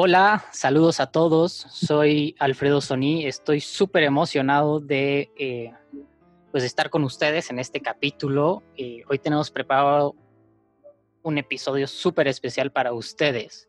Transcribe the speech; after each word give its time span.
Hola, 0.00 0.44
saludos 0.52 1.00
a 1.00 1.10
todos. 1.10 1.52
Soy 1.52 2.36
Alfredo 2.38 2.80
Sony. 2.80 3.26
Estoy 3.26 3.60
súper 3.60 4.04
emocionado 4.04 4.78
de 4.78 5.32
eh, 5.36 5.72
pues 6.52 6.62
estar 6.62 6.88
con 6.88 7.02
ustedes 7.02 7.50
en 7.50 7.58
este 7.58 7.80
capítulo. 7.80 8.62
Eh, 8.76 9.02
hoy 9.08 9.18
tenemos 9.18 9.50
preparado 9.50 10.14
un 11.24 11.36
episodio 11.36 11.88
súper 11.88 12.28
especial 12.28 12.70
para 12.70 12.92
ustedes. 12.92 13.68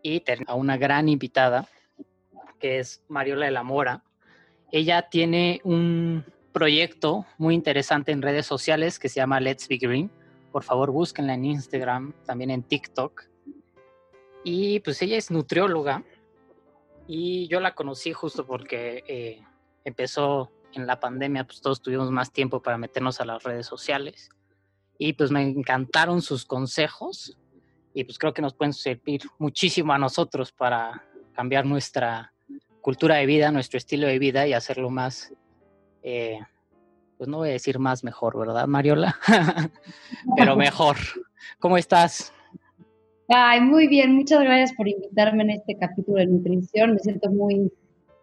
Y 0.00 0.22
a 0.46 0.54
una 0.54 0.76
gran 0.76 1.08
invitada, 1.08 1.66
que 2.60 2.78
es 2.78 3.02
Mariola 3.08 3.46
de 3.46 3.50
la 3.50 3.64
Mora. 3.64 4.04
Ella 4.70 5.08
tiene 5.10 5.60
un 5.64 6.24
proyecto 6.52 7.26
muy 7.36 7.56
interesante 7.56 8.12
en 8.12 8.22
redes 8.22 8.46
sociales 8.46 9.00
que 9.00 9.08
se 9.08 9.16
llama 9.16 9.40
Let's 9.40 9.66
Be 9.66 9.78
Green. 9.78 10.08
Por 10.52 10.62
favor, 10.62 10.92
búsquenla 10.92 11.34
en 11.34 11.46
Instagram, 11.46 12.12
también 12.24 12.52
en 12.52 12.62
TikTok 12.62 13.29
y 14.44 14.80
pues 14.80 15.00
ella 15.02 15.16
es 15.16 15.30
nutrióloga 15.30 16.04
y 17.06 17.48
yo 17.48 17.60
la 17.60 17.74
conocí 17.74 18.12
justo 18.12 18.46
porque 18.46 19.04
eh, 19.06 19.44
empezó 19.84 20.50
en 20.72 20.86
la 20.86 21.00
pandemia, 21.00 21.44
pues 21.44 21.60
todos 21.60 21.82
tuvimos 21.82 22.10
más 22.10 22.32
tiempo 22.32 22.62
para 22.62 22.78
meternos 22.78 23.20
a 23.20 23.24
las 23.24 23.42
redes 23.42 23.66
sociales 23.66 24.30
y 24.98 25.14
pues 25.14 25.30
me 25.30 25.42
encantaron 25.42 26.22
sus 26.22 26.44
consejos 26.44 27.36
y 27.92 28.04
pues 28.04 28.18
creo 28.18 28.32
que 28.32 28.42
nos 28.42 28.54
pueden 28.54 28.72
servir 28.72 29.22
muchísimo 29.38 29.92
a 29.92 29.98
nosotros 29.98 30.52
para 30.52 31.04
cambiar 31.32 31.66
nuestra 31.66 32.32
cultura 32.80 33.16
de 33.16 33.26
vida, 33.26 33.50
nuestro 33.50 33.78
estilo 33.78 34.06
de 34.06 34.18
vida 34.18 34.46
y 34.46 34.52
hacerlo 34.52 34.90
más, 34.90 35.32
eh, 36.02 36.38
pues 37.18 37.28
no 37.28 37.38
voy 37.38 37.50
a 37.50 37.52
decir 37.52 37.78
más 37.78 38.04
mejor, 38.04 38.38
¿verdad, 38.38 38.66
Mariola? 38.66 39.18
Pero 40.36 40.56
mejor. 40.56 40.96
¿Cómo 41.58 41.76
estás? 41.76 42.32
Ay, 43.32 43.60
muy 43.60 43.86
bien, 43.86 44.16
muchas 44.16 44.40
gracias 44.40 44.72
por 44.72 44.88
invitarme 44.88 45.44
en 45.44 45.50
este 45.50 45.78
capítulo 45.78 46.18
de 46.18 46.26
nutrición. 46.26 46.94
Me 46.94 46.98
siento 46.98 47.30
muy, 47.30 47.72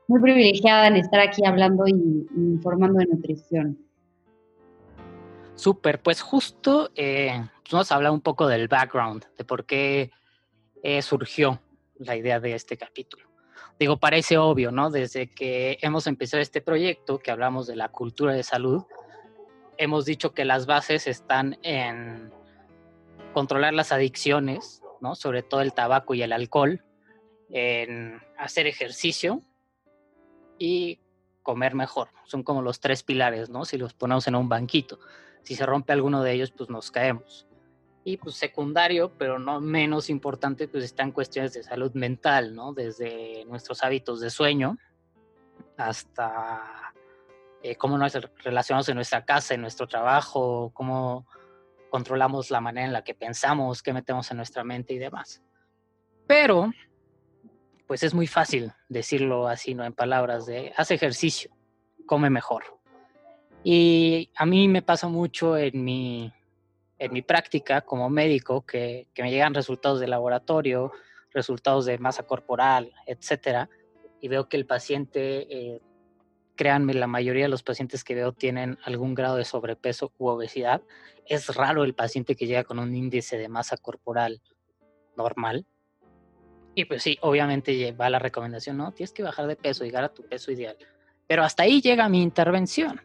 muy 0.10 0.22
privilegiada 0.22 0.88
en 0.88 0.98
estar 0.98 1.22
aquí 1.22 1.46
hablando 1.46 1.88
y, 1.88 2.28
informando 2.36 3.00
de 3.00 3.06
nutrición. 3.06 3.78
Súper, 5.56 6.02
pues 6.02 6.20
justo 6.22 6.92
eh, 6.94 7.42
pues 7.62 7.72
vamos 7.72 7.90
a 7.90 7.96
hablar 7.96 8.12
un 8.12 8.20
poco 8.20 8.48
del 8.48 8.68
background, 8.68 9.24
de 9.38 9.46
por 9.46 9.66
qué 9.66 10.12
eh, 10.84 11.02
surgió 11.02 11.62
la 12.00 12.18
idea 12.18 12.42
de 12.42 12.54
este 12.54 12.76
capítulo. 12.76 13.30
Digo, 13.80 13.96
parece 13.96 14.38
obvio, 14.38 14.72
¿no? 14.72 14.90
Desde 14.90 15.34
que 15.34 15.78
hemos 15.82 16.06
empezado 16.08 16.42
este 16.42 16.60
proyecto, 16.60 17.20
que 17.20 17.32
hablamos 17.32 17.66
de 17.66 17.78
la 17.78 17.88
cultura 17.88 18.34
de 18.34 18.44
salud, 18.44 18.84
hemos 19.78 20.04
dicho 20.04 20.34
que 20.34 20.44
las 20.44 20.66
bases 20.66 21.08
están 21.08 21.58
en 21.64 22.30
controlar 23.34 23.74
las 23.74 23.94
adicciones, 23.94 24.82
sobre 25.16 25.44
todo 25.44 25.62
el 25.62 25.74
tabaco 25.74 26.14
y 26.14 26.22
el 26.22 26.34
alcohol, 26.34 26.84
en 27.50 28.22
hacer 28.38 28.68
ejercicio 28.68 29.42
y 30.60 31.00
comer 31.44 31.76
mejor. 31.76 32.10
Son 32.26 32.44
como 32.44 32.62
los 32.62 32.80
tres 32.80 33.04
pilares, 33.04 33.50
¿no? 33.50 33.66
Si 33.66 33.78
los 33.78 33.94
ponemos 33.94 34.28
en 34.28 34.36
un 34.36 34.50
banquito. 34.50 35.00
Si 35.44 35.56
se 35.56 35.66
rompe 35.66 35.94
alguno 35.94 36.22
de 36.22 36.34
ellos, 36.34 36.52
pues 36.52 36.70
nos 36.70 36.92
caemos. 36.92 37.48
Y 38.04 38.18
pues 38.18 38.36
secundario, 38.36 39.14
pero 39.18 39.40
no 39.40 39.62
menos 39.62 40.10
importante, 40.10 40.68
pues 40.68 40.84
están 40.84 41.12
cuestiones 41.12 41.54
de 41.54 41.64
salud 41.64 41.94
mental, 41.94 42.54
¿no? 42.54 42.74
Desde 42.74 43.46
nuestros 43.46 43.84
hábitos 43.84 44.20
de 44.20 44.30
sueño 44.30 44.78
hasta 45.78 46.94
eh, 47.62 47.76
cómo 47.76 47.98
nos 47.98 48.14
relacionamos 48.44 48.90
en 48.90 48.96
nuestra 48.96 49.26
casa, 49.26 49.54
en 49.54 49.62
nuestro 49.62 49.88
trabajo, 49.88 50.72
cómo 50.74 51.28
controlamos 51.90 52.52
la 52.52 52.62
manera 52.62 52.88
en 52.88 52.94
la 52.94 53.04
que 53.04 53.16
pensamos, 53.16 53.82
qué 53.82 53.94
metemos 53.94 54.30
en 54.32 54.38
nuestra 54.38 54.64
mente 54.64 54.94
y 54.94 54.98
demás. 54.98 55.42
Pero, 56.28 56.72
pues 57.88 58.04
es 58.04 58.14
muy 58.14 58.28
fácil 58.28 58.74
decirlo 58.90 59.48
así, 59.48 59.74
¿no? 59.74 59.86
En 59.86 59.94
palabras 59.94 60.46
de, 60.46 60.74
haz 60.76 60.92
ejercicio, 60.92 61.52
come 62.06 62.30
mejor. 62.30 62.64
Y 63.64 64.30
a 64.36 64.46
mí 64.46 64.68
me 64.68 64.82
pasa 64.82 65.08
mucho 65.08 65.58
en 65.58 65.84
mi, 65.84 66.32
en 67.00 67.14
mi 67.14 67.22
práctica 67.22 67.82
como 67.82 68.10
médico 68.10 68.66
que, 68.66 69.08
que 69.14 69.24
me 69.24 69.32
llegan 69.32 69.54
resultados 69.54 70.00
de 70.00 70.08
laboratorio, 70.08 70.92
resultados 71.32 71.86
de 71.86 71.98
masa 71.98 72.24
corporal, 72.24 72.94
etcétera, 73.06 73.70
y 74.20 74.28
veo 74.28 74.50
que 74.50 74.58
el 74.58 74.66
paciente 74.66 75.48
eh, 75.50 75.82
créanme, 76.58 76.94
la 76.94 77.08
mayoría 77.08 77.44
de 77.44 77.50
los 77.50 77.64
pacientes 77.64 78.04
que 78.04 78.16
veo 78.16 78.34
tienen 78.34 78.78
algún 78.84 79.16
grado 79.16 79.38
de 79.38 79.46
sobrepeso 79.46 80.12
u 80.18 80.28
obesidad. 80.28 80.82
Es 81.26 81.56
raro 81.56 81.86
el 81.86 81.96
paciente 81.96 82.36
que 82.36 82.48
llega 82.48 82.66
con 82.66 82.80
un 82.80 82.94
índice 82.94 83.38
de 83.38 83.48
masa 83.48 83.78
corporal 83.78 84.42
normal. 85.16 85.66
Y 86.76 86.86
pues 86.86 87.04
sí, 87.04 87.18
obviamente 87.22 87.94
va 87.94 88.10
la 88.10 88.20
recomendación, 88.20 88.78
¿no? 88.78 88.92
Tienes 88.92 89.14
que 89.14 89.24
bajar 89.24 89.48
de 89.48 89.56
peso, 89.56 89.86
llegar 89.86 90.04
a 90.04 90.14
tu 90.14 90.24
peso 90.24 90.52
ideal. 90.52 90.78
Pero 91.26 91.44
hasta 91.44 91.64
ahí 91.64 91.82
llega 91.82 92.10
mi 92.10 92.22
intervención. 92.22 93.02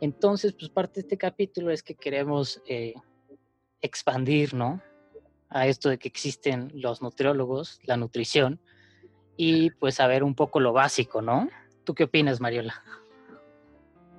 Entonces, 0.00 0.52
pues 0.52 0.70
parte 0.70 0.94
de 0.94 1.00
este 1.02 1.18
capítulo 1.18 1.70
es 1.70 1.82
que 1.82 1.94
queremos 1.94 2.60
eh, 2.66 2.94
expandir, 3.80 4.54
¿no? 4.54 4.82
A 5.48 5.66
esto 5.66 5.88
de 5.88 5.98
que 5.98 6.08
existen 6.08 6.70
los 6.74 7.00
nutriólogos, 7.00 7.80
la 7.84 7.96
nutrición, 7.96 8.60
y 9.36 9.70
pues 9.70 9.94
saber 9.94 10.24
un 10.24 10.34
poco 10.34 10.60
lo 10.60 10.72
básico, 10.72 11.22
¿no? 11.22 11.48
¿Tú 11.88 11.94
qué 11.94 12.04
opinas, 12.04 12.38
Mariola? 12.38 12.74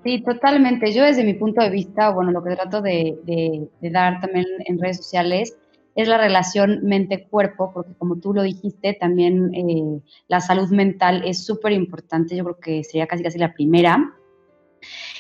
Sí, 0.04 0.24
totalmente. 0.24 0.92
Yo 0.92 1.04
desde 1.04 1.24
mi 1.24 1.36
punto 1.36 1.62
de 1.62 1.70
vista, 1.70 2.10
bueno, 2.10 2.32
lo 2.32 2.44
que 2.44 2.56
trato 2.56 2.82
de, 2.82 3.70
dar 3.80 4.20
también 4.22 4.48
en 4.66 4.80
redes 4.80 4.98
sociales 4.98 5.56
es 5.94 6.08
la 6.08 6.18
relación 6.18 6.80
mente-cuerpo, 6.82 7.72
porque 7.72 7.94
como 7.94 8.16
tú 8.16 8.34
lo 8.34 8.42
dijiste, 8.42 8.98
también 9.00 9.54
eh, 9.54 10.02
la 10.28 10.42
salud 10.42 10.68
mental 10.72 11.22
es 11.28 11.46
súper 11.46 11.74
importante. 11.74 12.36
Yo 12.36 12.44
creo 12.44 12.60
que 12.60 12.84
sería 12.84 13.06
casi 13.06 13.22
casi 13.22 13.38
la 13.38 13.54
primera. 13.54 14.16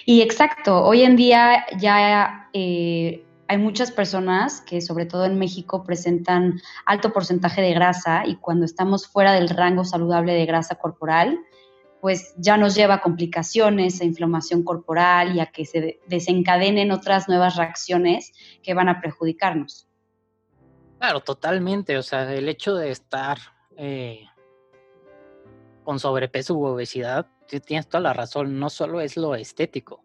Y 0.07 0.23
exacto, 0.23 0.83
hoy 0.83 1.03
en 1.03 1.17
día 1.17 1.67
ya 1.77 2.49
eh, 2.53 3.23
hay 3.47 3.57
muchas 3.59 3.91
personas 3.91 4.61
que 4.61 4.81
sobre 4.81 5.05
todo 5.05 5.25
en 5.25 5.37
México 5.37 5.83
presentan 5.83 6.59
alto 6.87 7.13
porcentaje 7.13 7.61
de 7.61 7.75
grasa 7.75 8.25
y 8.25 8.37
cuando 8.37 8.66
estamos 8.66 9.07
fuera 9.07 9.33
del 9.33 9.49
rango 9.49 9.85
saludable 9.85 10.33
de 10.33 10.47
grasa 10.47 10.73
corporal, 10.73 11.37
pues 12.01 12.33
ya 12.37 12.57
nos 12.57 12.75
lleva 12.75 12.95
a 12.95 13.01
complicaciones, 13.01 14.01
a 14.01 14.05
inflamación 14.05 14.63
corporal 14.63 15.35
y 15.35 15.39
a 15.39 15.47
que 15.47 15.65
se 15.65 15.99
desencadenen 16.07 16.91
otras 16.91 17.27
nuevas 17.27 17.55
reacciones 17.55 18.31
que 18.63 18.73
van 18.73 18.89
a 18.89 19.01
perjudicarnos. 19.01 19.87
Claro, 20.99 21.21
totalmente. 21.21 21.97
O 21.97 22.03
sea, 22.03 22.33
el 22.33 22.47
hecho 22.49 22.75
de 22.75 22.91
estar 22.91 23.37
eh, 23.77 24.25
con 25.83 25.99
sobrepeso 25.99 26.55
u 26.55 26.65
obesidad, 26.65 27.27
tienes 27.65 27.87
toda 27.87 28.01
la 28.01 28.13
razón, 28.13 28.59
no 28.59 28.69
solo 28.69 29.01
es 29.01 29.17
lo 29.17 29.33
estético, 29.33 30.03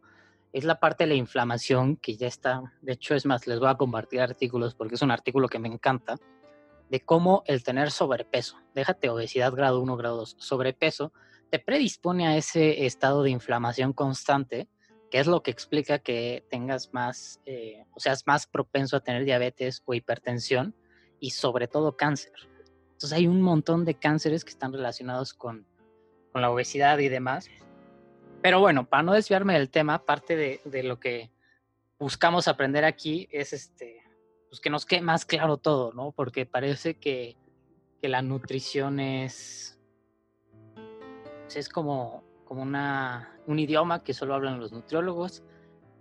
es 0.52 0.64
la 0.64 0.80
parte 0.80 1.04
de 1.04 1.08
la 1.08 1.14
inflamación 1.14 1.96
que 1.96 2.16
ya 2.16 2.26
está, 2.26 2.62
de 2.80 2.92
hecho 2.92 3.14
es 3.14 3.26
más, 3.26 3.46
les 3.46 3.58
voy 3.58 3.68
a 3.68 3.74
compartir 3.74 4.20
artículos 4.20 4.74
porque 4.74 4.94
es 4.94 5.02
un 5.02 5.10
artículo 5.10 5.48
que 5.48 5.58
me 5.58 5.68
encanta, 5.68 6.16
de 6.88 7.00
cómo 7.00 7.42
el 7.46 7.64
tener 7.64 7.90
sobrepeso, 7.90 8.56
déjate 8.74 9.10
obesidad 9.10 9.52
grado 9.52 9.80
1, 9.80 9.96
grado 9.96 10.16
2, 10.18 10.36
sobrepeso, 10.38 11.12
te 11.54 11.60
predispone 11.60 12.26
a 12.26 12.36
ese 12.36 12.84
estado 12.84 13.22
de 13.22 13.30
inflamación 13.30 13.92
constante, 13.92 14.66
que 15.08 15.20
es 15.20 15.28
lo 15.28 15.44
que 15.44 15.52
explica 15.52 16.00
que 16.00 16.44
tengas 16.50 16.92
más, 16.92 17.40
eh, 17.46 17.84
o 17.92 18.00
seas 18.00 18.26
más 18.26 18.48
propenso 18.48 18.96
a 18.96 19.04
tener 19.04 19.24
diabetes 19.24 19.80
o 19.84 19.94
hipertensión 19.94 20.74
y 21.20 21.30
sobre 21.30 21.68
todo 21.68 21.96
cáncer. 21.96 22.32
Entonces 22.94 23.12
hay 23.12 23.28
un 23.28 23.40
montón 23.40 23.84
de 23.84 23.94
cánceres 23.94 24.44
que 24.44 24.50
están 24.50 24.72
relacionados 24.72 25.32
con, 25.32 25.64
con 26.32 26.42
la 26.42 26.50
obesidad 26.50 26.98
y 26.98 27.08
demás. 27.08 27.48
Pero 28.42 28.58
bueno, 28.58 28.88
para 28.88 29.04
no 29.04 29.12
desviarme 29.12 29.54
del 29.54 29.70
tema, 29.70 30.04
parte 30.04 30.34
de, 30.34 30.60
de 30.64 30.82
lo 30.82 30.98
que 30.98 31.30
buscamos 32.00 32.48
aprender 32.48 32.84
aquí 32.84 33.28
es 33.30 33.52
este, 33.52 34.02
pues 34.48 34.60
que 34.60 34.70
nos 34.70 34.86
quede 34.86 35.02
más 35.02 35.24
claro 35.24 35.58
todo, 35.58 35.92
¿no? 35.92 36.10
Porque 36.10 36.46
parece 36.46 36.94
que, 36.94 37.36
que 38.02 38.08
la 38.08 38.22
nutrición 38.22 38.98
es 38.98 39.73
es 41.54 41.68
como, 41.68 42.24
como 42.44 42.62
una, 42.62 43.38
un 43.46 43.58
idioma 43.58 44.02
que 44.02 44.14
solo 44.14 44.34
hablan 44.34 44.60
los 44.60 44.72
nutriólogos, 44.72 45.42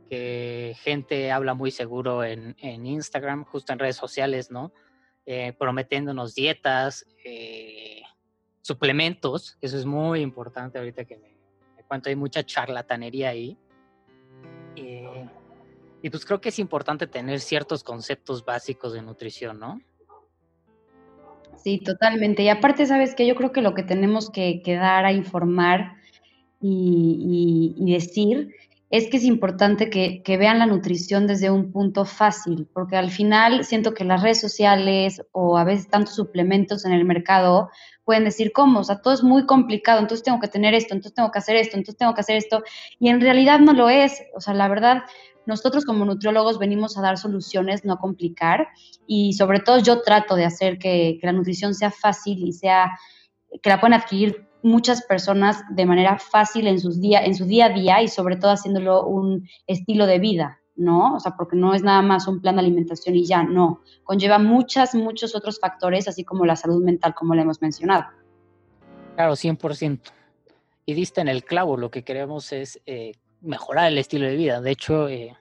eh, 0.10 0.76
gente 0.78 1.32
habla 1.32 1.54
muy 1.54 1.72
seguro 1.72 2.24
en, 2.24 2.56
en, 2.60 2.86
Instagram, 2.86 3.46
justo 3.46 3.74
en 3.74 3.80
redes 3.80 3.96
sociales, 3.96 4.52
¿no? 4.52 4.72
Eh, 5.26 5.54
prometiéndonos 5.58 6.36
dietas, 6.36 7.06
eh, 7.24 8.02
suplementos, 8.62 9.58
eso 9.62 9.78
es 9.78 9.86
muy 9.86 10.22
importante 10.22 10.78
ahorita 10.78 11.06
que 11.06 11.18
me, 11.18 11.38
me 11.78 11.84
cuento, 11.84 12.10
hay 12.10 12.16
mucha 12.16 12.44
charlatanería 12.44 13.30
ahí. 13.30 13.58
y 14.76 16.10
pues 16.10 16.26
creo 16.26 16.42
que 16.42 16.50
es 16.50 16.60
importante 16.60 17.08
tener 17.08 17.40
ciertos 17.40 17.84
conceptos 17.84 18.44
básicos 18.44 18.94
de 18.94 19.02
nutrición, 19.02 19.58
¿no? 19.60 19.82
Sí, 21.62 21.80
totalmente. 21.80 22.44
Y 22.44 22.50
aparte, 22.50 22.86
sabes 22.86 23.16
que 23.16 23.26
yo 23.26 23.36
creo 23.36 23.52
que 23.52 23.62
lo 23.62 23.74
que 23.74 23.84
tenemos 23.84 24.30
que, 24.30 24.62
dar 24.66 25.06
a 25.06 25.14
informar 25.14 25.94
y, 26.62 27.76
decir 27.94 28.50
es 28.90 29.08
que 29.08 29.18
es 29.18 29.24
importante 29.24 29.90
que, 29.90 30.38
vean 30.38 30.60
la 30.60 30.66
nutrición 30.66 31.26
desde 31.26 31.50
un 31.50 31.72
punto 31.72 32.06
fácil, 32.06 32.68
porque 32.74 32.96
al 32.96 33.10
final 33.10 33.66
siento 33.66 33.94
que 33.94 34.04
las 34.04 34.22
redes 34.22 34.40
sociales 34.40 35.22
o 35.32 35.58
a 35.58 35.64
veces 35.64 35.88
tantos 35.88 36.16
suplementos 36.16 36.86
en 36.86 36.94
el 36.94 37.06
mercado 37.06 37.70
pueden 38.04 38.26
decir 38.26 38.52
cómo, 38.52 38.82
o 38.82 38.84
sea, 38.84 39.02
todo 39.02 39.14
es 39.14 39.24
muy 39.24 39.46
complicado, 39.46 40.00
entonces 40.00 40.24
tengo 40.24 40.40
que 40.40 40.48
tener 40.48 40.74
esto, 40.74 40.94
entonces 40.94 41.16
tengo 41.16 41.32
que 41.32 41.40
hacer 41.40 41.56
esto, 41.56 41.78
entonces 41.78 41.98
tengo 41.98 42.14
que 42.14 42.22
hacer 42.22 42.36
esto, 42.36 42.64
y 43.00 43.10
en 43.10 43.22
realidad 43.22 43.60
no 43.60 43.74
lo 43.74 43.90
es, 43.90 44.22
o 44.36 44.42
sea, 44.42 44.54
la 44.54 44.68
verdad, 44.68 45.04
nosotros 45.46 45.86
como 45.86 46.06
nutriólogos 46.06 46.60
venimos 46.60 46.98
a 46.98 47.02
dar 47.02 47.18
soluciones, 47.18 47.86
no 47.86 47.98
complicar, 47.98 48.68
y 49.08 49.34
sobre 49.34 49.60
todo 49.60 49.80
yo 49.80 50.02
trato 50.02 50.36
de 50.36 50.46
hacer 50.46 50.78
que, 50.78 51.20
la 51.22 51.32
nutrición 51.32 51.74
sea 51.74 51.92
fácil 51.92 52.48
y 52.48 52.54
sea, 52.54 52.98
que 53.62 53.70
la 53.70 53.80
puedan 53.80 54.00
adquirir 54.00 54.48
muchas 54.62 55.04
personas 55.04 55.62
de 55.72 55.86
manera 55.86 56.18
fácil 56.18 56.68
en, 56.68 56.80
sus 56.80 57.02
día, 57.02 57.24
en 57.24 57.36
su 57.36 57.46
día 57.46 57.66
a 57.66 57.70
día 57.70 58.02
y 58.02 58.08
sobre 58.08 58.38
todo 58.38 58.52
haciéndolo 58.52 59.06
un 59.06 59.48
estilo 59.68 60.06
de 60.06 60.20
vida, 60.20 60.60
¿no? 60.76 61.16
O 61.16 61.20
sea, 61.20 61.36
porque 61.38 61.58
no 61.58 61.74
es 61.74 61.84
nada 61.84 62.02
más 62.02 62.28
un 62.28 62.40
plan 62.40 62.56
de 62.56 62.62
alimentación 62.62 63.16
y 63.16 63.26
ya, 63.26 63.44
no. 63.44 63.82
Conlleva 64.04 64.40
muchas, 64.40 64.96
muchos 64.96 65.36
otros 65.36 65.60
factores, 65.60 66.08
así 66.08 66.24
como 66.24 66.46
la 66.46 66.56
salud 66.56 66.82
mental, 66.82 67.14
como 67.14 67.36
le 67.36 67.42
hemos 67.42 67.62
mencionado. 67.62 68.06
Claro, 69.16 69.34
100%. 69.34 70.00
Y 70.86 70.94
diste 70.94 71.22
en 71.22 71.28
el 71.28 71.44
clavo, 71.44 71.78
lo 71.78 71.92
que 71.92 72.04
queremos 72.04 72.52
es 72.52 72.82
eh, 72.86 73.14
mejorar 73.44 73.92
el 73.92 73.98
estilo 73.98 74.26
de 74.26 74.36
vida. 74.36 74.62
De 74.62 74.72
hecho, 74.72 75.08
eh, 75.10 75.38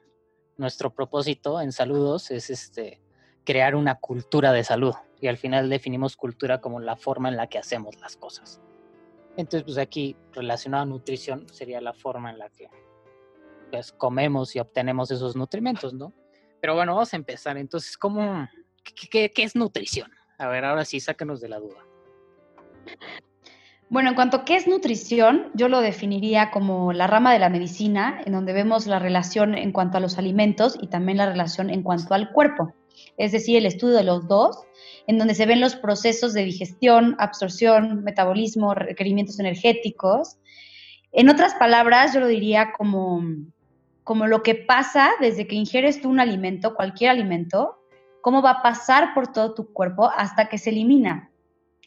nuestro 0.57 0.91
propósito 0.91 1.61
en 1.61 1.73
Saludos 1.73 2.31
es 2.31 2.51
este, 2.51 3.01
crear 3.45 3.75
una 3.75 3.95
cultura 3.95 4.53
de 4.53 4.65
salud. 4.65 4.95
Y 5.21 5.29
al 5.29 5.37
final 5.37 5.71
definimos 5.71 6.17
cultura 6.17 6.61
como 6.61 6.81
la 6.81 6.97
forma 6.97 7.29
en 7.29 7.37
la 7.37 7.47
que 7.47 7.59
hacemos 7.59 7.99
las 8.01 8.17
cosas. 8.17 8.61
Entonces, 9.37 9.63
pues 9.65 9.79
aquí 9.79 10.17
relacionado 10.33 10.83
a 10.83 10.87
nutrición 10.87 11.49
sería 11.49 11.81
la 11.81 11.95
forma 11.95 12.31
en 12.31 12.39
la 12.39 12.51
que 12.51 12.69
pues, 13.71 13.93
comemos 13.93 14.55
y 14.57 14.61
obtenemos 14.61 15.11
esos 15.11 15.37
nutrimentos, 15.37 15.95
¿no? 15.95 16.13
Pero 16.61 16.75
bueno, 16.75 16.95
vamos 16.95 17.13
a 17.15 17.17
empezar. 17.17 17.57
Entonces, 17.57 17.97
¿cómo, 17.97 18.49
qué, 19.11 19.31
qué 19.31 19.43
es 19.43 19.57
nutrición? 19.57 20.11
A 20.39 20.49
ver, 20.49 20.65
ahora 20.65 20.85
sí, 20.85 21.01
sácanos 21.01 21.41
de 21.41 21.49
la 21.49 21.61
duda. 21.61 21.87
Bueno, 23.93 24.09
en 24.09 24.15
cuanto 24.15 24.39
a 24.39 24.45
qué 24.47 24.57
es 24.57 24.67
nutrición, 24.67 25.51
yo 25.53 25.69
lo 25.69 25.83
definiría 25.83 26.51
como 26.51 26.95
la 26.95 27.07
rama 27.07 27.31
de 27.31 27.39
la 27.39 27.51
medicina, 27.51 28.23
en 28.25 28.33
donde 28.33 28.55
vemos 28.55 28.87
la 28.87 28.99
relación 28.99 29.55
en 29.55 29.71
cuanto 29.71 29.99
a 29.99 30.01
los 30.01 30.17
alimentos 30.17 30.79
y 30.81 30.87
también 30.87 31.19
la 31.19 31.27
relación 31.27 31.69
en 31.69 31.83
cuanto 31.83 32.15
al 32.15 32.33
cuerpo. 32.33 32.73
Es 33.19 33.33
decir, 33.33 33.59
el 33.59 33.67
estudio 33.67 33.95
de 33.95 34.05
los 34.05 34.27
dos 34.27 34.65
en 35.07 35.19
donde 35.19 35.35
se 35.35 35.45
ven 35.45 35.61
los 35.61 35.77
procesos 35.77 36.33
de 36.33 36.43
digestión, 36.43 37.17
absorción, 37.19 38.03
metabolismo, 38.03 38.73
requerimientos 38.73 39.39
energéticos. 39.39 40.39
En 41.13 41.29
otras 41.29 41.53
palabras, 41.57 42.15
yo 42.15 42.21
lo 42.21 42.29
diría 42.29 42.73
como, 42.73 43.23
como 44.05 44.27
lo 44.27 44.43
que 44.43 44.55
pasa 44.55 45.11
desde 45.21 45.47
que 45.47 45.57
ingieres 45.57 46.01
tú 46.01 46.09
un 46.09 46.19
alimento, 46.19 46.75
cualquier 46.75 47.11
alimento, 47.11 47.77
cómo 48.23 48.41
va 48.41 48.53
a 48.53 48.63
pasar 48.63 49.13
por 49.13 49.35
todo 49.35 49.53
tu 49.53 49.71
cuerpo 49.71 50.09
hasta 50.17 50.49
que 50.49 50.57
se 50.57 50.71
elimina. 50.71 51.32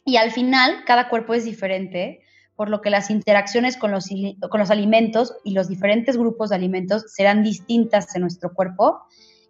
Y 0.06 0.16
al 0.16 0.30
final, 0.30 0.84
cada 0.86 1.08
cuerpo 1.08 1.34
es 1.34 1.44
diferente, 1.44 2.20
por 2.54 2.70
lo 2.70 2.80
que 2.80 2.90
las 2.90 3.10
interacciones 3.10 3.76
con 3.76 3.90
los, 3.90 4.08
con 4.48 4.60
los 4.60 4.70
alimentos 4.70 5.34
y 5.44 5.52
los 5.52 5.68
diferentes 5.68 6.16
grupos 6.16 6.48
de 6.48 6.54
alimentos 6.54 7.12
serán 7.12 7.42
distintas 7.42 8.14
en 8.14 8.22
nuestro 8.22 8.54
cuerpo 8.54 9.02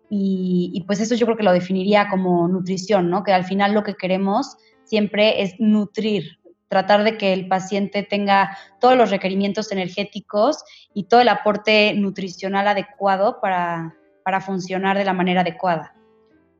y, 0.08 0.82
pues 0.86 1.00
eso 1.00 1.14
yo 1.14 1.26
creo 1.26 1.36
que 1.36 1.42
lo 1.42 1.52
definiría 1.52 2.08
como 2.08 2.48
nutrición, 2.48 3.10
¿no? 3.10 3.22
Que 3.22 3.32
al 3.32 3.44
final 3.44 3.74
lo 3.74 3.82
que 3.82 3.94
queremos 3.94 4.56
siempre 4.84 5.42
es 5.42 5.54
nutrir, 5.58 6.38
tratar 6.68 7.04
de 7.04 7.18
que 7.18 7.34
el 7.34 7.48
paciente 7.48 8.02
tenga 8.02 8.56
todos 8.80 8.96
los 8.96 9.10
requerimientos 9.10 9.70
energéticos 9.72 10.64
y 10.94 11.04
todo 11.04 11.20
el 11.20 11.28
aporte 11.28 11.92
nutricional 11.94 12.66
adecuado 12.68 13.40
para, 13.42 13.94
para 14.24 14.40
funcionar 14.40 14.96
de 14.96 15.04
la 15.04 15.12
manera 15.12 15.42
adecuada. 15.42 15.94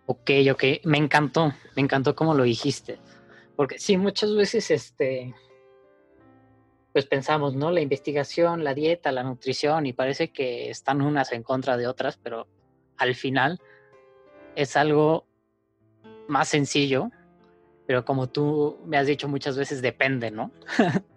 Ok, 0.07 0.31
ok, 0.53 0.65
me 0.85 0.99
encantó, 0.99 1.55
me 1.75 1.83
encantó 1.83 2.15
como 2.15 2.35
lo 2.35 2.45
dijiste, 2.45 2.99
porque 3.57 3.79
sí, 3.79 3.97
muchas 3.97 4.35
veces 4.35 4.71
este, 4.71 5.35
pues 6.93 7.07
pensamos, 7.07 7.55
¿no? 7.55 7.71
La 7.71 7.81
investigación, 7.81 8.65
la 8.65 8.75
dieta, 8.75 9.13
la 9.13 9.23
nutrición, 9.23 9.87
y 9.87 9.93
parece 9.93 10.33
que 10.33 10.71
están 10.71 11.03
unas 11.03 11.33
en 11.33 11.43
contra 11.43 11.77
de 11.77 11.87
otras, 11.87 12.19
pero 12.19 12.47
al 12.97 13.15
final 13.15 13.61
es 14.55 14.77
algo 14.77 15.27
más 16.29 16.49
sencillo, 16.49 17.11
pero 17.87 18.05
como 18.05 18.29
tú 18.29 18.79
me 18.87 18.97
has 18.99 19.07
dicho 19.07 19.29
muchas 19.29 19.57
veces, 19.57 19.83
depende, 19.83 20.31
¿no? 20.31 20.51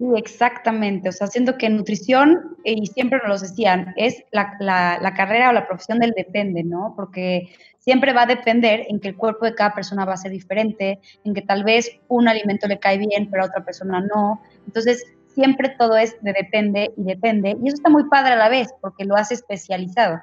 sí, 0.00 0.06
exactamente. 0.16 1.10
O 1.10 1.12
sea, 1.12 1.26
siento 1.26 1.58
que 1.58 1.68
nutrición, 1.68 2.56
y 2.64 2.86
siempre 2.86 3.18
nos 3.18 3.28
lo 3.28 3.38
decían, 3.38 3.92
es 3.96 4.24
la, 4.32 4.56
la, 4.58 5.14
carrera 5.14 5.50
o 5.50 5.52
la 5.52 5.66
profesión 5.66 5.98
del 5.98 6.12
depende, 6.12 6.64
¿no? 6.64 6.94
Porque 6.96 7.50
siempre 7.78 8.14
va 8.14 8.22
a 8.22 8.26
depender 8.26 8.86
en 8.88 8.98
que 8.98 9.08
el 9.08 9.16
cuerpo 9.16 9.44
de 9.44 9.54
cada 9.54 9.74
persona 9.74 10.06
va 10.06 10.14
a 10.14 10.16
ser 10.16 10.32
diferente, 10.32 11.00
en 11.24 11.34
que 11.34 11.42
tal 11.42 11.64
vez 11.64 12.00
un 12.08 12.28
alimento 12.28 12.66
le 12.66 12.78
cae 12.78 12.96
bien, 12.96 13.28
pero 13.30 13.42
a 13.42 13.46
otra 13.46 13.62
persona 13.62 14.00
no. 14.00 14.40
Entonces, 14.66 15.04
siempre 15.34 15.74
todo 15.78 15.96
es 15.96 16.16
de 16.22 16.32
depende 16.32 16.92
y 16.96 17.04
depende. 17.04 17.56
Y 17.62 17.68
eso 17.68 17.76
está 17.76 17.90
muy 17.90 18.08
padre 18.08 18.32
a 18.32 18.36
la 18.36 18.48
vez, 18.48 18.68
porque 18.80 19.04
lo 19.04 19.16
hace 19.16 19.34
especializado. 19.34 20.22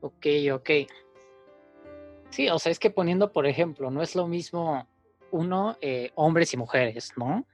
Ok, 0.00 0.26
ok. 0.52 0.70
Sí, 2.30 2.48
o 2.48 2.58
sea, 2.58 2.72
es 2.72 2.80
que 2.80 2.90
poniendo, 2.90 3.30
por 3.30 3.46
ejemplo, 3.46 3.90
no 3.90 4.02
es 4.02 4.16
lo 4.16 4.26
mismo 4.26 4.88
uno, 5.30 5.76
eh, 5.80 6.10
hombres 6.16 6.52
y 6.54 6.56
mujeres, 6.56 7.12
¿no? 7.16 7.46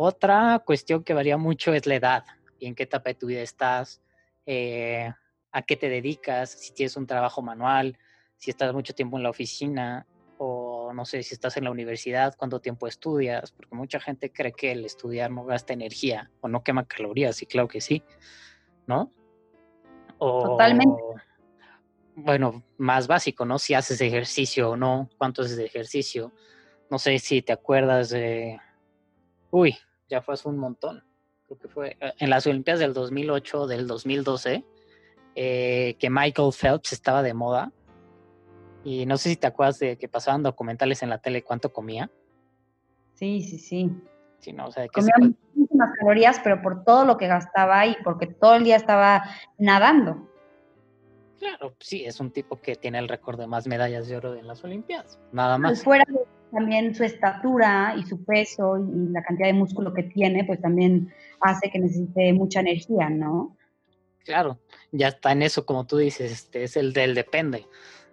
Otra 0.00 0.62
cuestión 0.64 1.02
que 1.02 1.12
varía 1.12 1.36
mucho 1.36 1.74
es 1.74 1.84
la 1.84 1.96
edad 1.96 2.24
y 2.60 2.66
en 2.66 2.76
qué 2.76 2.84
etapa 2.84 3.10
de 3.10 3.14
tu 3.16 3.26
vida 3.26 3.40
estás, 3.40 4.00
eh, 4.46 5.12
a 5.50 5.62
qué 5.62 5.76
te 5.76 5.88
dedicas, 5.88 6.50
si 6.50 6.72
tienes 6.72 6.96
un 6.96 7.04
trabajo 7.04 7.42
manual, 7.42 7.98
si 8.36 8.52
estás 8.52 8.72
mucho 8.72 8.94
tiempo 8.94 9.16
en 9.16 9.24
la 9.24 9.30
oficina 9.30 10.06
o 10.38 10.92
no 10.94 11.04
sé 11.04 11.24
si 11.24 11.34
estás 11.34 11.56
en 11.56 11.64
la 11.64 11.72
universidad, 11.72 12.36
cuánto 12.36 12.60
tiempo 12.60 12.86
estudias, 12.86 13.50
porque 13.50 13.74
mucha 13.74 13.98
gente 13.98 14.30
cree 14.32 14.52
que 14.52 14.70
el 14.70 14.84
estudiar 14.84 15.32
no 15.32 15.44
gasta 15.44 15.72
energía 15.72 16.30
o 16.42 16.46
no 16.46 16.62
quema 16.62 16.86
calorías, 16.86 17.42
y 17.42 17.46
claro 17.46 17.66
que 17.66 17.80
sí, 17.80 18.04
¿no? 18.86 19.10
Totalmente 20.20 21.02
bueno, 22.14 22.62
más 22.76 23.08
básico, 23.08 23.44
¿no? 23.44 23.58
Si 23.58 23.74
haces 23.74 24.00
ejercicio 24.00 24.70
o 24.70 24.76
no, 24.76 25.08
cuánto 25.18 25.42
haces 25.42 25.56
de 25.56 25.66
ejercicio. 25.66 26.32
No 26.88 26.98
sé 26.98 27.18
si 27.18 27.42
te 27.42 27.52
acuerdas 27.52 28.10
de... 28.10 28.60
Uy, 29.50 29.76
ya 30.08 30.22
fue 30.22 30.34
hace 30.34 30.48
un 30.48 30.58
montón. 30.58 31.04
Creo 31.46 31.58
que 31.58 31.68
fue 31.68 31.96
eh, 32.00 32.12
en 32.18 32.30
las 32.30 32.46
Olimpiadas 32.46 32.80
del 32.80 32.92
2008, 32.92 33.66
del 33.66 33.86
2012, 33.86 34.64
eh, 35.34 35.96
que 35.98 36.10
Michael 36.10 36.52
Phelps 36.52 36.92
estaba 36.92 37.22
de 37.22 37.34
moda. 37.34 37.72
Y 38.84 39.06
no 39.06 39.16
sé 39.16 39.30
si 39.30 39.36
te 39.36 39.46
acuerdas 39.46 39.78
de 39.78 39.96
que 39.98 40.08
pasaban 40.08 40.42
documentales 40.42 41.02
en 41.02 41.10
la 41.10 41.18
tele 41.18 41.42
cuánto 41.42 41.72
comía. 41.72 42.10
Sí, 43.14 43.42
sí, 43.42 43.58
sí. 43.58 43.90
sí 44.38 44.52
no, 44.52 44.68
o 44.68 44.70
sea, 44.70 44.86
comía 44.88 45.14
muchísimas 45.18 45.90
calorías, 45.98 46.40
pero 46.42 46.62
por 46.62 46.84
todo 46.84 47.04
lo 47.04 47.16
que 47.16 47.26
gastaba 47.26 47.86
y 47.86 47.96
porque 48.04 48.26
todo 48.26 48.54
el 48.54 48.64
día 48.64 48.76
estaba 48.76 49.24
nadando. 49.58 50.28
Claro, 51.38 51.74
sí, 51.78 52.04
es 52.04 52.18
un 52.18 52.32
tipo 52.32 52.60
que 52.60 52.74
tiene 52.74 52.98
el 52.98 53.08
récord 53.08 53.38
de 53.38 53.46
más 53.46 53.66
medallas 53.68 54.08
de 54.08 54.16
oro 54.16 54.34
en 54.34 54.46
las 54.46 54.64
Olimpiadas, 54.64 55.20
nada 55.32 55.56
más. 55.56 55.84
fuera 55.84 56.04
de 56.08 56.17
también 56.50 56.94
su 56.94 57.04
estatura 57.04 57.94
y 57.96 58.04
su 58.04 58.24
peso 58.24 58.78
y 58.78 59.12
la 59.12 59.22
cantidad 59.22 59.48
de 59.48 59.54
músculo 59.54 59.92
que 59.92 60.04
tiene, 60.04 60.44
pues 60.44 60.60
también 60.60 61.12
hace 61.40 61.70
que 61.70 61.78
necesite 61.78 62.32
mucha 62.32 62.60
energía, 62.60 63.08
¿no? 63.10 63.56
Claro, 64.24 64.58
ya 64.92 65.08
está 65.08 65.32
en 65.32 65.42
eso, 65.42 65.64
como 65.64 65.86
tú 65.86 65.96
dices, 65.98 66.30
este 66.30 66.64
es 66.64 66.76
el 66.76 66.92
del 66.92 67.14
depende. 67.14 67.66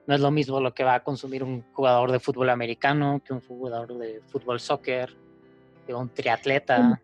No 0.07 0.15
es 0.15 0.21
lo 0.21 0.31
mismo 0.31 0.59
lo 0.59 0.73
que 0.73 0.83
va 0.83 0.95
a 0.95 1.03
consumir 1.03 1.43
un 1.43 1.63
jugador 1.73 2.11
de 2.11 2.19
fútbol 2.19 2.49
americano 2.49 3.21
que 3.25 3.33
un 3.33 3.41
jugador 3.41 3.97
de 3.97 4.21
fútbol 4.27 4.59
soccer, 4.59 5.15
que 5.85 5.93
un 5.93 6.09
triatleta. 6.09 7.01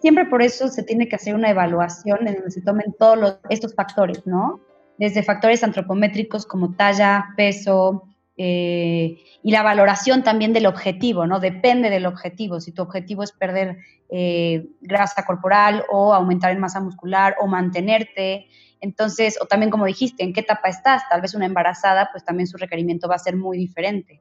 Siempre 0.00 0.26
por 0.26 0.42
eso 0.42 0.68
se 0.68 0.82
tiene 0.82 1.08
que 1.08 1.16
hacer 1.16 1.34
una 1.34 1.50
evaluación 1.50 2.28
en 2.28 2.34
donde 2.34 2.50
se 2.50 2.60
tomen 2.60 2.94
todos 2.98 3.38
estos 3.48 3.74
factores, 3.74 4.26
¿no? 4.26 4.60
desde 4.98 5.22
factores 5.22 5.62
antropométricos 5.62 6.46
como 6.46 6.74
talla, 6.74 7.26
peso 7.36 8.04
eh, 8.36 9.18
y 9.42 9.50
la 9.50 9.62
valoración 9.62 10.22
también 10.22 10.52
del 10.52 10.66
objetivo, 10.66 11.26
¿no? 11.26 11.40
Depende 11.40 11.88
del 11.88 12.06
objetivo. 12.06 12.60
Si 12.60 12.72
tu 12.72 12.82
objetivo 12.82 13.22
es 13.22 13.32
perder 13.32 13.78
eh, 14.10 14.66
grasa 14.80 15.24
corporal 15.24 15.84
o 15.90 16.12
aumentar 16.12 16.52
en 16.52 16.60
masa 16.60 16.80
muscular 16.80 17.36
o 17.40 17.46
mantenerte. 17.46 18.46
Entonces, 18.80 19.38
o 19.40 19.46
también 19.46 19.70
como 19.70 19.86
dijiste, 19.86 20.22
¿en 20.22 20.32
qué 20.32 20.40
etapa 20.40 20.68
estás? 20.68 21.08
Tal 21.08 21.22
vez 21.22 21.34
una 21.34 21.46
embarazada, 21.46 22.10
pues 22.12 22.24
también 22.24 22.46
su 22.46 22.58
requerimiento 22.58 23.08
va 23.08 23.14
a 23.14 23.18
ser 23.18 23.36
muy 23.36 23.56
diferente. 23.56 24.20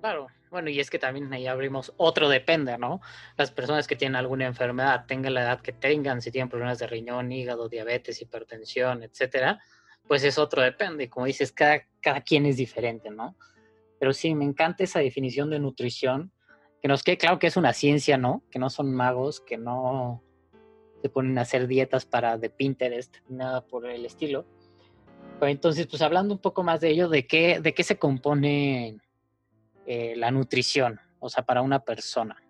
Claro, 0.00 0.26
bueno, 0.50 0.68
y 0.68 0.80
es 0.80 0.90
que 0.90 0.98
también 0.98 1.32
ahí 1.32 1.46
abrimos 1.46 1.92
otro 1.96 2.28
depende, 2.28 2.76
¿no? 2.76 3.00
Las 3.36 3.52
personas 3.52 3.86
que 3.86 3.94
tienen 3.94 4.16
alguna 4.16 4.46
enfermedad, 4.46 5.04
tengan 5.06 5.34
la 5.34 5.42
edad 5.42 5.60
que 5.60 5.72
tengan, 5.72 6.20
si 6.20 6.32
tienen 6.32 6.48
problemas 6.48 6.80
de 6.80 6.88
riñón, 6.88 7.30
hígado, 7.30 7.68
diabetes, 7.68 8.20
hipertensión, 8.20 9.04
etcétera, 9.04 9.60
pues 10.06 10.24
es 10.24 10.38
otro 10.38 10.62
depende. 10.62 11.08
Como 11.08 11.26
dices, 11.26 11.52
cada, 11.52 11.86
cada 12.00 12.20
quien 12.20 12.46
es 12.46 12.56
diferente, 12.56 13.10
¿no? 13.10 13.36
Pero 13.98 14.12
sí, 14.12 14.34
me 14.34 14.44
encanta 14.44 14.84
esa 14.84 15.00
definición 15.00 15.50
de 15.50 15.60
nutrición, 15.60 16.32
que 16.80 16.88
nos 16.88 17.02
quede 17.02 17.18
claro 17.18 17.38
que 17.38 17.46
es 17.46 17.56
una 17.56 17.72
ciencia, 17.72 18.16
¿no? 18.16 18.42
Que 18.50 18.58
no 18.58 18.70
son 18.70 18.94
magos, 18.94 19.40
que 19.40 19.58
no 19.58 20.22
se 21.02 21.08
ponen 21.08 21.38
a 21.38 21.42
hacer 21.42 21.66
dietas 21.66 22.06
para 22.06 22.38
de 22.38 22.50
Pinterest, 22.50 23.16
nada 23.28 23.66
por 23.66 23.86
el 23.86 24.04
estilo. 24.04 24.46
Pero 25.38 25.50
entonces, 25.50 25.86
pues 25.86 26.02
hablando 26.02 26.34
un 26.34 26.40
poco 26.40 26.62
más 26.62 26.80
de 26.80 26.90
ello, 26.90 27.08
¿de 27.08 27.26
qué, 27.26 27.60
de 27.60 27.74
qué 27.74 27.82
se 27.82 27.98
compone 27.98 28.98
eh, 29.86 30.14
la 30.16 30.30
nutrición? 30.30 31.00
O 31.18 31.28
sea, 31.28 31.44
para 31.44 31.62
una 31.62 31.84
persona. 31.84 32.42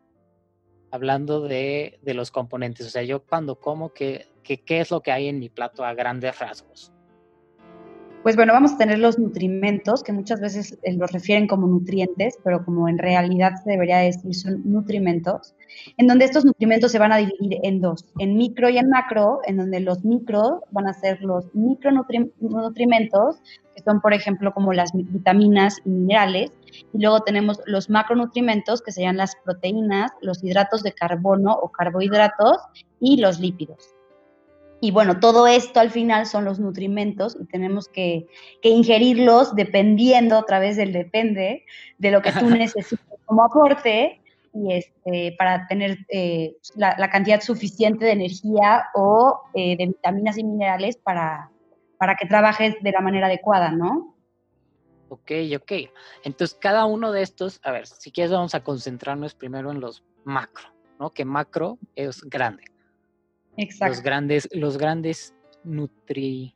Hablando 0.93 1.41
de, 1.41 2.01
de, 2.03 2.15
los 2.15 2.31
componentes, 2.33 2.87
o 2.87 2.91
sea, 2.91 3.03
yo 3.03 3.25
cuando 3.25 3.61
como, 3.61 3.93
¿qué, 3.93 4.27
qué, 4.43 4.63
¿qué 4.65 4.81
es 4.81 4.91
lo 4.91 5.03
que 5.03 5.13
hay 5.13 5.29
en 5.29 5.39
mi 5.39 5.49
plato 5.49 5.85
a 5.85 5.95
grandes 5.95 6.37
rasgos? 6.41 6.93
Pues 8.23 8.37
bueno, 8.37 8.53
vamos 8.53 8.73
a 8.73 8.79
tener 8.79 8.99
los 8.99 9.19
nutrimentos, 9.19 10.03
que 10.03 10.13
muchas 10.13 10.41
veces 10.41 10.79
eh, 10.83 10.93
los 10.93 11.11
refieren 11.11 11.47
como 11.47 11.67
nutrientes, 11.67 12.39
pero 12.45 12.63
como 12.65 12.87
en 12.89 12.99
realidad 12.99 13.53
se 13.65 13.71
debería 13.71 13.99
decir 13.99 14.35
son 14.35 14.61
nutrimentos, 14.65 15.55
en 15.97 16.07
donde 16.07 16.27
estos 16.27 16.45
nutrimentos 16.45 16.93
se 16.93 16.99
van 16.99 17.13
a 17.13 17.17
dividir 17.17 17.59
en 17.63 17.81
dos, 17.81 18.05
en 18.19 18.37
micro 18.37 18.69
y 18.69 18.77
en 18.77 18.91
macro, 18.91 19.41
en 19.47 19.57
donde 19.57 19.81
los 19.81 20.05
micro 20.05 20.63
van 20.71 20.87
a 20.87 20.93
ser 20.93 21.23
los 21.23 21.47
micronutrimentos, 21.55 23.41
que 23.75 23.83
son 23.83 24.03
por 24.03 24.13
ejemplo 24.13 24.53
como 24.53 24.75
las 24.75 24.93
vitaminas 24.93 25.79
y 25.87 25.89
minerales, 25.91 26.51
y 26.93 27.01
luego 27.01 27.21
tenemos 27.21 27.61
los 27.65 27.89
macronutrimentos, 27.89 28.83
que 28.83 28.93
serían 28.93 29.17
las 29.17 29.35
proteínas, 29.45 30.11
los 30.21 30.45
hidratos 30.45 30.83
de 30.83 30.93
carbono 30.93 31.55
o 31.55 31.71
carbohidratos 31.71 32.59
y 33.01 33.17
los 33.17 33.41
lípidos. 33.41 33.95
Y 34.81 34.93
bueno, 34.93 35.21
todo 35.21 35.47
esto 35.47 35.79
al 35.79 35.91
final 35.91 36.27
son 36.27 36.45
los 36.45 36.59
nutrimentos 36.59 37.37
y 37.39 37.45
tenemos 37.45 37.89
que, 37.89 38.27
ingerirlos 38.63 39.55
dependiendo 39.55 40.39
a 40.39 40.47
través 40.47 40.77
del 40.77 40.93
depende 40.93 41.65
de 41.99 42.11
lo 42.11 42.23
que 42.23 42.33
tú 42.33 42.49
necesites 42.51 42.99
como 43.27 43.45
aporte 43.45 44.21
y 44.53 44.73
este, 44.73 45.37
para 45.39 45.67
tener 45.69 45.99
eh, 46.09 46.57
la, 46.75 47.11
cantidad 47.11 47.41
suficiente 47.41 48.05
de 48.05 48.13
energía 48.13 48.87
o 48.95 49.43
eh, 49.55 49.77
de 49.77 49.87
vitaminas 49.87 50.39
y 50.39 50.45
minerales 50.45 50.97
para, 50.97 51.51
para 51.99 52.17
que 52.17 52.27
trabajes 52.27 52.75
de 52.81 52.91
la 52.91 53.01
manera 53.01 53.27
adecuada, 53.27 53.71
¿no? 53.71 54.17
Ok, 55.11 55.33
ok. 55.57 55.73
Entonces, 56.25 56.57
cada 56.61 56.85
uno 56.87 57.13
de 57.13 57.23
estos, 57.23 57.61
a 57.65 57.73
ver, 57.73 57.87
si 57.87 58.11
quieres 58.13 58.33
vamos 58.33 58.55
a 58.55 58.63
concentrarnos 58.63 59.35
primero 59.35 59.71
en 59.71 59.81
los 59.81 60.05
macro, 60.25 60.69
¿no? 60.99 61.11
Que 61.11 61.25
macro 61.25 61.79
es 61.97 62.23
grande. 62.23 62.70
Exacto. 63.57 63.95
Los 63.95 64.03
grandes, 64.03 64.49
los 64.53 64.79
grandes 64.79 65.35
nutrientes. 65.65 66.55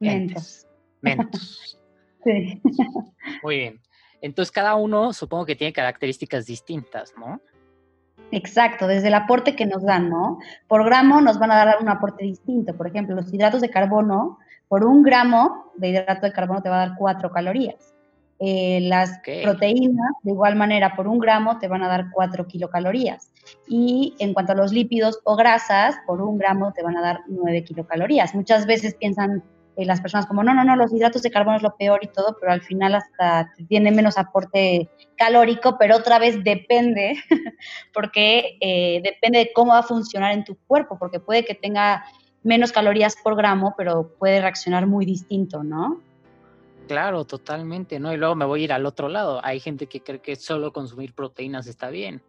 Mentos. 0.00 0.66
Mentos. 1.00 1.80
sí. 2.24 2.60
Muy 3.42 3.56
bien. 3.56 3.80
Entonces 4.20 4.50
cada 4.50 4.74
uno 4.74 5.12
supongo 5.12 5.44
que 5.44 5.56
tiene 5.56 5.72
características 5.72 6.46
distintas, 6.46 7.12
¿no? 7.18 7.40
Exacto, 8.30 8.86
desde 8.86 9.08
el 9.08 9.14
aporte 9.14 9.54
que 9.54 9.66
nos 9.66 9.84
dan, 9.84 10.08
¿no? 10.08 10.38
Por 10.66 10.84
gramo 10.84 11.20
nos 11.20 11.38
van 11.38 11.52
a 11.52 11.64
dar 11.64 11.76
un 11.80 11.88
aporte 11.88 12.24
distinto. 12.24 12.74
Por 12.76 12.86
ejemplo, 12.86 13.14
los 13.14 13.32
hidratos 13.32 13.60
de 13.60 13.70
carbono, 13.70 14.38
por 14.68 14.84
un 14.84 15.02
gramo 15.02 15.72
de 15.76 15.90
hidrato 15.90 16.26
de 16.26 16.32
carbono 16.32 16.62
te 16.62 16.68
va 16.68 16.82
a 16.82 16.86
dar 16.88 16.96
cuatro 16.98 17.30
calorías. 17.30 17.93
Eh, 18.46 18.80
las 18.82 19.20
proteínas, 19.42 20.12
de 20.22 20.32
igual 20.32 20.54
manera, 20.54 20.94
por 20.94 21.08
un 21.08 21.18
gramo 21.18 21.58
te 21.58 21.66
van 21.66 21.82
a 21.82 21.88
dar 21.88 22.10
4 22.12 22.46
kilocalorías. 22.46 23.30
Y 23.66 24.14
en 24.18 24.34
cuanto 24.34 24.52
a 24.52 24.54
los 24.54 24.70
lípidos 24.70 25.20
o 25.24 25.34
grasas, 25.34 25.96
por 26.06 26.20
un 26.20 26.36
gramo 26.36 26.70
te 26.74 26.82
van 26.82 26.94
a 26.98 27.00
dar 27.00 27.20
9 27.26 27.64
kilocalorías. 27.64 28.34
Muchas 28.34 28.66
veces 28.66 28.96
piensan 28.96 29.42
eh, 29.76 29.86
las 29.86 30.02
personas 30.02 30.26
como, 30.26 30.44
no, 30.44 30.52
no, 30.52 30.62
no, 30.62 30.76
los 30.76 30.92
hidratos 30.92 31.22
de 31.22 31.30
carbono 31.30 31.56
es 31.56 31.62
lo 31.62 31.74
peor 31.76 32.00
y 32.02 32.08
todo, 32.08 32.36
pero 32.38 32.52
al 32.52 32.60
final 32.60 32.96
hasta 32.96 33.50
tiene 33.66 33.90
menos 33.90 34.18
aporte 34.18 34.90
calórico, 35.16 35.78
pero 35.78 35.96
otra 35.96 36.18
vez 36.18 36.44
depende, 36.44 37.16
porque 37.94 38.58
eh, 38.60 39.00
depende 39.02 39.38
de 39.38 39.52
cómo 39.54 39.72
va 39.72 39.78
a 39.78 39.84
funcionar 39.84 40.32
en 40.32 40.44
tu 40.44 40.58
cuerpo, 40.66 40.98
porque 40.98 41.18
puede 41.18 41.46
que 41.46 41.54
tenga 41.54 42.04
menos 42.42 42.72
calorías 42.72 43.16
por 43.24 43.36
gramo, 43.36 43.74
pero 43.74 44.14
puede 44.18 44.42
reaccionar 44.42 44.86
muy 44.86 45.06
distinto, 45.06 45.64
¿no? 45.64 46.02
Claro, 46.86 47.24
totalmente, 47.24 47.98
¿no? 47.98 48.12
Y 48.12 48.16
luego 48.16 48.34
me 48.34 48.44
voy 48.44 48.62
a 48.62 48.64
ir 48.64 48.72
al 48.72 48.86
otro 48.86 49.08
lado. 49.08 49.40
Hay 49.42 49.60
gente 49.60 49.86
que 49.86 50.02
cree 50.02 50.20
que 50.20 50.36
solo 50.36 50.72
consumir 50.72 51.14
proteínas 51.14 51.66
está 51.66 51.88
bien, 51.88 52.22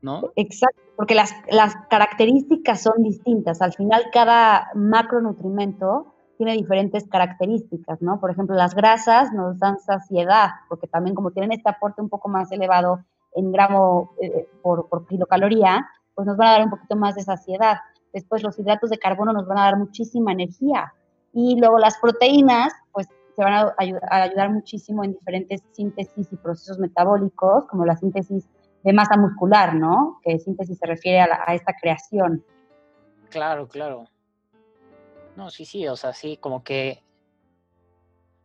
¿no? 0.00 0.32
Exacto, 0.36 0.82
porque 0.96 1.14
las, 1.14 1.34
las 1.50 1.74
características 1.88 2.82
son 2.82 3.02
distintas. 3.02 3.62
Al 3.62 3.72
final, 3.72 4.06
cada 4.12 4.70
macronutrimento 4.74 6.14
tiene 6.36 6.54
diferentes 6.54 7.06
características, 7.08 8.02
¿no? 8.02 8.18
Por 8.18 8.30
ejemplo, 8.30 8.56
las 8.56 8.74
grasas 8.74 9.32
nos 9.32 9.58
dan 9.58 9.78
saciedad, 9.78 10.50
porque 10.68 10.88
también 10.88 11.14
como 11.14 11.30
tienen 11.30 11.52
este 11.52 11.70
aporte 11.70 12.02
un 12.02 12.08
poco 12.08 12.28
más 12.28 12.50
elevado 12.50 13.04
en 13.34 13.52
gramo 13.52 14.14
eh, 14.20 14.48
por, 14.62 14.88
por 14.88 15.06
kilocaloría, 15.06 15.88
pues 16.14 16.26
nos 16.26 16.36
van 16.36 16.48
a 16.48 16.52
dar 16.52 16.64
un 16.64 16.70
poquito 16.70 16.96
más 16.96 17.14
de 17.14 17.22
saciedad. 17.22 17.78
Después 18.12 18.42
los 18.42 18.58
hidratos 18.58 18.90
de 18.90 18.98
carbono 18.98 19.32
nos 19.32 19.46
van 19.46 19.58
a 19.58 19.62
dar 19.62 19.78
muchísima 19.78 20.32
energía. 20.32 20.92
Y 21.32 21.58
luego 21.58 21.78
las 21.78 21.96
proteínas, 21.98 22.72
pues 22.92 23.08
se 23.34 23.42
van 23.42 23.54
a 23.54 23.74
ayudar, 23.78 24.50
muchísimo 24.50 25.04
en 25.04 25.12
diferentes 25.12 25.62
síntesis 25.72 26.28
y 26.30 26.36
procesos 26.36 26.78
metabólicos, 26.78 27.66
como 27.66 27.84
la 27.84 27.96
síntesis 27.96 28.48
de 28.82 28.92
masa 28.92 29.16
muscular, 29.16 29.74
¿no? 29.74 30.20
Que 30.22 30.38
síntesis 30.38 30.78
se 30.78 30.86
refiere 30.86 31.20
a, 31.20 31.54
esta 31.54 31.74
creación. 31.80 32.44
Claro, 33.30 33.68
claro. 33.68 34.04
No, 35.36 35.50
sí, 35.50 35.64
sí, 35.64 35.86
o 35.88 35.96
sea, 35.96 36.12
sí, 36.12 36.36
como 36.36 36.62
que 36.62 37.02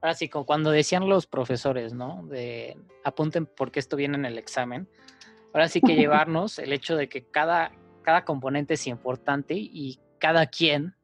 ahora 0.01 0.13
sí, 0.13 0.29
como 0.29 0.45
cuando 0.45 0.71
decían 0.71 1.09
los 1.09 1.27
profesores, 1.27 1.93
¿no? 1.93 2.23
De 2.27 2.77
apunten 3.03 3.45
porque 3.45 3.79
esto 3.79 3.97
viene 3.97 4.17
en 4.17 4.25
el 4.25 4.37
examen. 4.37 4.87
Ahora 5.53 5.67
sí 5.67 5.81
que 5.81 5.95
llevarnos 5.95 6.59
el 6.59 6.71
hecho 6.71 6.95
de 6.95 7.09
que 7.09 7.25
cada, 7.25 7.71
cada 8.03 8.23
componente 8.23 8.75
es 8.75 8.87
importante 8.87 9.55
y 9.55 9.99
cada 10.19 10.45
quien, 10.47 10.95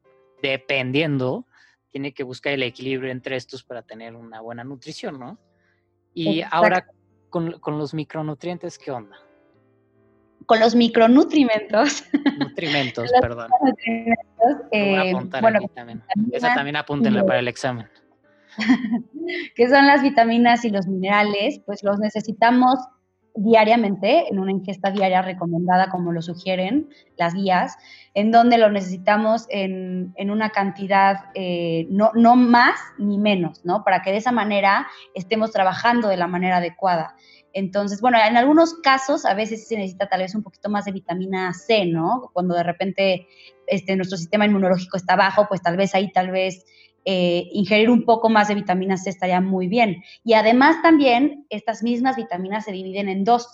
dependiendo, 0.42 1.46
tiene 1.94 2.12
que 2.12 2.24
buscar 2.24 2.52
el 2.52 2.64
equilibrio 2.64 3.12
entre 3.12 3.36
estos 3.36 3.62
para 3.62 3.82
tener 3.82 4.16
una 4.16 4.40
buena 4.40 4.64
nutrición, 4.64 5.16
¿no? 5.16 5.38
Y 6.12 6.42
ahora 6.50 6.88
con, 7.30 7.60
los 7.66 7.94
micronutrientes, 7.94 8.78
¿qué 8.78 8.90
onda? 8.90 9.16
Con 10.44 10.58
los 10.58 10.74
micronutrimentos. 10.74 12.02
Nutrimentos, 12.36 13.12
perdón. 13.20 13.48
Eh, 14.72 15.12
bueno, 15.40 15.68
también. 15.72 16.02
Esa 16.32 16.52
también 16.56 16.74
apúntenla 16.74 17.24
para 17.24 17.38
el 17.38 17.46
examen. 17.46 17.88
que 19.54 19.68
son 19.68 19.86
las 19.86 20.02
vitaminas 20.02 20.64
y 20.64 20.70
los 20.70 20.88
minerales, 20.88 21.60
pues 21.64 21.84
los 21.84 22.00
necesitamos 22.00 22.76
diariamente, 23.34 24.28
en 24.30 24.38
una 24.38 24.52
ingesta 24.52 24.90
diaria 24.90 25.20
recomendada, 25.20 25.90
como 25.90 26.12
lo 26.12 26.22
sugieren 26.22 26.88
las 27.16 27.34
guías, 27.34 27.76
en 28.14 28.30
donde 28.30 28.58
lo 28.58 28.70
necesitamos 28.70 29.46
en, 29.48 30.14
una 30.18 30.50
cantidad 30.50 31.16
eh, 31.34 31.86
no, 31.90 32.12
no, 32.14 32.36
más 32.36 32.78
ni 32.96 33.18
menos, 33.18 33.64
¿no? 33.64 33.82
Para 33.82 34.02
que 34.02 34.12
de 34.12 34.18
esa 34.18 34.30
manera 34.30 34.86
estemos 35.14 35.50
trabajando 35.50 36.08
de 36.08 36.16
la 36.16 36.28
manera 36.28 36.58
adecuada. 36.58 37.16
Entonces, 37.52 38.00
bueno, 38.00 38.18
en 38.18 38.36
algunos 38.36 38.74
casos 38.74 39.24
a 39.24 39.34
veces 39.34 39.68
se 39.68 39.76
necesita 39.76 40.08
tal 40.08 40.20
vez 40.20 40.34
un 40.34 40.42
poquito 40.42 40.68
más 40.68 40.84
de 40.84 40.92
vitamina 40.92 41.52
C, 41.54 41.86
¿no? 41.86 42.30
Cuando 42.32 42.54
de 42.54 42.64
repente 42.64 43.28
este, 43.66 43.96
nuestro 43.96 44.18
sistema 44.18 44.44
inmunológico 44.44 44.96
está 44.96 45.16
bajo, 45.16 45.46
pues 45.48 45.62
tal 45.62 45.76
vez 45.76 45.94
ahí 45.94 46.10
tal 46.12 46.30
vez 46.30 46.64
eh, 47.04 47.48
ingerir 47.52 47.90
un 47.90 48.04
poco 48.04 48.28
más 48.28 48.48
de 48.48 48.54
vitamina 48.54 48.96
C 48.96 49.10
estaría 49.10 49.40
muy 49.40 49.68
bien. 49.68 50.02
Y 50.24 50.34
además 50.34 50.80
también 50.82 51.46
estas 51.50 51.82
mismas 51.82 52.16
vitaminas 52.16 52.64
se 52.64 52.72
dividen 52.72 53.08
en 53.08 53.24
dos, 53.24 53.48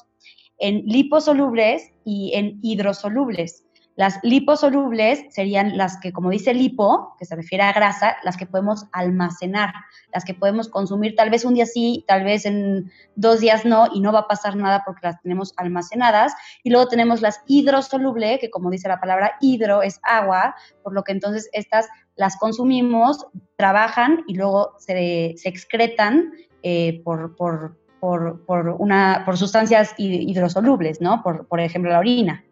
en 0.59 0.85
liposolubles 0.87 1.93
y 2.05 2.33
en 2.35 2.59
hidrosolubles. 2.63 3.65
Las 4.01 4.19
liposolubles 4.23 5.27
serían 5.29 5.77
las 5.77 5.99
que, 6.01 6.11
como 6.11 6.31
dice 6.31 6.55
lipo, 6.55 7.15
que 7.19 7.27
se 7.27 7.37
refiere 7.37 7.65
a 7.65 7.75
grasa, 7.75 8.17
las 8.23 8.39
que 8.39 8.47
podemos 8.47 8.87
almacenar, 8.93 9.75
las 10.11 10.25
que 10.25 10.33
podemos 10.33 10.71
consumir 10.71 11.15
tal 11.15 11.29
vez 11.29 11.45
un 11.45 11.53
día 11.53 11.67
sí, 11.67 12.07
tal 12.09 12.25
vez 12.25 12.47
en 12.47 12.91
dos 13.15 13.41
días 13.41 13.67
no, 13.67 13.89
y 13.93 14.01
no 14.01 14.11
va 14.11 14.21
a 14.21 14.27
pasar 14.27 14.57
nada 14.57 14.85
porque 14.87 15.07
las 15.07 15.21
tenemos 15.21 15.53
almacenadas. 15.59 16.33
Y 16.63 16.71
luego 16.71 16.89
tenemos 16.89 17.21
las 17.21 17.43
hidrosolubles, 17.47 18.41
que 18.41 18.49
como 18.49 18.71
dice 18.71 18.89
la 18.89 19.01
palabra 19.01 19.33
hidro 19.39 19.83
es 19.83 20.01
agua, 20.03 20.55
por 20.83 20.95
lo 20.95 21.05
que 21.05 21.13
entonces 21.13 21.51
estas 21.53 21.87
las 22.17 22.39
consumimos, 22.39 23.27
trabajan 23.57 24.25
y 24.27 24.35
luego 24.35 24.77
se, 24.79 25.35
excretan 25.45 26.33
eh, 26.63 27.03
por, 27.05 27.37
por, 27.37 27.77
por, 28.01 28.77
una, 28.79 29.25
por 29.27 29.37
sustancias 29.37 29.93
hidrosolubles, 29.99 31.03
¿no? 31.03 31.23
Por, 31.23 31.47
por 31.47 31.61
ejemplo, 31.61 31.91
la 31.91 31.99
orina. 31.99 32.47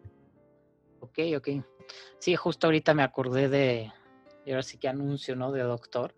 Ok, 1.19 1.37
ok. 1.37 1.65
Sí, 2.19 2.35
justo 2.35 2.67
ahorita 2.67 2.93
me 2.93 3.03
acordé 3.03 3.49
de 3.49 3.91
y 4.45 4.51
ahora 4.51 4.63
sí 4.63 4.77
que 4.77 4.87
anuncio, 4.87 5.35
¿no? 5.35 5.51
De 5.51 5.61
doctor, 5.61 6.15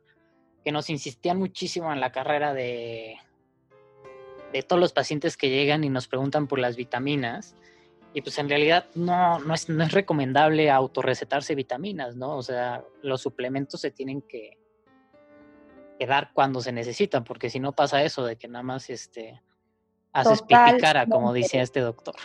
que 0.63 0.72
nos 0.72 0.89
insistían 0.89 1.38
muchísimo 1.38 1.91
en 1.91 2.00
la 2.00 2.12
carrera 2.12 2.53
de, 2.53 3.17
de 4.53 4.63
todos 4.63 4.79
los 4.79 4.93
pacientes 4.93 5.38
que 5.38 5.50
llegan 5.50 5.84
y 5.84 5.89
nos 5.89 6.08
preguntan 6.08 6.48
por 6.48 6.60
las 6.60 6.75
vitaminas. 6.75 7.55
Y 8.13 8.22
pues 8.22 8.38
en 8.39 8.50
realidad 8.50 8.88
no, 8.93 9.39
no, 9.39 9.53
es, 9.53 9.70
no 9.70 9.84
es 9.84 9.91
recomendable 9.91 10.70
autorrecetarse 10.70 11.55
vitaminas, 11.55 12.15
¿no? 12.15 12.38
O 12.38 12.43
sea, 12.43 12.84
los 13.01 13.22
suplementos 13.22 13.81
se 13.81 13.91
tienen 13.91 14.22
que, 14.22 14.58
que 15.98 16.05
dar 16.05 16.31
cuando 16.34 16.62
se 16.62 16.72
necesitan, 16.72 17.24
porque 17.24 17.50
si 17.50 17.60
no 17.60 17.72
pasa 17.72 18.03
eso 18.03 18.25
de 18.25 18.36
que 18.36 18.48
nada 18.48 18.63
más 18.63 18.89
este, 18.89 19.41
haces 20.12 20.41
cara, 20.79 21.05
como 21.08 21.34
decía 21.34 21.62
este 21.62 21.79
doctor. 21.79 22.15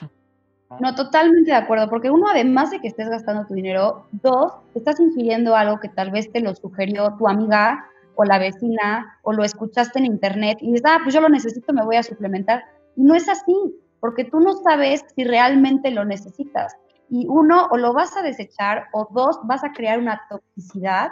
No, 0.80 0.94
totalmente 0.94 1.50
de 1.50 1.56
acuerdo, 1.56 1.88
porque 1.88 2.10
uno, 2.10 2.28
además 2.28 2.70
de 2.70 2.80
que 2.80 2.88
estés 2.88 3.08
gastando 3.08 3.46
tu 3.46 3.54
dinero, 3.54 4.06
dos, 4.10 4.52
estás 4.74 4.98
ingiriendo 4.98 5.54
algo 5.54 5.78
que 5.78 5.88
tal 5.88 6.10
vez 6.10 6.30
te 6.32 6.40
lo 6.40 6.54
sugirió 6.54 7.14
tu 7.16 7.28
amiga 7.28 7.86
o 8.16 8.24
la 8.24 8.38
vecina 8.38 9.18
o 9.22 9.32
lo 9.32 9.44
escuchaste 9.44 9.98
en 10.00 10.06
internet 10.06 10.58
y 10.60 10.72
dices, 10.72 10.82
ah, 10.86 10.98
pues 11.02 11.14
yo 11.14 11.20
lo 11.20 11.28
necesito, 11.28 11.72
me 11.72 11.84
voy 11.84 11.96
a 11.96 12.02
suplementar. 12.02 12.64
Y 12.96 13.02
no 13.02 13.14
es 13.14 13.28
así, 13.28 13.54
porque 14.00 14.24
tú 14.24 14.40
no 14.40 14.54
sabes 14.54 15.04
si 15.14 15.24
realmente 15.24 15.90
lo 15.90 16.04
necesitas. 16.04 16.74
Y 17.08 17.26
uno, 17.28 17.68
o 17.70 17.76
lo 17.76 17.92
vas 17.92 18.16
a 18.16 18.22
desechar, 18.22 18.86
o 18.92 19.06
dos, 19.12 19.38
vas 19.44 19.62
a 19.62 19.72
crear 19.72 19.98
una 19.98 20.20
toxicidad, 20.28 21.10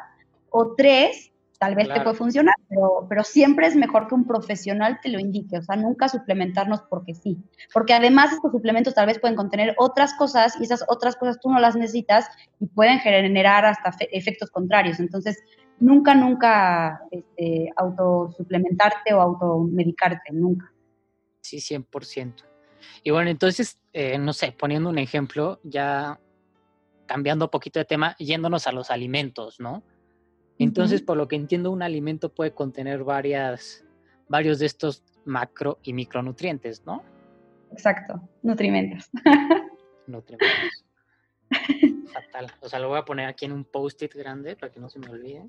o 0.50 0.74
tres, 0.74 1.30
tal 1.58 1.74
vez 1.74 1.88
te 1.88 2.00
puede 2.00 2.16
funcionar, 2.16 2.54
pero, 2.68 3.06
pero 3.08 3.24
siempre 3.24 3.66
es 3.66 3.76
mejor 3.76 4.08
que 4.08 4.14
un 4.14 4.26
profesional 4.26 4.98
te 5.02 5.08
lo 5.08 5.18
indique, 5.18 5.58
o 5.58 5.62
sea, 5.62 5.76
nunca 5.76 6.08
suplementarnos 6.08 6.82
porque 6.90 7.14
sí, 7.14 7.38
porque 7.72 7.94
además 7.94 8.32
estos 8.32 8.52
suplementos 8.52 8.94
tal 8.94 9.06
vez 9.06 9.18
pueden 9.18 9.36
contener 9.36 9.74
otras 9.78 10.14
cosas 10.14 10.56
y 10.60 10.64
esas 10.64 10.84
otras 10.88 11.16
cosas 11.16 11.38
tú 11.40 11.50
no 11.50 11.60
las 11.60 11.76
necesitas 11.76 12.26
y 12.60 12.66
pueden 12.66 12.98
generar 12.98 13.64
hasta 13.64 13.94
efectos 14.10 14.50
contrarios, 14.50 15.00
entonces 15.00 15.38
nunca, 15.78 16.14
nunca 16.14 17.00
este, 17.10 17.70
autosuplementarte 17.76 19.14
o 19.14 19.20
automedicarte, 19.20 20.32
nunca. 20.32 20.72
Sí, 21.40 21.58
100%. 21.58 22.44
Y 23.02 23.10
bueno, 23.10 23.30
entonces, 23.30 23.78
eh, 23.92 24.18
no 24.18 24.32
sé, 24.32 24.52
poniendo 24.52 24.88
un 24.88 24.98
ejemplo, 24.98 25.60
ya 25.62 26.18
cambiando 27.06 27.46
un 27.46 27.50
poquito 27.50 27.78
de 27.78 27.84
tema, 27.84 28.16
yéndonos 28.18 28.66
a 28.66 28.72
los 28.72 28.90
alimentos, 28.90 29.60
¿no? 29.60 29.82
Entonces, 30.58 31.02
por 31.02 31.16
lo 31.16 31.28
que 31.28 31.36
entiendo, 31.36 31.70
un 31.70 31.82
alimento 31.82 32.28
puede 32.28 32.52
contener 32.52 33.02
varias, 33.04 33.84
varios 34.28 34.58
de 34.58 34.66
estos 34.66 35.02
macro 35.24 35.78
y 35.82 35.92
micronutrientes, 35.92 36.84
¿no? 36.86 37.02
Exacto, 37.72 38.20
nutrimentos. 38.42 39.10
Nutrimentos. 40.06 40.84
Fatal. 42.12 42.52
O 42.60 42.68
sea, 42.68 42.78
lo 42.78 42.88
voy 42.88 42.98
a 42.98 43.04
poner 43.04 43.26
aquí 43.26 43.46
en 43.46 43.52
un 43.52 43.64
post-it 43.64 44.14
grande 44.14 44.54
para 44.54 44.70
que 44.70 44.78
no 44.78 44.88
se 44.88 44.98
me 45.00 45.08
olvide. 45.08 45.48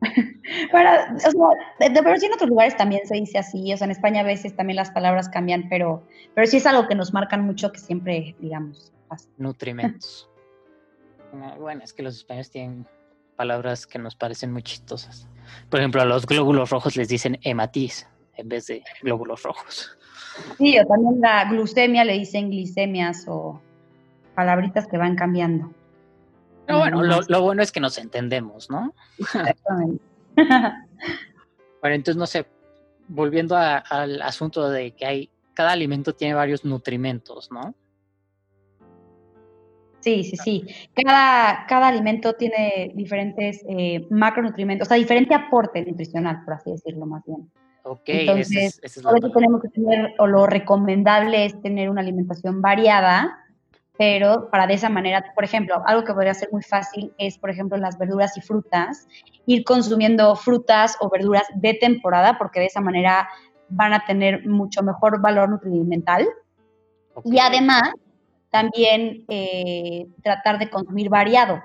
Para, 0.72 1.12
o 1.14 1.18
sea, 1.18 1.30
de, 1.80 2.02
pero 2.02 2.16
sí 2.16 2.26
en 2.26 2.32
otros 2.32 2.48
lugares 2.48 2.76
también 2.76 3.06
se 3.06 3.14
dice 3.14 3.38
así, 3.38 3.72
o 3.72 3.76
sea, 3.76 3.86
en 3.86 3.90
España 3.90 4.20
a 4.20 4.24
veces 4.24 4.54
también 4.54 4.76
las 4.76 4.90
palabras 4.90 5.28
cambian, 5.28 5.68
pero, 5.68 6.06
pero 6.34 6.46
sí 6.46 6.58
es 6.58 6.66
algo 6.66 6.86
que 6.86 6.94
nos 6.94 7.12
marcan 7.12 7.44
mucho 7.44 7.72
que 7.72 7.80
siempre, 7.80 8.36
digamos, 8.38 8.92
pasa. 9.08 9.28
Nutrimentos. 9.38 10.30
bueno, 11.58 11.82
es 11.82 11.92
que 11.92 12.02
los 12.02 12.16
españoles 12.16 12.50
tienen 12.50 12.86
palabras 13.38 13.86
que 13.86 14.00
nos 14.00 14.16
parecen 14.16 14.52
muy 14.52 14.64
chistosas. 14.64 15.28
Por 15.70 15.78
ejemplo, 15.78 16.02
a 16.02 16.04
los 16.04 16.26
glóbulos 16.26 16.70
rojos 16.70 16.96
les 16.96 17.08
dicen 17.08 17.38
hematiz 17.42 18.08
en 18.36 18.48
vez 18.48 18.66
de 18.66 18.82
glóbulos 19.00 19.44
rojos. 19.44 19.96
Sí, 20.58 20.76
o 20.76 20.84
también 20.86 21.20
la 21.20 21.48
glucemia 21.48 22.04
le 22.04 22.14
dicen 22.14 22.50
glicemias 22.50 23.26
o 23.28 23.60
palabritas 24.34 24.88
que 24.88 24.98
van 24.98 25.14
cambiando. 25.14 25.72
Pero 26.66 26.80
bueno, 26.80 27.02
lo, 27.02 27.42
bueno 27.42 27.62
es 27.62 27.70
que 27.70 27.78
nos 27.78 27.96
entendemos, 27.98 28.68
¿no? 28.70 28.92
Exactamente. 29.18 30.02
bueno, 30.36 31.94
entonces 31.94 32.16
no 32.16 32.26
sé, 32.26 32.44
volviendo 33.06 33.56
al 33.56 34.20
asunto 34.20 34.68
de 34.68 34.90
que 34.90 35.06
hay, 35.06 35.30
cada 35.54 35.70
alimento 35.70 36.12
tiene 36.12 36.34
varios 36.34 36.64
nutrimentos, 36.64 37.52
¿no? 37.52 37.72
Sí, 40.00 40.24
sí, 40.24 40.36
sí. 40.36 40.64
Cada, 40.94 41.66
cada 41.66 41.88
alimento 41.88 42.34
tiene 42.34 42.92
diferentes 42.94 43.64
eh, 43.68 44.06
macronutrientes, 44.10 44.86
o 44.86 44.88
sea, 44.88 44.96
diferente 44.96 45.34
aporte 45.34 45.84
nutricional, 45.84 46.42
por 46.44 46.54
así 46.54 46.70
decirlo 46.70 47.06
más 47.06 47.24
bien. 47.24 47.50
Ok, 47.82 48.02
Entonces, 48.06 48.78
es, 48.82 49.02
lo 49.02 49.14
que 49.14 49.30
tenemos 49.30 49.62
que 49.62 49.68
tener, 49.68 50.14
o 50.18 50.26
lo 50.26 50.46
recomendable 50.46 51.46
es 51.46 51.60
tener 51.62 51.90
una 51.90 52.02
alimentación 52.02 52.60
variada, 52.60 53.38
pero 53.96 54.48
para 54.50 54.66
de 54.66 54.74
esa 54.74 54.88
manera, 54.88 55.32
por 55.34 55.42
ejemplo, 55.42 55.82
algo 55.86 56.04
que 56.04 56.12
podría 56.12 56.34
ser 56.34 56.50
muy 56.52 56.62
fácil 56.62 57.12
es, 57.18 57.38
por 57.38 57.50
ejemplo, 57.50 57.76
las 57.78 57.98
verduras 57.98 58.36
y 58.36 58.40
frutas, 58.40 59.08
ir 59.46 59.64
consumiendo 59.64 60.36
frutas 60.36 60.96
o 61.00 61.08
verduras 61.08 61.46
de 61.56 61.74
temporada, 61.74 62.38
porque 62.38 62.60
de 62.60 62.66
esa 62.66 62.80
manera 62.80 63.28
van 63.68 63.94
a 63.94 64.04
tener 64.04 64.46
mucho 64.46 64.82
mejor 64.82 65.20
valor 65.20 65.48
nutrimental. 65.48 66.28
Y 67.24 67.38
además, 67.40 67.92
también 68.50 69.24
eh, 69.28 70.06
tratar 70.22 70.58
de 70.58 70.70
consumir 70.70 71.08
variado. 71.08 71.62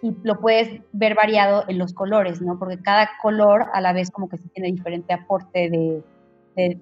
Y 0.00 0.14
lo 0.22 0.40
puedes 0.40 0.80
ver 0.92 1.14
variado 1.14 1.64
en 1.68 1.78
los 1.78 1.92
colores, 1.92 2.40
¿no? 2.40 2.58
Porque 2.58 2.80
cada 2.80 3.10
color 3.20 3.66
a 3.72 3.80
la 3.80 3.92
vez 3.92 4.10
como 4.10 4.28
que 4.28 4.38
tiene 4.38 4.70
diferente 4.70 5.12
aporte 5.12 5.70
de, 5.70 6.02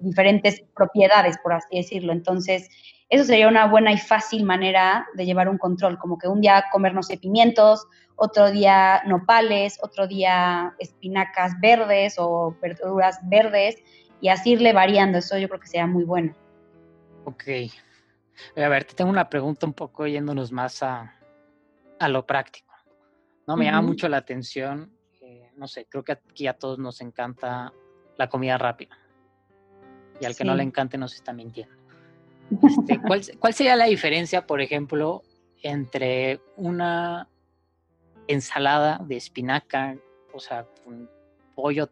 diferentes 0.01 0.63
propiedades, 0.75 1.37
por 1.43 1.53
así 1.53 1.77
decirlo. 1.77 2.11
Entonces, 2.11 2.67
eso 3.09 3.23
sería 3.23 3.47
una 3.47 3.67
buena 3.67 3.91
y 3.91 3.97
fácil 3.97 4.43
manera 4.43 5.05
de 5.13 5.25
llevar 5.25 5.49
un 5.49 5.59
control, 5.59 5.99
como 5.99 6.17
que 6.17 6.27
un 6.27 6.41
día 6.41 6.65
comernos 6.71 7.09
pimientos, 7.21 7.85
otro 8.15 8.49
día 8.49 9.03
nopales, 9.05 9.77
otro 9.83 10.07
día 10.07 10.73
espinacas 10.79 11.53
verdes 11.61 12.15
o 12.17 12.55
verduras 12.59 13.19
verdes, 13.29 13.77
y 14.19 14.29
así 14.29 14.53
irle 14.53 14.73
variando. 14.73 15.19
Eso 15.19 15.37
yo 15.37 15.47
creo 15.47 15.59
que 15.59 15.67
sería 15.67 15.85
muy 15.85 16.03
bueno. 16.03 16.33
Ok, 17.25 17.43
a 18.55 18.69
ver, 18.69 18.85
te 18.85 18.95
tengo 18.95 19.09
una 19.09 19.29
pregunta 19.29 19.65
un 19.65 19.73
poco 19.73 20.07
yéndonos 20.07 20.51
más 20.51 20.83
a, 20.83 21.13
lo 22.07 22.25
práctico. 22.25 22.73
No 23.47 23.55
me 23.55 23.65
llama 23.65 23.81
mucho 23.81 24.09
la 24.09 24.17
atención, 24.17 24.91
eh, 25.21 25.51
no 25.55 25.67
sé, 25.67 25.85
creo 25.89 26.03
que 26.03 26.11
aquí 26.11 26.47
a 26.47 26.53
todos 26.53 26.79
nos 26.79 27.01
encanta 27.01 27.73
la 28.17 28.29
comida 28.29 28.57
rápida. 28.57 28.97
Y 30.19 30.25
al 30.25 30.35
que 30.35 30.43
no 30.43 30.55
le 30.55 30.63
encante 30.63 30.97
nos 30.97 31.13
está 31.13 31.31
mintiendo. 31.31 31.75
Este, 32.63 32.99
¿cuál, 33.01 33.21
¿Cuál 33.39 33.53
sería 33.53 33.75
la 33.75 33.85
diferencia, 33.85 34.45
por 34.45 34.61
ejemplo, 34.61 35.23
entre 35.61 36.41
una 36.55 37.27
ensalada 38.27 38.99
de 39.05 39.15
espinaca, 39.15 39.97
o 40.33 40.39
sea, 40.39 40.65
un 40.85 41.09
pollo 41.55 41.89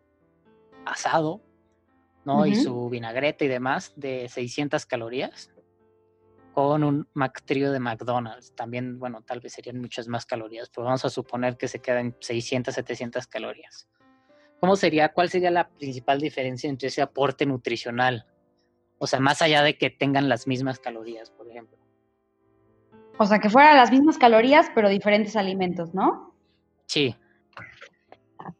asado, 0.86 1.42
¿no? 2.26 2.46
Y 2.46 2.56
su 2.56 2.90
vinagreta 2.90 3.46
y 3.46 3.48
demás 3.48 3.94
de 3.96 4.28
600 4.30 4.86
calorías 4.86 5.52
con 6.56 6.86
un 6.86 7.06
McTrio 7.14 7.74
de 7.74 7.82
McDonald's. 7.82 8.56
También, 8.56 8.98
bueno, 8.98 9.22
tal 9.24 9.42
vez 9.42 9.52
serían 9.52 9.82
muchas 9.82 10.08
más 10.08 10.26
calorías, 10.26 10.70
pero 10.74 10.86
vamos 10.86 11.04
a 11.04 11.10
suponer 11.10 11.58
que 11.58 11.68
se 11.68 11.80
quedan 11.80 12.16
600, 12.22 12.74
700 12.74 13.28
calorías. 13.28 13.90
¿Cómo 14.62 14.78
sería, 14.78 15.12
cuál 15.12 15.30
sería 15.30 15.52
la 15.52 15.68
principal 15.68 16.22
diferencia 16.22 16.70
entre 16.70 16.88
ese 16.88 17.02
aporte 17.02 17.46
nutricional? 17.46 18.26
O 19.00 19.06
sea, 19.06 19.20
más 19.20 19.42
allá 19.42 19.64
de 19.64 19.78
que 19.78 19.90
tengan 19.90 20.30
las 20.30 20.48
mismas 20.48 20.80
calorías, 20.80 21.30
por 21.30 21.50
ejemplo. 21.50 21.78
O 23.18 23.26
sea, 23.26 23.40
que 23.40 23.50
fueran 23.50 23.76
las 23.76 23.92
mismas 23.92 24.18
calorías, 24.18 24.72
pero 24.74 24.88
diferentes 24.88 25.36
alimentos, 25.36 25.94
¿no? 25.94 26.34
Sí. 26.86 27.18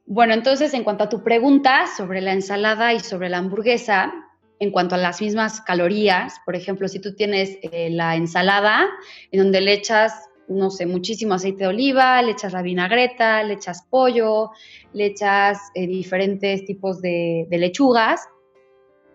Bueno, 0.06 0.34
entonces, 0.34 0.74
en 0.74 0.84
cuanto 0.84 1.06
a 1.06 1.10
tu 1.10 1.24
pregunta 1.24 1.88
sobre 1.96 2.20
la 2.20 2.34
ensalada 2.34 2.94
y 2.94 3.00
sobre 3.00 3.30
la 3.30 3.38
hamburguesa, 3.38 4.25
en 4.60 4.72
cuanto 4.72 4.96
a 4.96 4.98
las 4.98 5.22
mismas 5.22 5.62
calorías. 5.62 6.36
Por 6.46 6.56
ejemplo, 6.56 6.88
si 6.88 7.00
tú 7.00 7.14
tienes 7.16 7.58
eh, 7.62 7.90
la 7.92 8.16
ensalada 8.16 8.88
en 9.32 9.40
donde 9.40 9.62
le 9.62 9.74
echas, 9.74 10.30
no 10.48 10.70
sé, 10.70 10.86
muchísimo 10.86 11.34
aceite 11.34 11.64
de 11.64 11.70
oliva, 11.70 12.22
le 12.22 12.32
echas 12.32 12.54
la 12.54 12.62
vinagreta, 12.62 13.44
le 13.44 13.56
echas 13.56 13.86
pollo, 13.90 14.52
le 14.94 15.08
echas 15.08 15.60
eh, 15.74 15.88
diferentes 15.88 16.66
tipos 16.66 17.02
de, 17.02 17.48
lechugas, 17.52 18.22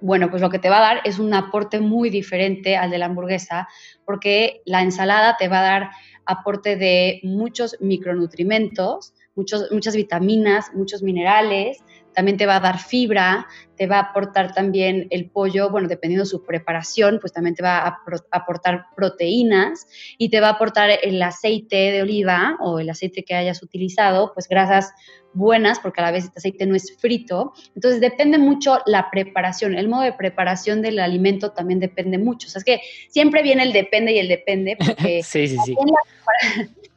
bueno, 0.03 0.31
pues 0.31 0.40
lo 0.40 0.48
que 0.48 0.59
te 0.59 0.70
va 0.70 0.79
a 0.79 0.94
dar 0.94 1.00
es 1.05 1.18
un 1.18 1.35
aporte 1.35 1.79
muy 1.79 2.09
diferente 2.09 2.76
al 2.76 2.90
de 2.90 2.96
la 2.96 3.07
hamburguesa, 3.07 3.68
porque 4.07 4.62
la 4.64 4.81
ensalada 4.81 5.37
te 5.38 5.48
va 5.48 5.61
a 5.61 5.62
dar 5.62 5.90
aporte 6.24 6.76
de 6.76 7.20
muchos 7.22 7.76
micronutrimentos, 7.81 9.12
muchos, 9.35 9.70
muchas 9.70 9.94
vitaminas, 9.94 10.72
muchos 10.74 11.03
minerales, 11.03 11.83
también 12.14 12.37
te 12.37 12.46
va 12.46 12.57
a 12.57 12.61
dar 12.61 12.79
fibra, 12.79 13.46
te 13.77 13.87
va 13.87 13.96
a 13.96 14.03
aportar 14.11 14.53
también 14.53 15.07
el 15.11 15.31
pollo, 15.31 15.70
bueno, 15.70 15.88
dependiendo 15.88 16.25
de 16.25 16.31
su 16.31 16.44
preparación, 16.44 17.18
pues 17.20 17.33
también 17.33 17.55
te 17.55 17.62
va 17.62 17.79
a 17.79 18.03
aportar 18.31 18.87
proteínas 18.94 19.87
y 20.18 20.29
te 20.29 20.40
va 20.40 20.49
a 20.49 20.53
aportar 20.53 20.90
el 21.03 21.23
aceite 21.23 21.77
de 21.77 22.03
oliva 22.03 22.57
o 22.61 22.79
el 22.79 22.90
aceite 22.90 23.25
que 23.25 23.35
hayas 23.35 23.62
utilizado, 23.62 24.33
pues 24.35 24.49
grasas 24.49 24.92
buenas, 25.33 25.79
porque 25.79 26.01
a 26.01 26.05
la 26.05 26.11
vez 26.11 26.25
este 26.25 26.38
aceite 26.38 26.66
no 26.66 26.75
es 26.75 26.96
frito. 26.99 27.53
Entonces 27.75 28.01
depende 28.01 28.38
mucho 28.38 28.81
la 28.87 29.11
preparación, 29.11 29.75
el 29.75 29.88
modo 29.88 30.03
de 30.03 30.12
preparación 30.12 30.83
del 30.83 30.99
alimento 30.99 31.53
también 31.53 31.81
depende 31.81 32.18
mucho. 32.18 32.49
O 32.49 32.51
sea, 32.51 32.59
es 32.59 32.64
que 32.64 32.81
siempre 33.09 33.42
viene 33.42 33.62
el 33.62 33.73
depende 33.73 34.12
y 34.12 34.18
el 34.18 34.29
depende, 34.29 34.77
porque 34.77 35.23
sí, 35.25 35.49
sí, 35.49 35.57
sí. 35.64 35.77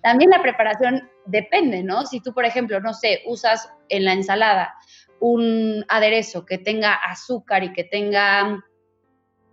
también 0.02 0.32
la 0.32 0.42
preparación 0.42 1.10
depende, 1.26 1.84
¿no? 1.84 2.06
Si 2.06 2.20
tú, 2.20 2.34
por 2.34 2.46
ejemplo, 2.46 2.80
no 2.80 2.94
sé, 2.94 3.22
usas 3.26 3.70
en 3.90 4.06
la 4.06 4.14
ensalada 4.14 4.74
un 5.24 5.86
aderezo 5.88 6.46
que 6.46 6.58
tenga 6.58 6.96
azúcar 6.96 7.64
y 7.64 7.72
que 7.72 7.86
tenga, 7.86 8.62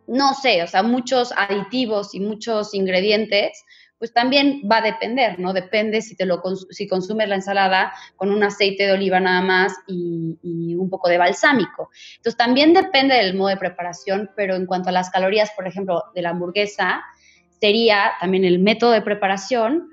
no 0.09 0.35
sé, 0.35 0.64
o 0.64 0.66
sea, 0.66 0.83
muchos 0.83 1.33
aditivos 1.37 2.12
y 2.12 2.18
muchos 2.18 2.74
ingredientes, 2.74 3.62
pues 3.96 4.12
también 4.12 4.62
va 4.68 4.78
a 4.78 4.83
depender, 4.83 5.38
¿no? 5.38 5.52
Depende 5.52 6.02
si 6.02 6.16
te 6.16 6.26
lo 6.26 6.42
si 6.70 6.88
consumes 6.88 7.28
la 7.28 7.37
ensalada 7.37 7.92
con 8.16 8.33
un 8.33 8.42
aceite 8.42 8.85
de 8.85 8.94
oliva 8.94 9.20
nada 9.20 9.42
más 9.42 9.72
y, 9.87 10.40
y, 10.42 10.74
un 10.74 10.90
poco 10.90 11.09
de 11.09 11.18
balsámico. 11.18 11.90
Entonces 12.16 12.37
también 12.37 12.74
depende 12.74 13.14
del 13.14 13.37
modo 13.37 13.50
de 13.50 13.56
preparación, 13.56 14.28
pero 14.35 14.56
en 14.56 14.66
cuanto 14.66 14.88
a 14.88 14.92
las 14.92 15.11
calorías, 15.11 15.52
por 15.52 15.68
ejemplo, 15.68 16.02
de 16.16 16.22
la 16.22 16.30
hamburguesa, 16.30 17.04
sería 17.61 18.14
también 18.20 18.44
el 18.44 18.59
método 18.59 18.90
de 18.90 19.02
preparación, 19.02 19.90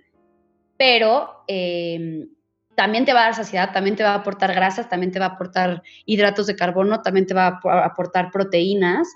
pero 0.75 1.43
eh, 1.47 2.29
también 2.77 3.05
te 3.05 3.13
va 3.13 3.21
a 3.21 3.23
dar 3.23 3.33
saciedad, 3.33 3.73
también 3.73 3.95
te 3.95 4.03
va 4.03 4.11
a 4.11 4.15
aportar 4.17 4.53
grasas, 4.53 4.87
también 4.87 5.11
te 5.11 5.17
va 5.17 5.25
a 5.25 5.29
aportar 5.29 5.81
hidratos 6.05 6.45
de 6.45 6.55
carbono, 6.55 7.01
también 7.01 7.25
te 7.25 7.33
va 7.33 7.59
a 7.63 7.85
aportar 7.85 8.29
proteínas, 8.31 9.07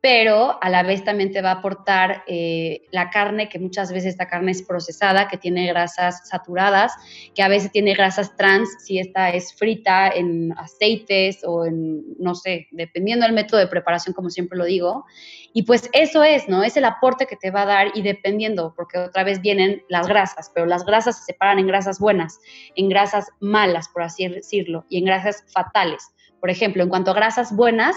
pero 0.00 0.58
a 0.62 0.70
la 0.70 0.82
vez 0.82 1.04
también 1.04 1.30
te 1.30 1.42
va 1.42 1.50
a 1.50 1.54
aportar 1.56 2.24
eh, 2.26 2.86
la 2.90 3.10
carne, 3.10 3.50
que 3.50 3.58
muchas 3.58 3.92
veces 3.92 4.10
esta 4.10 4.28
carne 4.28 4.52
es 4.52 4.62
procesada, 4.62 5.28
que 5.28 5.36
tiene 5.36 5.66
grasas 5.66 6.26
saturadas, 6.26 6.92
que 7.34 7.42
a 7.42 7.48
veces 7.48 7.70
tiene 7.70 7.92
grasas 7.92 8.34
trans, 8.36 8.68
si 8.82 8.98
esta 8.98 9.28
es 9.30 9.52
frita 9.52 10.08
en 10.08 10.54
aceites 10.56 11.40
o 11.44 11.66
en, 11.66 12.02
no 12.18 12.34
sé, 12.34 12.68
dependiendo 12.70 13.26
del 13.26 13.34
método 13.34 13.60
de 13.60 13.66
preparación, 13.66 14.14
como 14.14 14.30
siempre 14.30 14.56
lo 14.56 14.64
digo. 14.64 15.04
Y 15.52 15.64
pues 15.64 15.90
eso 15.92 16.24
es, 16.24 16.48
¿no? 16.48 16.62
Es 16.62 16.78
el 16.78 16.86
aporte 16.86 17.26
que 17.26 17.36
te 17.36 17.50
va 17.50 17.62
a 17.62 17.66
dar 17.66 17.88
y 17.94 18.00
dependiendo, 18.00 18.72
porque 18.74 18.98
otra 18.98 19.22
vez 19.22 19.42
vienen 19.42 19.82
las 19.90 20.08
grasas, 20.08 20.50
pero 20.54 20.64
las 20.64 20.86
grasas 20.86 21.18
se 21.18 21.24
separan 21.24 21.58
en 21.58 21.66
grasas 21.66 21.98
buenas, 21.98 22.40
en 22.74 22.88
grasas 22.88 23.28
malas, 23.40 23.88
por 23.88 24.02
así 24.02 24.26
decirlo, 24.28 24.86
y 24.88 24.96
en 24.96 25.04
grasas 25.04 25.44
fatales. 25.52 26.14
Por 26.40 26.48
ejemplo, 26.48 26.82
en 26.82 26.88
cuanto 26.88 27.10
a 27.10 27.14
grasas 27.14 27.54
buenas, 27.54 27.96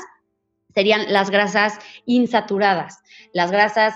serían 0.74 1.12
las 1.12 1.30
grasas 1.30 1.80
insaturadas, 2.06 3.00
las 3.34 3.52
grasas 3.52 3.96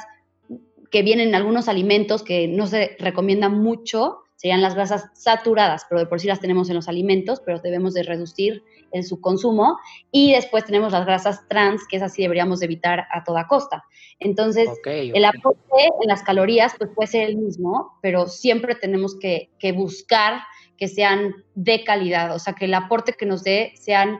que 0.92 1.02
vienen 1.02 1.30
en 1.30 1.36
algunos 1.36 1.68
alimentos 1.68 2.24
que 2.24 2.48
no 2.48 2.68
se 2.68 2.96
recomienda 3.00 3.50
mucho, 3.50 4.20
serían 4.36 4.62
las 4.62 4.76
grasas 4.76 5.10
saturadas, 5.14 5.86
pero 5.90 6.00
de 6.00 6.06
por 6.06 6.20
sí 6.20 6.28
las 6.28 6.40
tenemos 6.40 6.70
en 6.70 6.76
los 6.76 6.88
alimentos, 6.88 7.42
pero 7.44 7.60
debemos 7.60 7.96
de 7.96 8.04
reducir 8.04 8.64
en 8.92 9.04
su 9.04 9.20
consumo. 9.20 9.80
Y 10.12 10.34
después 10.34 10.64
tenemos 10.64 10.92
las 10.92 11.06
grasas 11.06 11.48
trans, 11.50 11.82
que 11.90 11.98
es 11.98 12.04
así 12.04 12.22
deberíamos 12.22 12.62
evitar 12.62 13.08
a 13.12 13.24
toda 13.24 13.48
costa. 13.48 13.84
Entonces, 14.20 14.70
el 14.86 15.26
aporte 15.26 15.90
en 16.02 16.08
las 16.08 16.22
calorías 16.24 16.74
pues 16.78 16.92
puede 16.96 17.08
ser 17.08 17.30
el 17.30 17.38
mismo, 17.38 17.98
pero 18.02 18.28
siempre 18.28 18.76
tenemos 18.76 19.18
que, 19.20 19.50
que 19.60 19.72
buscar 19.72 20.42
que 20.78 20.88
sean 20.88 21.34
de 21.56 21.84
calidad, 21.84 22.36
o 22.36 22.40
sea, 22.40 22.54
que 22.54 22.66
el 22.66 22.74
aporte 22.76 23.14
que 23.14 23.26
nos 23.26 23.44
dé 23.44 23.74
sean 23.76 24.20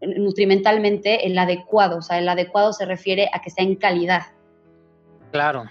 nutrimentalmente 0.00 1.26
el 1.26 1.38
adecuado, 1.38 1.98
o 1.98 2.02
sea, 2.02 2.18
el 2.18 2.28
adecuado 2.28 2.72
se 2.72 2.86
refiere 2.86 3.28
a 3.32 3.40
que 3.40 3.50
sea 3.50 3.64
en 3.64 3.76
calidad. 3.76 4.22
Claro, 5.30 5.64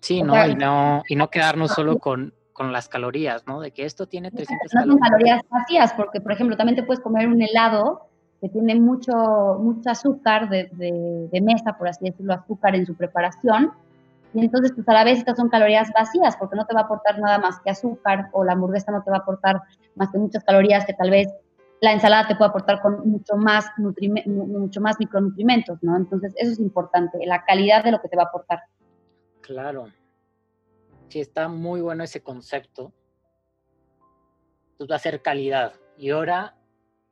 sí, 0.00 0.22
¿no? 0.22 0.46
y 0.46 0.54
no, 0.54 1.02
y 1.08 1.16
no 1.16 1.28
quedarnos 1.28 1.72
solo 1.72 1.98
con, 1.98 2.34
con 2.52 2.72
las 2.72 2.88
calorías, 2.88 3.46
¿no? 3.46 3.60
De 3.60 3.72
que 3.72 3.84
esto 3.84 4.06
tiene 4.06 4.30
300 4.30 4.72
no 4.74 4.92
son 4.92 4.98
calorías 4.98 5.42
vacías, 5.50 5.92
porque, 5.92 6.20
por 6.20 6.32
ejemplo, 6.32 6.56
también 6.56 6.76
te 6.76 6.82
puedes 6.82 7.02
comer 7.02 7.28
un 7.28 7.42
helado 7.42 8.08
que 8.40 8.48
tiene 8.48 8.74
mucho, 8.74 9.12
mucho 9.60 9.90
azúcar 9.90 10.48
de, 10.48 10.68
de, 10.72 11.40
mesa, 11.40 11.76
por 11.78 11.88
así 11.88 12.04
decirlo, 12.04 12.34
azúcar 12.34 12.74
en 12.74 12.86
su 12.86 12.94
preparación, 12.94 13.72
y 14.34 14.40
entonces, 14.40 14.72
pues 14.74 14.88
a 14.88 14.92
la 14.92 15.04
vez 15.04 15.18
estas 15.18 15.36
son 15.36 15.48
calorías 15.48 15.90
vacías, 15.94 16.36
porque 16.36 16.56
no 16.56 16.66
te 16.66 16.74
va 16.74 16.80
a 16.80 16.84
aportar 16.84 17.18
nada 17.20 17.38
más 17.38 17.60
que 17.60 17.70
azúcar, 17.70 18.28
o 18.32 18.44
la 18.44 18.52
hamburguesa 18.52 18.92
no 18.92 19.02
te 19.02 19.10
va 19.10 19.18
a 19.18 19.20
aportar 19.20 19.62
más 19.94 20.10
que 20.10 20.18
muchas 20.18 20.44
calorías 20.44 20.84
que 20.84 20.92
tal 20.92 21.10
vez 21.10 21.28
la 21.80 21.92
ensalada 21.92 22.26
te 22.28 22.36
puede 22.36 22.50
aportar 22.50 22.80
con 22.80 23.08
mucho 23.08 23.36
más, 23.36 23.66
mucho 23.76 24.80
más 24.80 24.96
micronutrimentos, 24.98 25.82
¿no? 25.82 25.96
Entonces, 25.96 26.32
eso 26.36 26.52
es 26.52 26.58
importante, 26.58 27.18
la 27.26 27.44
calidad 27.44 27.84
de 27.84 27.92
lo 27.92 28.00
que 28.00 28.08
te 28.08 28.16
va 28.16 28.24
a 28.24 28.26
aportar. 28.26 28.60
Claro. 29.40 29.88
Sí, 31.08 31.20
está 31.20 31.48
muy 31.48 31.80
bueno 31.80 32.02
ese 32.04 32.22
concepto. 32.22 32.92
Entonces 34.72 34.90
va 34.90 34.96
a 34.96 35.00
ser 35.00 35.22
calidad. 35.22 35.74
Y 35.96 36.10
ahora, 36.10 36.56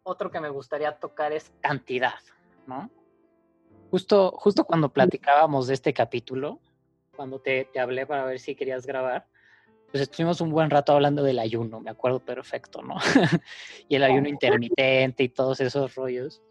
otro 0.03 0.31
que 0.31 0.41
me 0.41 0.49
gustaría 0.49 0.99
tocar 0.99 1.33
es 1.33 1.53
cantidad, 1.61 2.19
¿no? 2.67 2.91
Justo, 3.91 4.33
justo 4.33 4.65
cuando 4.65 4.93
platicábamos 4.93 5.67
de 5.67 5.75
este 5.75 5.93
capítulo, 5.93 6.59
cuando 7.15 7.41
te, 7.41 7.69
te 7.73 7.79
hablé 7.79 8.07
para 8.07 8.25
ver 8.25 8.41
si 8.41 8.55
querías 8.55 8.87
grabar, 8.87 9.27
pues 9.93 10.03
estuvimos 10.03 10.41
un 10.41 10.51
buen 10.51 10.71
rato 10.71 10.93
hablando 10.95 11.23
del 11.23 11.39
ayuno, 11.39 11.79
me 11.79 11.91
acuerdo 11.91 12.19
perfecto, 12.19 12.81
¿no? 12.83 12.97
y 13.89 13.97
el 13.97 14.03
ayuno 14.03 14.27
intermitente 14.27 15.23
y 15.23 15.29
todos 15.29 15.61
esos 15.61 15.95
rollos. 15.95 16.43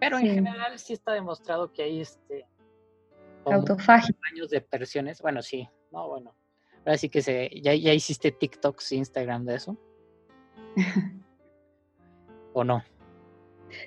Pero 0.00 0.18
en 0.18 0.26
general 0.26 0.76
sí 0.78 0.92
está 0.92 1.12
demostrado 1.12 1.72
que 1.72 1.84
hay 1.84 2.00
este 2.00 2.46
autofagia. 3.44 4.14
años 4.32 4.50
de 4.50 4.60
presiones. 4.60 5.22
Bueno, 5.22 5.40
sí, 5.40 5.68
no, 5.92 6.08
bueno. 6.08 6.34
Ahora 6.80 6.98
sí 6.98 7.08
que 7.08 7.22
se, 7.22 7.48
ya, 7.62 7.74
ya 7.74 7.92
hiciste 7.94 8.32
TikToks, 8.32 8.90
Instagram 8.90 9.44
de 9.44 9.54
eso. 9.54 9.78
¿O 12.52 12.64
no? 12.64 12.82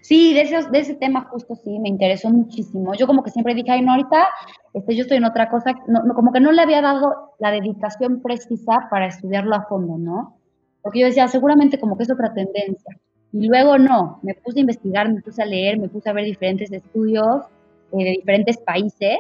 Sí, 0.02 0.34
de 0.34 0.42
ese, 0.42 0.70
de 0.70 0.80
ese 0.80 0.96
tema 0.96 1.28
justo 1.32 1.56
sí, 1.56 1.80
me 1.80 1.90
interesó 1.90 2.30
muchísimo. 2.30 2.94
Yo 2.94 3.08
como 3.08 3.24
que 3.24 3.32
siempre 3.32 3.54
dije, 3.54 3.72
ay, 3.72 3.82
no, 3.82 3.92
ahorita 3.92 4.28
este, 4.74 4.96
yo 4.96 5.02
estoy 5.02 5.18
en 5.18 5.26
otra 5.26 5.50
cosa, 5.50 5.74
no, 5.88 6.14
como 6.14 6.32
que 6.32 6.40
no 6.40 6.52
le 6.52 6.62
había 6.62 6.82
dado 6.82 7.34
la 7.40 7.52
dedicación 7.52 8.22
precisa 8.22 8.88
para 8.90 9.08
estudiarlo 9.08 9.56
a 9.56 9.64
fondo, 9.64 9.98
¿no? 9.98 10.38
Porque 10.82 11.00
yo 11.00 11.08
decía, 11.08 11.28
seguramente 11.28 11.80
como 11.80 11.98
que 11.98 12.04
es 12.04 12.12
otra 12.12 12.34
tendencia. 12.34 12.98
Y 13.34 13.48
luego 13.48 13.78
no, 13.78 14.20
me 14.24 14.36
puse 14.36 14.60
a 14.60 14.62
investigar, 14.62 15.12
me 15.12 15.22
puse 15.22 15.42
a 15.42 15.46
leer, 15.46 15.78
me 15.78 15.90
puse 15.90 16.10
a 16.10 16.14
ver 16.14 16.26
diferentes 16.26 16.72
estudios 16.72 17.46
eh, 17.92 18.04
de 18.04 18.12
diferentes 18.12 18.58
países 18.58 19.18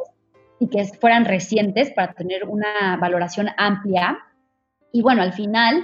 y 0.59 0.67
que 0.67 0.85
fueran 0.85 1.25
recientes 1.25 1.91
para 1.91 2.13
tener 2.13 2.45
una 2.45 2.97
valoración 2.99 3.47
amplia. 3.57 4.17
Y 4.91 5.01
bueno, 5.01 5.21
al 5.21 5.33
final 5.33 5.83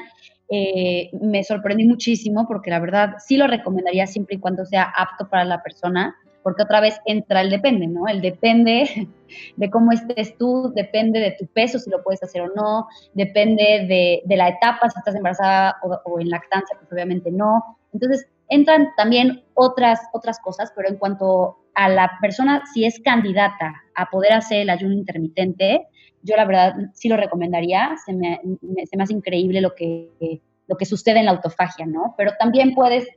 eh, 0.50 1.10
me 1.22 1.44
sorprendí 1.44 1.86
muchísimo 1.86 2.48
porque 2.48 2.70
la 2.70 2.80
verdad 2.80 3.16
sí 3.20 3.38
lo 3.38 3.48
recomendaría 3.48 4.08
siempre 4.08 4.36
y 4.36 4.40
cuando 4.40 4.66
sea 4.66 4.92
apto 4.96 5.30
para 5.30 5.46
la 5.46 5.64
persona, 5.64 6.16
porque 6.44 6.64
otra 6.64 6.82
vez 6.82 7.00
entra 7.06 7.42
el 7.42 7.50
depende, 7.50 7.88
¿no? 7.88 8.08
El 8.08 8.22
depende 8.22 9.08
de 9.56 9.70
cómo 9.70 9.92
estés 9.92 10.38
tú, 10.38 10.72
depende 10.76 11.20
de 11.20 11.32
tu 11.40 11.48
peso, 11.48 11.80
si 11.80 11.90
lo 11.90 12.04
puedes 12.04 12.22
hacer 12.22 12.42
o 12.42 12.54
no, 12.54 12.88
depende 13.14 13.86
de, 13.88 14.22
de 14.26 14.38
la 14.38 14.50
etapa, 14.50 14.90
si 14.90 15.00
estás 15.00 15.16
embarazada 15.16 15.78
o, 15.82 16.20
en 16.20 16.30
lactancia, 16.30 16.78
pues 16.78 16.92
obviamente 16.92 17.32
no. 17.32 17.78
Entonces, 17.94 18.28
entran 18.50 18.90
también 18.98 19.44
otras, 19.54 20.00
otras 20.14 20.40
cosas, 20.40 20.72
pero 20.76 20.90
en 20.90 20.98
cuanto 20.98 21.58
a 21.76 21.90
la 21.90 22.12
persona, 22.22 22.64
si 22.74 22.86
es 22.86 23.00
candidata 23.00 23.74
a 23.96 24.10
poder 24.10 24.34
hacer 24.34 24.62
el 24.62 24.70
ayuno 24.70 24.94
intermitente, 24.94 25.88
yo 26.24 26.36
la 26.36 26.46
verdad 26.46 26.76
sí 26.94 27.10
lo 27.10 27.18
recomendaría, 27.18 27.96
se 28.06 28.14
me, 28.14 28.42
se 28.86 28.98
me 28.98 29.04
hace 29.04 29.14
increíble 29.14 29.62
lo 29.62 29.76
que, 29.76 30.42
lo 30.68 30.78
que 30.78 30.86
sucede 30.86 31.20
en 31.20 31.26
la 31.26 31.32
autofagia, 31.32 31.86
¿no? 31.86 32.16
Pero 32.18 32.32
también 32.40 32.74
puedes, 32.74 33.08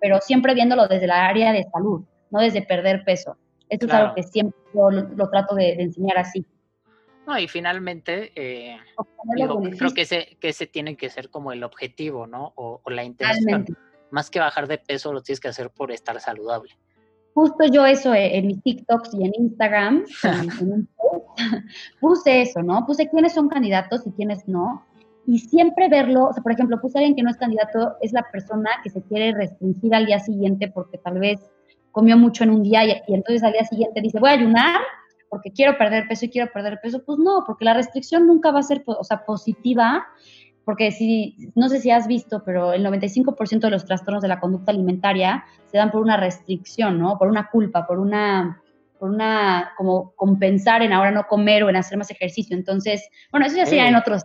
pero 0.00 0.18
siempre 0.20 0.54
viéndolo 0.54 0.88
desde 0.88 1.06
la 1.06 1.26
área 1.26 1.52
de 1.52 1.64
salud, 1.72 2.02
no 2.30 2.40
desde 2.40 2.62
perder 2.62 3.04
peso. 3.04 3.36
Esto 3.68 3.86
es 3.86 3.92
algo 3.92 4.14
que 4.14 4.22
siempre 4.22 4.58
lo, 4.74 5.30
trato 5.30 5.54
de, 5.54 5.72
enseñar 5.74 6.18
así. 6.18 6.44
No, 7.26 7.38
y 7.38 7.46
finalmente, 7.46 8.32
eh, 8.34 8.76
creo 9.78 9.94
que 9.94 10.02
ese, 10.02 10.36
que 10.40 10.48
ese 10.48 10.66
tiene 10.66 10.96
que 10.96 11.08
ser 11.08 11.30
como 11.30 11.52
el 11.52 11.62
objetivo, 11.62 12.26
¿no? 12.26 12.52
O, 12.56 12.82
la 12.90 13.04
intención. 13.04 13.64
Más 14.10 14.28
que 14.28 14.40
bajar 14.40 14.66
de 14.66 14.76
peso, 14.76 15.10
lo 15.12 15.22
tienes 15.22 15.40
que 15.40 15.48
hacer 15.48 15.70
por 15.70 15.90
estar 15.90 16.20
saludable 16.20 16.76
justo 17.34 17.64
yo 17.70 17.86
eso 17.86 18.14
en 18.14 18.46
mis 18.46 18.62
TikToks 18.62 19.14
y 19.14 19.24
en 19.24 19.32
Instagram, 19.38 20.04
puse 22.00 22.42
eso, 22.42 22.62
¿no? 22.62 22.84
Puse 22.86 23.08
quiénes 23.08 23.34
son 23.34 23.48
candidatos 23.48 24.06
y 24.06 24.10
quiénes 24.12 24.46
no. 24.48 24.84
Y 25.26 25.38
siempre 25.38 25.88
verlo, 25.88 26.28
o 26.28 26.32
sea, 26.32 26.42
por 26.42 26.52
ejemplo, 26.52 26.80
puse 26.80 26.98
a 26.98 27.00
alguien 27.00 27.14
que 27.14 27.22
no 27.22 27.30
es 27.30 27.36
candidato, 27.36 27.96
es 28.00 28.12
la 28.12 28.26
persona 28.30 28.70
que 28.82 28.90
se 28.90 29.02
quiere 29.02 29.32
restringir 29.32 29.94
al 29.94 30.06
día 30.06 30.18
siguiente 30.18 30.68
porque 30.68 30.98
tal 30.98 31.18
vez 31.18 31.38
comió 31.92 32.16
mucho 32.16 32.44
en 32.44 32.50
un 32.50 32.62
día 32.62 32.84
y, 32.84 32.90
y 33.06 33.14
entonces 33.14 33.42
al 33.42 33.52
día 33.52 33.64
siguiente 33.64 34.00
dice, 34.00 34.18
voy 34.18 34.30
a 34.30 34.32
ayunar 34.32 34.80
porque 35.28 35.52
quiero 35.52 35.78
perder 35.78 36.08
peso 36.08 36.24
y 36.24 36.30
quiero 36.30 36.50
perder 36.52 36.80
peso. 36.82 37.02
Pues 37.04 37.18
no, 37.18 37.44
porque 37.46 37.64
la 37.64 37.74
restricción 37.74 38.26
nunca 38.26 38.50
va 38.50 38.60
a 38.60 38.64
ser, 38.64 38.82
o 38.86 39.04
sea, 39.04 39.24
positiva 39.24 40.06
porque 40.64 40.92
si, 40.92 41.36
no 41.54 41.68
sé 41.68 41.80
si 41.80 41.90
has 41.90 42.06
visto, 42.06 42.42
pero 42.44 42.72
el 42.72 42.84
95% 42.84 43.60
de 43.60 43.70
los 43.70 43.84
trastornos 43.84 44.22
de 44.22 44.28
la 44.28 44.40
conducta 44.40 44.70
alimentaria 44.70 45.44
se 45.66 45.76
dan 45.76 45.90
por 45.90 46.02
una 46.02 46.16
restricción, 46.16 46.98
¿no? 46.98 47.18
Por 47.18 47.28
una 47.28 47.48
culpa, 47.50 47.86
por 47.86 47.98
una, 47.98 48.61
por 49.02 49.10
una, 49.10 49.72
como 49.76 50.14
compensar 50.14 50.80
en 50.80 50.92
ahora 50.92 51.10
no 51.10 51.24
comer 51.24 51.64
o 51.64 51.68
en 51.68 51.74
hacer 51.74 51.98
más 51.98 52.08
ejercicio. 52.12 52.56
Entonces, 52.56 53.02
bueno, 53.32 53.48
eso 53.48 53.56
ya 53.56 53.66
sería 53.66 53.88
en 53.88 53.96
otros 53.96 54.22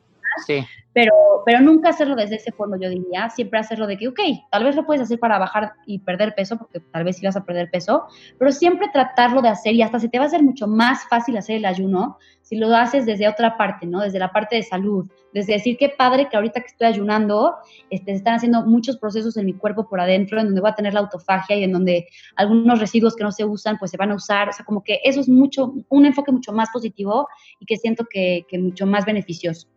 Pero, 0.94 1.14
pero 1.46 1.62
nunca 1.62 1.90
hacerlo 1.90 2.16
desde 2.16 2.38
ese 2.38 2.52
fondo, 2.52 2.76
yo 2.76 2.90
diría, 2.90 3.30
siempre 3.30 3.60
hacerlo 3.60 3.86
de 3.86 3.98
que, 3.98 4.08
ok, 4.08 4.20
tal 4.50 4.64
vez 4.64 4.76
lo 4.76 4.84
puedes 4.84 5.04
hacer 5.04 5.20
para 5.20 5.38
bajar 5.38 5.74
y 5.86 6.00
perder 6.00 6.34
peso, 6.34 6.58
porque 6.58 6.80
tal 6.80 7.04
vez 7.04 7.18
sí 7.18 7.26
vas 7.26 7.36
a 7.36 7.46
perder 7.46 7.70
peso, 7.70 8.08
pero 8.40 8.52
siempre 8.52 8.90
tratarlo 8.92 9.44
de 9.44 9.50
hacer 9.50 9.76
y 9.76 9.84
hasta 9.84 10.00
se 10.00 10.10
te 10.10 10.18
va 10.18 10.24
a 10.24 10.28
hacer 10.28 10.42
mucho 10.42 10.68
más 10.68 11.08
fácil 11.08 11.38
hacer 11.38 11.58
el 11.58 11.66
ayuno 11.66 12.18
si 12.42 12.56
lo 12.56 12.74
haces 12.76 13.06
desde 13.06 13.28
otra 13.28 13.58
parte, 13.58 13.86
¿no? 13.86 14.00
Desde 14.00 14.20
la 14.20 14.32
parte 14.32 14.56
de 14.56 14.64
salud, 14.64 15.06
Desde 15.34 15.54
decir 15.54 15.78
qué 15.78 15.90
padre 15.90 16.30
que 16.30 16.38
ahorita 16.38 16.62
que 16.62 16.68
estoy 16.68 16.88
ayunando, 16.88 17.58
este, 17.92 18.14
están 18.14 18.36
haciendo 18.36 18.66
muchos 18.66 18.98
procesos 18.98 19.38
en 19.38 19.46
mi 19.46 19.54
cuerpo 19.54 19.88
por 19.88 20.00
adentro, 20.00 20.40
en 20.40 20.48
donde 20.48 20.62
voy 20.62 20.72
a 20.72 20.76
tener 20.76 20.94
la 20.94 21.02
autofagia 21.02 21.58
y 21.58 21.64
en 21.64 21.74
donde 21.74 22.08
algunos 22.38 22.80
residuos 22.80 23.16
que 23.16 23.24
no 23.24 23.32
se 23.32 23.46
usan, 23.46 23.78
pues 23.78 23.92
se 23.92 23.98
van 23.98 24.12
a 24.12 24.16
usar. 24.16 24.50
O 24.50 24.54
sea, 24.54 24.66
como 24.66 24.82
que 24.82 25.00
eso 25.04 25.20
es 25.20 25.30
mucho, 25.30 25.74
un 25.90 26.06
enfoque 26.06 26.32
mucho 26.32 26.54
más 26.54 26.70
positivo 26.72 27.28
y 27.60 27.66
que 27.66 27.78
siento 27.78 28.08
que 28.10 28.46
mucho 28.54 28.88
más 28.88 29.06
beneficioso. 29.06 29.68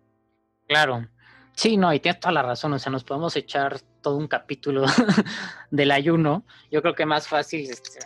Claro. 0.71 1.09
Sí, 1.57 1.77
no, 1.77 1.93
y 1.93 1.99
tienes 1.99 2.21
toda 2.21 2.31
la 2.31 2.43
razón. 2.43 2.73
O 2.73 2.79
sea, 2.79 2.93
nos 2.93 3.03
podemos 3.03 3.35
echar 3.35 3.81
todo 4.01 4.17
un 4.17 4.29
capítulo 4.29 4.85
del 5.73 5.91
ayuno. 5.91 6.45
Yo 6.71 6.81
creo 6.81 6.95
que 6.95 7.05
más 7.05 7.27
fácil 7.27 7.63
es 7.63 7.71
este, 7.71 7.99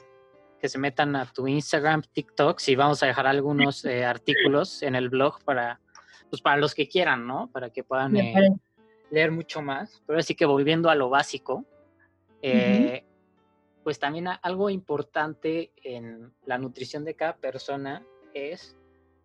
que 0.58 0.70
se 0.70 0.78
metan 0.78 1.14
a 1.14 1.26
tu 1.26 1.46
Instagram, 1.46 2.02
TikTok, 2.10 2.58
si 2.58 2.74
vamos 2.74 3.02
a 3.02 3.06
dejar 3.06 3.26
algunos 3.26 3.84
eh, 3.84 4.06
artículos 4.06 4.82
en 4.82 4.94
el 4.94 5.10
blog 5.10 5.44
para, 5.44 5.78
pues 6.30 6.40
para 6.40 6.56
los 6.56 6.74
que 6.74 6.88
quieran, 6.88 7.26
¿no? 7.26 7.50
Para 7.52 7.68
que 7.68 7.84
puedan 7.84 8.16
eh, 8.16 8.48
leer 9.10 9.30
mucho 9.30 9.60
más. 9.60 10.02
Pero 10.06 10.20
así 10.20 10.34
que 10.34 10.46
volviendo 10.46 10.88
a 10.88 10.94
lo 10.94 11.10
básico, 11.10 11.66
eh, 12.40 13.04
pues 13.82 13.98
también 13.98 14.26
algo 14.40 14.70
importante 14.70 15.70
en 15.82 16.32
la 16.46 16.56
nutrición 16.56 17.04
de 17.04 17.14
cada 17.14 17.36
persona 17.36 18.02
es 18.32 18.74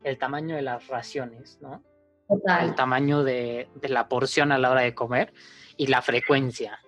el 0.04 0.18
tamaño 0.18 0.58
de 0.58 0.62
las 0.62 0.88
raciones, 0.88 1.58
¿no? 1.62 1.82
El 2.30 2.76
tamaño 2.76 3.24
de, 3.24 3.68
de, 3.82 3.90
la 3.90 4.08
porción 4.08 4.52
a 4.52 4.60
la 4.60 4.70
hora 4.70 4.82
de 4.82 4.94
comer 4.94 5.34
y 5.78 5.88
la 5.88 6.02
frecuencia. 6.02 6.80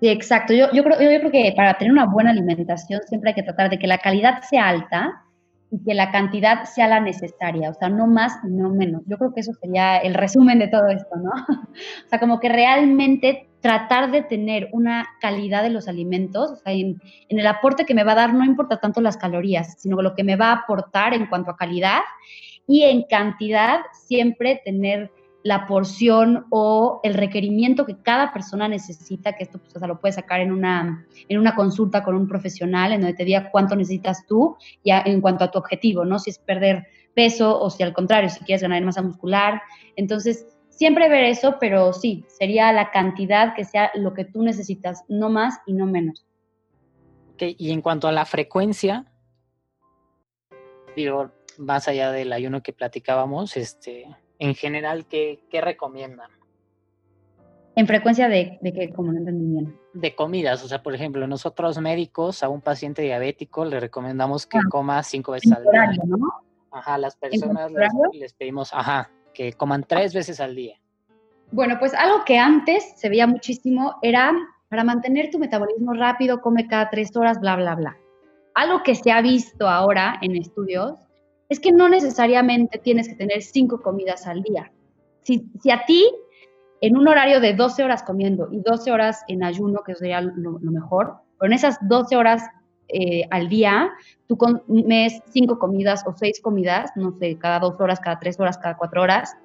Sí, 0.00 0.08
exacto. 0.08 0.52
Yo, 0.52 0.70
yo, 0.72 0.82
creo, 0.82 1.00
yo 1.00 1.20
creo 1.20 1.30
que 1.30 1.52
para 1.56 1.78
tener 1.78 1.92
una 1.92 2.06
buena 2.06 2.30
alimentación 2.30 3.00
siempre 3.06 3.30
hay 3.30 3.34
que 3.34 3.44
tratar 3.44 3.70
de 3.70 3.78
que 3.78 3.86
la 3.86 3.98
calidad 3.98 4.42
sea 4.42 4.68
alta 4.68 5.22
y 5.70 5.82
que 5.82 5.94
la 5.94 6.10
cantidad 6.10 6.64
sea 6.64 6.86
la 6.88 7.00
necesaria, 7.00 7.70
o 7.70 7.74
sea, 7.74 7.88
no 7.88 8.06
más 8.06 8.38
y 8.44 8.48
no 8.48 8.68
menos. 8.70 9.02
Yo 9.06 9.16
creo 9.16 9.32
que 9.32 9.40
eso 9.40 9.52
sería 9.54 9.98
el 9.98 10.14
resumen 10.14 10.58
de 10.58 10.68
todo 10.68 10.88
esto, 10.88 11.16
¿no? 11.16 11.30
o 12.06 12.08
sea, 12.08 12.20
como 12.20 12.40
que 12.40 12.48
realmente 12.48 13.48
tratar 13.60 14.10
de 14.10 14.22
tener 14.22 14.68
una 14.72 15.06
calidad 15.20 15.62
de 15.62 15.70
los 15.70 15.88
alimentos, 15.88 16.52
o 16.52 16.56
sea, 16.56 16.72
en, 16.72 17.00
en, 17.28 17.38
el 17.38 17.46
aporte 17.46 17.84
que 17.84 17.94
me 17.94 18.04
va 18.04 18.12
a 18.12 18.16
dar 18.16 18.34
no 18.34 18.44
importa 18.44 18.78
tanto 18.78 19.00
las 19.00 19.16
calorías, 19.16 19.74
sino 19.78 20.00
lo 20.02 20.14
que 20.14 20.24
me 20.24 20.36
va 20.36 20.50
a 20.50 20.56
aportar 20.62 21.14
en 21.14 21.26
cuanto 21.26 21.50
a 21.50 21.56
calidad 21.56 22.00
y 22.66 22.82
en 22.82 23.04
cantidad 23.04 23.80
siempre 23.92 24.60
tener 24.64 25.10
la 25.46 25.64
porción 25.66 26.46
o 26.50 26.98
el 27.04 27.14
requerimiento 27.14 27.86
que 27.86 27.96
cada 28.02 28.32
persona 28.32 28.66
necesita, 28.66 29.34
que 29.34 29.44
esto 29.44 29.60
pues, 29.60 29.86
lo 29.86 30.00
puedes 30.00 30.16
sacar 30.16 30.40
en 30.40 30.50
una, 30.50 31.06
en 31.28 31.38
una 31.38 31.54
consulta 31.54 32.02
con 32.02 32.16
un 32.16 32.26
profesional, 32.26 32.92
en 32.92 33.02
donde 33.02 33.16
te 33.16 33.24
diga 33.24 33.50
cuánto 33.52 33.76
necesitas 33.76 34.26
tú 34.26 34.56
ya 34.84 35.02
en 35.06 35.20
cuanto 35.20 35.44
a 35.44 35.50
tu 35.52 35.60
objetivo, 35.60 36.04
¿no? 36.04 36.18
Si 36.18 36.30
es 36.30 36.40
perder 36.40 36.88
peso 37.14 37.60
o 37.60 37.70
si 37.70 37.84
al 37.84 37.92
contrario, 37.92 38.28
si 38.28 38.40
quieres 38.40 38.62
ganar 38.62 38.82
masa 38.82 39.02
muscular. 39.02 39.62
Entonces, 39.94 40.46
siempre 40.68 41.08
ver 41.08 41.24
eso, 41.24 41.58
pero 41.60 41.92
sí, 41.92 42.24
sería 42.26 42.72
la 42.72 42.90
cantidad 42.90 43.54
que 43.54 43.64
sea 43.64 43.92
lo 43.94 44.14
que 44.14 44.24
tú 44.24 44.42
necesitas, 44.42 45.04
no 45.08 45.30
más 45.30 45.60
y 45.64 45.74
no 45.74 45.86
menos. 45.86 46.26
Ok, 47.34 47.42
y 47.56 47.70
en 47.70 47.82
cuanto 47.82 48.08
a 48.08 48.12
la 48.12 48.24
frecuencia, 48.24 49.04
digo, 50.96 51.30
más 51.58 51.88
allá 51.88 52.12
del 52.12 52.32
ayuno 52.32 52.62
que 52.62 52.72
platicábamos, 52.72 53.56
este, 53.56 54.06
en 54.38 54.54
general, 54.54 55.06
¿qué, 55.06 55.40
qué 55.50 55.60
recomiendan? 55.60 56.30
En 57.74 57.86
frecuencia 57.86 58.28
de, 58.28 58.58
de 58.62 58.72
que, 58.72 58.90
como 58.90 59.12
no 59.12 59.18
entendí 59.18 59.46
bien. 59.52 59.78
De 59.92 60.14
comidas, 60.14 60.64
o 60.64 60.68
sea, 60.68 60.82
por 60.82 60.94
ejemplo, 60.94 61.26
nosotros 61.26 61.78
médicos 61.78 62.42
a 62.42 62.48
un 62.48 62.62
paciente 62.62 63.02
diabético 63.02 63.66
le 63.66 63.78
recomendamos 63.80 64.46
que 64.46 64.56
ah, 64.56 64.62
coma 64.70 65.02
cinco 65.02 65.32
veces 65.32 65.52
al 65.52 65.62
día. 65.62 66.04
¿no? 66.06 66.26
Ajá, 66.70 66.96
las 66.96 67.16
personas 67.16 67.70
les, 68.12 68.32
pedimos, 68.32 68.72
ajá, 68.72 69.10
que 69.34 69.52
coman 69.52 69.84
tres 69.84 70.14
veces 70.14 70.40
al 70.40 70.54
día. 70.56 70.80
Bueno, 71.52 71.76
pues 71.78 71.92
algo 71.92 72.24
que 72.24 72.38
antes 72.38 72.94
se 72.96 73.10
veía 73.10 73.26
muchísimo 73.26 73.96
era 74.00 74.32
para 74.68 74.82
mantener 74.82 75.30
tu 75.30 75.38
metabolismo 75.38 75.92
rápido, 75.92 76.40
come 76.40 76.66
cada 76.66 76.88
tres 76.88 77.14
horas, 77.14 77.38
bla, 77.40 77.56
bla, 77.56 77.74
bla. 77.74 77.96
Algo 78.54 78.82
que 78.82 78.94
se 78.94 79.12
ha 79.12 79.20
visto 79.20 79.68
ahora 79.68 80.18
en 80.22 80.34
estudios 80.34 80.98
es 81.48 81.60
que 81.60 81.72
no 81.72 81.88
necesariamente 81.88 82.78
tienes 82.78 83.08
que 83.08 83.14
tener 83.14 83.42
cinco 83.42 83.80
comidas 83.82 84.26
al 84.26 84.42
día. 84.42 84.72
Si, 85.22 85.50
a 85.70 85.84
ti, 85.86 86.08
en 86.80 86.96
un 86.96 87.08
horario 87.08 87.40
de 87.40 87.54
12 87.54 87.82
horas 87.82 88.02
comiendo 88.02 88.48
y 88.50 88.60
12 88.60 88.92
horas 88.92 89.22
en 89.28 89.42
ayuno, 89.42 89.82
que 89.84 89.94
sería 89.94 90.20
lo, 90.20 90.58
mejor, 90.60 91.14
pero 91.38 91.50
en 91.50 91.56
esas 91.56 91.78
12 91.88 92.16
horas 92.16 92.42
eh, 92.88 93.24
al 93.30 93.48
día, 93.48 93.90
tú 94.28 94.36
comes 94.36 95.20
cinco 95.30 95.58
comidas 95.58 96.04
o 96.06 96.12
seis 96.16 96.40
comidas, 96.40 96.92
no 96.94 97.12
sé, 97.18 97.36
cada 97.38 97.58
dos 97.58 97.80
horas, 97.80 97.98
cada 97.98 98.20
tres 98.20 98.38
horas, 98.38 98.58
cada 98.58 98.76
cuatro 98.76 99.02
horas, 99.02 99.36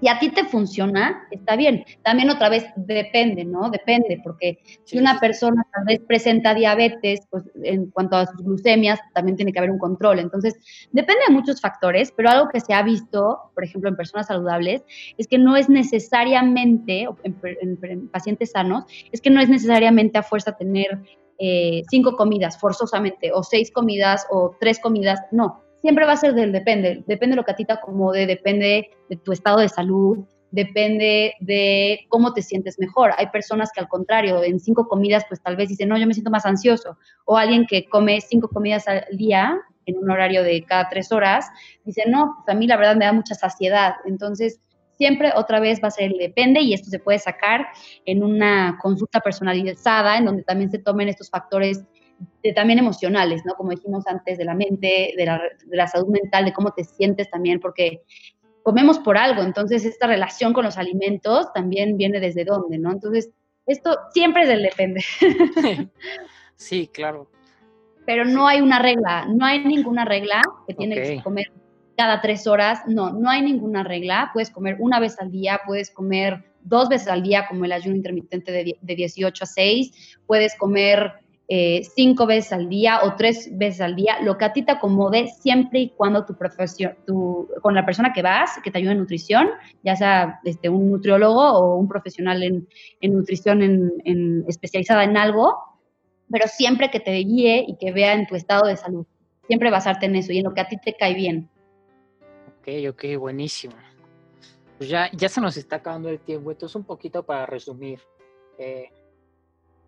si 0.00 0.08
a 0.08 0.18
ti 0.18 0.30
te 0.30 0.44
funciona, 0.44 1.26
está 1.30 1.56
bien. 1.56 1.84
También 2.02 2.30
otra 2.30 2.48
vez 2.48 2.64
depende, 2.76 3.44
¿no? 3.44 3.70
Depende, 3.70 4.20
porque 4.24 4.58
si 4.84 4.98
una 4.98 5.20
persona 5.20 5.66
tal 5.72 5.84
vez 5.84 6.00
presenta 6.06 6.54
diabetes, 6.54 7.20
pues 7.30 7.44
en 7.62 7.90
cuanto 7.90 8.16
a 8.16 8.26
sus 8.26 8.42
glucemias, 8.42 8.98
también 9.12 9.36
tiene 9.36 9.52
que 9.52 9.58
haber 9.58 9.70
un 9.70 9.78
control. 9.78 10.18
Entonces, 10.18 10.54
depende 10.92 11.22
de 11.28 11.34
muchos 11.34 11.60
factores, 11.60 12.12
pero 12.16 12.30
algo 12.30 12.48
que 12.48 12.60
se 12.60 12.72
ha 12.72 12.82
visto, 12.82 13.50
por 13.54 13.64
ejemplo, 13.64 13.90
en 13.90 13.96
personas 13.96 14.26
saludables, 14.26 14.82
es 15.18 15.28
que 15.28 15.38
no 15.38 15.56
es 15.56 15.68
necesariamente, 15.68 17.06
en, 17.22 18.08
pacientes 18.08 18.52
sanos, 18.52 18.84
es 19.12 19.20
que 19.20 19.30
no 19.30 19.40
es 19.40 19.48
necesariamente 19.48 20.18
a 20.18 20.22
fuerza 20.22 20.56
tener 20.56 20.98
eh, 21.38 21.82
cinco 21.90 22.16
comidas 22.16 22.58
forzosamente, 22.58 23.32
o 23.32 23.42
seis 23.42 23.70
comidas, 23.70 24.26
o 24.30 24.56
tres 24.58 24.78
comidas, 24.80 25.20
no 25.30 25.62
siempre 25.80 26.06
va 26.06 26.12
a 26.12 26.16
ser 26.16 26.34
del 26.34 26.52
depende, 26.52 27.04
depende 27.06 27.34
de 27.34 27.36
lo 27.36 27.44
que 27.44 27.52
a 27.52 27.56
ti 27.56 27.64
te 27.64 27.72
acomode, 27.72 28.26
depende 28.26 28.90
de 29.08 29.16
tu 29.16 29.32
estado 29.32 29.60
de 29.60 29.68
salud, 29.68 30.18
depende 30.50 31.34
de 31.40 32.00
cómo 32.08 32.32
te 32.32 32.42
sientes 32.42 32.78
mejor. 32.78 33.12
Hay 33.16 33.28
personas 33.28 33.70
que 33.72 33.80
al 33.80 33.88
contrario, 33.88 34.42
en 34.42 34.60
cinco 34.60 34.88
comidas, 34.88 35.24
pues 35.28 35.42
tal 35.42 35.56
vez 35.56 35.68
dicen, 35.68 35.88
no, 35.88 35.98
yo 35.98 36.06
me 36.06 36.14
siento 36.14 36.30
más 36.30 36.46
ansioso. 36.46 36.98
O 37.24 37.36
alguien 37.36 37.66
que 37.66 37.84
come 37.88 38.20
cinco 38.20 38.48
comidas 38.48 38.88
al 38.88 39.04
día 39.16 39.58
en 39.86 39.98
un 39.98 40.10
horario 40.10 40.42
de 40.42 40.62
cada 40.64 40.88
tres 40.88 41.12
horas, 41.12 41.46
dice, 41.84 42.04
no, 42.06 42.36
pues 42.36 42.54
a 42.54 42.58
mí 42.58 42.66
la 42.66 42.76
verdad 42.76 42.96
me 42.96 43.04
da 43.04 43.12
mucha 43.12 43.34
saciedad. 43.34 43.94
Entonces, 44.06 44.60
siempre 44.98 45.32
otra 45.34 45.60
vez 45.60 45.80
va 45.82 45.88
a 45.88 45.92
ser 45.92 46.12
el 46.12 46.18
depende 46.18 46.60
y 46.60 46.74
esto 46.74 46.90
se 46.90 46.98
puede 46.98 47.18
sacar 47.18 47.68
en 48.04 48.22
una 48.22 48.78
consulta 48.82 49.20
personalizada 49.20 50.18
en 50.18 50.26
donde 50.26 50.42
también 50.42 50.70
se 50.70 50.78
tomen 50.78 51.08
estos 51.08 51.30
factores 51.30 51.84
también 52.54 52.78
emocionales, 52.78 53.42
¿no? 53.44 53.54
Como 53.54 53.70
dijimos 53.70 54.06
antes, 54.06 54.38
de 54.38 54.44
la 54.44 54.54
mente, 54.54 55.12
de 55.16 55.26
la, 55.26 55.40
de 55.64 55.76
la 55.76 55.86
salud 55.86 56.08
mental, 56.08 56.44
de 56.44 56.52
cómo 56.52 56.72
te 56.72 56.84
sientes 56.84 57.30
también, 57.30 57.60
porque 57.60 58.02
comemos 58.62 58.98
por 58.98 59.16
algo, 59.16 59.42
entonces 59.42 59.84
esta 59.84 60.06
relación 60.06 60.52
con 60.52 60.64
los 60.64 60.76
alimentos 60.76 61.52
también 61.52 61.96
viene 61.96 62.20
desde 62.20 62.44
dónde, 62.44 62.78
¿no? 62.78 62.92
Entonces, 62.92 63.30
esto 63.66 63.96
siempre 64.12 64.42
es 64.42 64.48
del 64.48 64.62
depende. 64.62 65.02
Sí, 66.56 66.90
claro. 66.92 67.30
Pero 68.04 68.26
no 68.26 68.46
hay 68.46 68.60
una 68.60 68.78
regla, 68.78 69.24
no 69.24 69.46
hay 69.46 69.64
ninguna 69.64 70.04
regla 70.04 70.42
que 70.66 70.74
tienes 70.74 71.08
que 71.08 71.22
comer 71.22 71.50
cada 71.96 72.20
tres 72.20 72.46
horas, 72.46 72.82
no, 72.86 73.14
no 73.14 73.30
hay 73.30 73.40
ninguna 73.40 73.82
regla, 73.82 74.30
puedes 74.34 74.50
comer 74.50 74.76
una 74.78 75.00
vez 75.00 75.18
al 75.20 75.30
día, 75.30 75.60
puedes 75.66 75.90
comer 75.90 76.44
dos 76.60 76.90
veces 76.90 77.08
al 77.08 77.22
día 77.22 77.46
como 77.48 77.64
el 77.64 77.72
ayuno 77.72 77.96
intermitente 77.96 78.52
de, 78.52 78.76
de 78.78 78.94
18 78.94 79.42
a 79.42 79.46
6, 79.46 80.18
puedes 80.26 80.54
comer 80.58 81.14
eh, 81.52 81.82
cinco 81.96 82.26
veces 82.26 82.52
al 82.52 82.68
día 82.68 83.00
o 83.02 83.16
tres 83.16 83.50
veces 83.58 83.80
al 83.80 83.96
día, 83.96 84.20
lo 84.22 84.38
que 84.38 84.44
a 84.44 84.52
ti 84.52 84.62
te 84.62 84.70
acomode 84.70 85.26
siempre 85.26 85.80
y 85.80 85.88
cuando 85.88 86.24
tu 86.24 86.36
profesión, 86.36 86.94
tu, 87.04 87.48
con 87.60 87.74
la 87.74 87.84
persona 87.84 88.12
que 88.12 88.22
vas, 88.22 88.60
que 88.62 88.70
te 88.70 88.78
ayude 88.78 88.92
en 88.92 88.98
nutrición, 88.98 89.48
ya 89.82 89.96
sea 89.96 90.38
este, 90.44 90.68
un 90.68 90.92
nutriólogo 90.92 91.40
o 91.40 91.74
un 91.74 91.88
profesional 91.88 92.40
en, 92.44 92.68
nutrición 93.02 93.62
en, 93.64 94.44
especializada 94.46 95.02
en 95.02 95.16
algo, 95.16 95.56
pero 96.30 96.46
siempre 96.46 96.88
que 96.88 97.00
te 97.00 97.10
guíe 97.14 97.64
y 97.66 97.76
que 97.78 97.90
vea 97.90 98.14
en 98.14 98.28
tu 98.28 98.36
estado 98.36 98.68
de 98.68 98.76
salud. 98.76 99.04
Siempre 99.48 99.72
basarte 99.72 100.06
en 100.06 100.14
eso 100.14 100.32
y 100.32 100.38
en 100.38 100.44
lo 100.44 100.54
que 100.54 100.60
a 100.60 100.68
ti 100.68 100.76
te 100.76 100.94
cae 100.94 101.14
bien. 101.14 101.50
Ok, 102.60 102.68
ok, 102.90 103.18
buenísimo. 103.18 103.74
Pues 104.78 104.88
ya, 104.88 105.10
ya 105.10 105.28
se 105.28 105.40
nos 105.40 105.56
está 105.56 105.76
acabando 105.76 106.10
el 106.10 106.20
tiempo, 106.20 106.52
entonces 106.52 106.76
un 106.76 106.84
poquito 106.84 107.24
para 107.24 107.44
resumir. 107.44 107.98
Eh, 108.56 108.88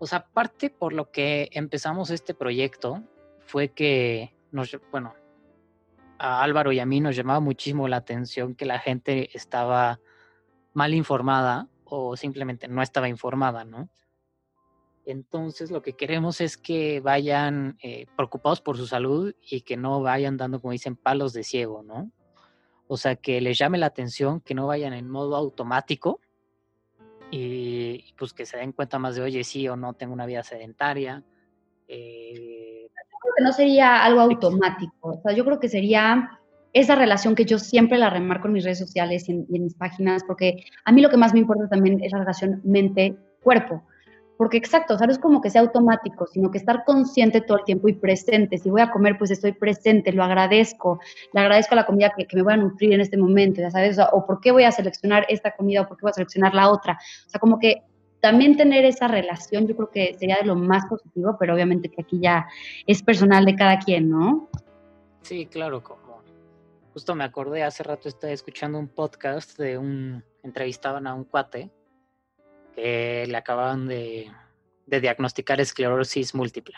o 0.03 0.07
sea, 0.09 0.27
parte 0.27 0.69
por 0.69 0.93
lo 0.93 1.13
que 1.13 1.49
empezamos 1.53 2.11
este 2.11 2.35
proyecto 2.35 3.05
fue 3.39 3.69
que 3.69 4.35
nos, 4.51 4.77
bueno, 4.91 5.15
a 6.19 6.43
Álvaro 6.43 6.73
y 6.73 6.81
a 6.81 6.87
mí 6.87 7.01
nos 7.01 7.15
llamaba 7.15 7.39
muchísimo 7.39 7.87
la 7.87 7.99
atención 7.99 8.57
que 8.57 8.67
la 8.67 8.81
gente 8.81 9.31
estaba 9.33 10.01
mal 10.75 10.93
informada 10.93 11.69
o 11.85 12.17
simplemente 12.17 12.67
no 12.67 12.83
estaba 12.83 13.09
informada, 13.09 13.65
¿no? 13.65 13.91
Entonces 15.07 15.71
lo 15.71 15.83
que 15.83 15.93
queremos 15.93 16.41
es 16.41 16.57
que 16.57 16.99
vayan 16.99 17.79
eh, 17.81 18.07
preocupados 18.17 18.61
por 18.61 18.77
su 18.79 18.89
salud 18.89 19.37
y 19.41 19.61
que 19.61 19.77
no 19.77 20.03
vayan 20.03 20.37
dando, 20.37 20.61
como 20.61 20.73
dicen, 20.73 20.97
palos 20.97 21.33
de 21.33 21.45
ciego, 21.45 21.85
¿no? 21.85 22.11
O 22.89 22.97
sea, 22.97 23.15
que 23.15 23.41
les 23.41 23.57
llame 23.57 23.79
la 23.79 23.87
atención, 23.87 24.41
que 24.41 24.57
no 24.57 24.67
vayan 24.67 24.95
en 24.95 25.09
modo 25.09 25.37
automático 25.37 26.19
y 27.33 28.13
pues 28.19 28.35
que 28.35 28.45
se 28.45 28.59
den 28.59 28.73
cuenta 28.73 28.99
más 28.99 29.17
de, 29.17 29.23
oye, 29.23 29.43
sí 29.43 29.67
o 29.67 29.75
no, 29.75 29.95
tengo 29.95 30.13
una 30.13 30.27
vida 30.27 30.43
sedentaria. 30.43 31.23
Eh, 31.89 32.89
yo 32.95 33.19
creo 33.23 33.35
que 33.37 33.43
no 33.43 33.53
sería 33.53 34.05
algo 34.05 34.21
automático, 34.21 35.09
o 35.09 35.21
sea, 35.23 35.33
yo 35.33 35.45
creo 35.45 35.59
que 35.59 35.69
sería 35.69 36.39
esa 36.75 36.95
relación 36.95 37.35
que 37.35 37.45
yo 37.45 37.59
siempre 37.59 37.99
la 37.99 38.11
remarco 38.11 38.49
en 38.49 38.55
mis 38.55 38.65
redes 38.65 38.79
sociales 38.79 39.29
y 39.29 39.33
en, 39.33 39.47
y 39.49 39.57
en 39.57 39.65
mis 39.65 39.75
páginas, 39.75 40.25
porque 40.27 40.65
a 40.85 40.93
mí 40.93 41.01
lo 41.01 41.11
que 41.11 41.17
más 41.17 41.33
me 41.33 41.41
importa 41.41 41.69
también 41.69 42.03
es 42.03 42.13
la 42.13 42.19
relación 42.19 42.61
mente-cuerpo 42.65 43.83
porque 44.37 44.57
exacto, 44.57 44.95
o 44.95 44.99
sea, 44.99 45.07
no 45.07 45.13
es 45.13 45.19
como 45.19 45.41
que 45.41 45.51
sea 45.51 45.61
automático, 45.61 46.27
sino 46.27 46.51
que 46.51 46.59
estar 46.59 46.85
consciente 46.85 47.41
todo 47.41 47.59
el 47.59 47.65
tiempo 47.65 47.89
y 47.89 47.93
presente. 47.93 48.59
Si 48.59 48.71
voy 48.71 48.81
a 48.81 48.91
comer, 48.91 49.17
pues 49.19 49.31
estoy 49.31 49.53
presente, 49.53 50.13
lo 50.13 50.25
agradezco, 50.25 51.01
le 51.33 51.41
agradezco 51.41 51.75
a 51.75 51.77
la 51.77 51.87
comida 51.87 52.13
que, 52.17 52.27
me 52.35 52.43
voy 52.43 52.53
a 52.55 52.57
nutrir 52.57 52.93
en 52.93 53.01
este 53.01 53.17
momento, 53.17 53.61
ya 53.61 53.71
sabes, 53.71 53.99
o, 53.99 54.27
por 54.27 54.41
qué 54.41 54.53
voy 54.53 54.65
a 54.65 54.73
seleccionar 54.73 55.27
esta 55.29 55.55
comida 55.55 55.83
o 55.83 55.89
por 55.89 55.97
qué 55.97 56.03
voy 56.03 56.11
a 56.11 56.15
seleccionar 56.15 56.55
la 56.55 56.71
otra. 56.71 56.99
O 57.27 57.31
sea, 57.31 57.41
como 57.41 57.59
que 57.59 57.83
también 58.21 58.57
tener 58.57 58.85
esa 58.85 59.09
relación 59.09 59.67
yo 59.67 59.77
creo 59.77 59.91
que 59.91 60.17
sería 60.19 60.37
de 60.37 60.47
lo 60.47 60.55
más 60.55 60.87
positivo, 60.87 61.37
pero 61.39 61.55
obviamente 61.55 61.89
que 61.89 62.03
aquí 62.03 62.21
ya 62.21 62.47
es 62.87 63.03
personal 63.03 63.45
de 63.45 63.57
cada 63.57 63.79
quien, 63.79 64.11
¿no? 64.11 64.49
Sí, 65.23 65.47
claro, 65.47 65.83
como 65.83 66.03
justo 66.93 67.15
me 67.15 67.25
acordé, 67.25 67.63
hace 67.63 67.83
rato 67.83 68.09
estaba 68.09 68.33
escuchando 68.33 68.79
un 68.79 68.89
podcast 68.89 69.59
de 69.59 69.79
un, 69.79 70.23
entrevistaban 70.43 71.07
a 71.07 71.15
un 71.15 71.25
cuate 71.25 71.71
que 72.75 73.27
le 73.27 73.37
acababan 73.37 73.87
de, 73.87 74.31
diagnosticar 74.87 75.61
esclerosis 75.61 76.35
múltiple. 76.35 76.77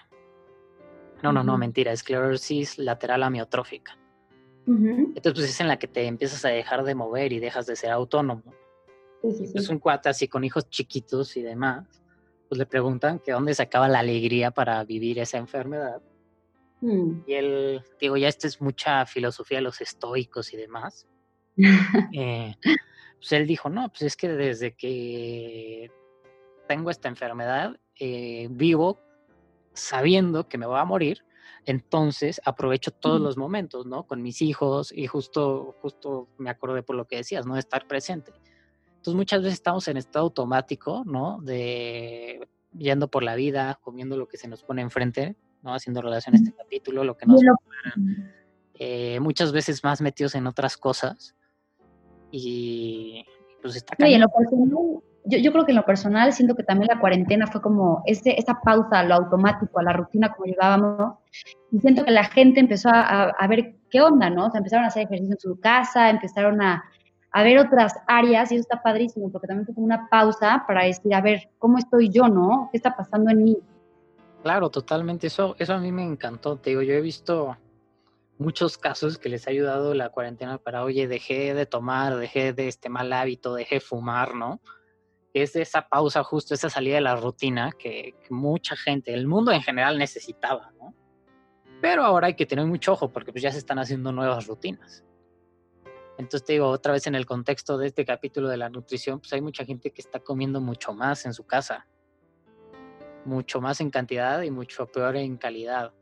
No, 1.22 1.32
no, 1.32 1.42
no, 1.42 1.56
mentira, 1.56 1.92
esclerosis 1.92 2.78
lateral 2.78 3.22
amiotrófica. 3.22 3.98
Entonces, 4.66 5.32
pues 5.34 5.50
es 5.50 5.60
en 5.60 5.68
la 5.68 5.78
que 5.78 5.88
te 5.88 6.06
empiezas 6.06 6.44
a 6.44 6.48
dejar 6.48 6.84
de 6.84 6.94
mover 6.94 7.32
y 7.32 7.38
dejas 7.38 7.66
de 7.66 7.76
ser 7.76 7.90
autónomo. 7.90 8.54
Es 9.54 9.68
un 9.68 9.78
cuate 9.78 10.08
así 10.08 10.28
con 10.28 10.44
hijos 10.44 10.68
chiquitos 10.68 11.36
y 11.36 11.42
demás. 11.42 12.02
Pues 12.48 12.58
le 12.58 12.66
preguntan 12.66 13.18
que 13.18 13.32
dónde 13.32 13.54
se 13.54 13.62
acaba 13.62 13.88
la 13.88 14.00
alegría 14.00 14.50
para 14.50 14.84
vivir 14.84 15.18
esa 15.18 15.38
enfermedad. 15.38 16.02
Mm. 16.80 17.22
Y 17.26 17.32
él, 17.34 17.82
digo, 17.98 18.16
ya 18.18 18.28
esto 18.28 18.46
es 18.46 18.60
mucha 18.60 19.06
filosofía 19.06 19.58
de 19.58 19.62
los 19.62 19.80
estoicos 19.80 20.52
y 20.52 20.58
demás. 20.58 21.06
eh, 22.12 22.54
pues 23.24 23.32
él 23.32 23.46
dijo, 23.46 23.70
no, 23.70 23.88
pues 23.88 24.02
es 24.02 24.16
que 24.18 24.28
desde 24.28 24.74
que 24.74 25.90
tengo 26.68 26.90
esta 26.90 27.08
enfermedad, 27.08 27.80
eh, 27.98 28.48
vivo 28.50 29.00
sabiendo 29.72 30.46
que 30.46 30.58
me 30.58 30.66
voy 30.66 30.78
a 30.78 30.84
morir, 30.84 31.24
entonces 31.64 32.38
aprovecho 32.44 32.90
todos 32.90 33.22
los 33.22 33.38
momentos, 33.38 33.86
¿no? 33.86 34.06
Con 34.06 34.20
mis 34.20 34.42
hijos 34.42 34.92
y 34.94 35.06
justo, 35.06 35.74
justo 35.80 36.28
me 36.36 36.50
acordé 36.50 36.82
por 36.82 36.96
lo 36.96 37.06
que 37.06 37.16
decías, 37.16 37.46
¿no? 37.46 37.56
Estar 37.56 37.86
presente. 37.86 38.30
Entonces 38.88 39.14
muchas 39.14 39.40
veces 39.40 39.54
estamos 39.54 39.88
en 39.88 39.96
estado 39.96 40.26
automático, 40.26 41.02
¿no? 41.06 41.40
De 41.40 42.46
yendo 42.76 43.08
por 43.08 43.22
la 43.22 43.36
vida, 43.36 43.78
comiendo 43.80 44.18
lo 44.18 44.28
que 44.28 44.36
se 44.36 44.48
nos 44.48 44.62
pone 44.62 44.82
enfrente, 44.82 45.34
¿no? 45.62 45.72
Haciendo 45.72 46.02
relación 46.02 46.34
a 46.34 46.38
este 46.40 46.52
capítulo, 46.52 47.04
lo 47.04 47.16
que 47.16 47.24
nos... 47.24 47.40
Eh, 48.74 49.18
muchas 49.20 49.50
veces 49.50 49.82
más 49.82 50.02
metidos 50.02 50.34
en 50.34 50.46
otras 50.46 50.76
cosas 50.76 51.34
y 52.36 53.24
pues 53.62 53.76
está 53.76 53.94
sí, 53.96 54.12
en 54.12 54.20
lo 54.20 54.28
personal, 54.28 54.68
yo, 55.24 55.38
yo, 55.38 55.52
creo 55.52 55.64
que 55.64 55.70
en 55.70 55.76
lo 55.76 55.84
personal 55.84 56.32
siento 56.32 56.56
que 56.56 56.64
también 56.64 56.88
la 56.92 56.98
cuarentena 56.98 57.46
fue 57.46 57.62
como 57.62 58.02
ese, 58.06 58.38
esa 58.38 58.60
pausa 58.60 58.98
a 58.98 59.04
lo 59.04 59.14
automático, 59.14 59.78
a 59.78 59.84
la 59.84 59.92
rutina 59.92 60.32
como 60.32 60.46
llevábamos, 60.46 61.14
y 61.70 61.78
siento 61.78 62.04
que 62.04 62.10
la 62.10 62.24
gente 62.24 62.58
empezó 62.58 62.88
a, 62.90 63.30
a, 63.30 63.46
ver 63.46 63.76
qué 63.88 64.02
onda, 64.02 64.30
¿no? 64.30 64.46
O 64.46 64.50
sea, 64.50 64.58
empezaron 64.58 64.84
a 64.84 64.88
hacer 64.88 65.04
ejercicio 65.04 65.34
en 65.34 65.40
su 65.40 65.60
casa, 65.60 66.10
empezaron 66.10 66.60
a, 66.60 66.84
a 67.30 67.42
ver 67.44 67.58
otras 67.58 67.94
áreas 68.08 68.50
y 68.50 68.56
eso 68.56 68.62
está 68.62 68.82
padrísimo, 68.82 69.30
porque 69.30 69.46
también 69.46 69.66
fue 69.66 69.74
como 69.74 69.86
una 69.86 70.08
pausa 70.08 70.64
para 70.66 70.84
decir, 70.84 71.14
a 71.14 71.20
ver, 71.20 71.48
¿cómo 71.58 71.78
estoy 71.78 72.10
yo, 72.10 72.28
no? 72.28 72.68
¿Qué 72.72 72.78
está 72.78 72.96
pasando 72.96 73.30
en 73.30 73.44
mí? 73.44 73.58
Claro, 74.42 74.70
totalmente. 74.70 75.28
Eso, 75.28 75.54
eso 75.58 75.72
a 75.72 75.78
mí 75.78 75.90
me 75.90 76.04
encantó. 76.04 76.56
Te 76.56 76.70
digo, 76.70 76.82
yo 76.82 76.94
he 76.94 77.00
visto 77.00 77.56
muchos 78.38 78.78
casos 78.78 79.18
que 79.18 79.28
les 79.28 79.46
ha 79.46 79.50
ayudado 79.50 79.94
la 79.94 80.10
cuarentena 80.10 80.58
para, 80.58 80.84
oye, 80.84 81.06
dejé 81.06 81.54
de 81.54 81.66
tomar, 81.66 82.16
dejé 82.16 82.52
de 82.52 82.68
este 82.68 82.88
mal 82.88 83.12
hábito, 83.12 83.54
dejé 83.54 83.76
de 83.76 83.80
fumar, 83.80 84.34
¿no? 84.34 84.60
Es 85.32 85.56
esa 85.56 85.88
pausa 85.88 86.22
justo, 86.22 86.54
esa 86.54 86.70
salida 86.70 86.96
de 86.96 87.00
la 87.00 87.16
rutina 87.16 87.72
que, 87.72 88.14
mucha 88.30 88.76
gente, 88.76 89.12
el 89.12 89.26
mundo 89.26 89.52
en 89.52 89.62
general 89.62 89.98
necesitaba, 89.98 90.72
¿no? 90.78 90.94
Pero 91.80 92.04
ahora 92.04 92.28
hay 92.28 92.34
que 92.34 92.46
tener 92.46 92.66
mucho 92.66 92.92
ojo 92.92 93.12
porque 93.12 93.32
pues 93.32 93.42
ya 93.42 93.52
se 93.52 93.58
están 93.58 93.78
haciendo 93.78 94.10
nuevas 94.12 94.46
rutinas. 94.46 95.04
Entonces 96.16 96.44
te 96.44 96.52
digo, 96.54 96.68
otra 96.68 96.92
vez 96.92 97.06
en 97.06 97.16
el 97.16 97.26
contexto 97.26 97.76
de 97.76 97.88
este 97.88 98.04
capítulo 98.04 98.48
de 98.48 98.56
la 98.56 98.70
nutrición, 98.70 99.18
pues 99.18 99.32
hay 99.32 99.40
mucha 99.40 99.64
gente 99.64 99.90
que 99.90 100.00
está 100.00 100.20
comiendo 100.20 100.60
mucho 100.60 100.94
más 100.94 101.26
en 101.26 101.34
su 101.34 101.44
casa, 101.44 101.88
mucho 103.24 103.60
más 103.60 103.80
en 103.80 103.90
cantidad 103.90 104.40
y 104.42 104.50
mucho 104.50 104.86
peor 104.86 105.16
en 105.16 105.36
calidad 105.36 105.92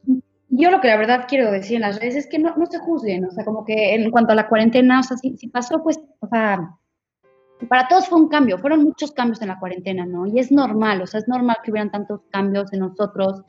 yo 0.55 0.71
lo 0.71 0.83
que 0.83 0.89
la 0.89 0.99
verdad 0.99 1.25
quiero 1.27 1.51
decir 1.51 1.77
en 1.77 1.83
las 1.83 1.99
redes 1.99 2.15
es 2.15 2.27
que 2.27 2.39
no, 2.39 2.55
no 2.57 2.67
se 2.67 2.79
juzguen, 2.79 3.25
o 3.25 3.31
sea, 3.31 3.43
como 3.43 3.65
que 3.65 3.95
en 3.95 4.11
cuanto 4.11 4.33
a 4.33 4.37
la 4.37 4.49
cuarentena, 4.49 5.01
o 5.01 5.03
sea, 5.03 5.17
si, 5.17 5.49
pasó, 5.49 5.83
pues, 5.83 5.99
o 6.21 6.27
sea, 6.27 6.77
para 7.71 7.89
todos 7.89 8.07
fue 8.09 8.21
un 8.21 8.29
cambio, 8.29 8.59
fueron 8.59 8.85
muchos 8.85 9.13
cambios 9.13 9.41
en 9.41 9.49
la 9.49 9.59
cuarentena, 9.59 10.05
¿no? 10.05 10.27
Y 10.27 10.39
es 10.39 10.53
normal, 10.53 11.01
o 11.01 11.07
sea, 11.07 11.21
es 11.21 11.29
normal 11.29 11.57
que 11.65 11.71
hubieran 11.71 11.91
tantos 11.91 12.21
cambios 12.31 12.71
en 12.75 12.81
nosotros. 12.81 13.43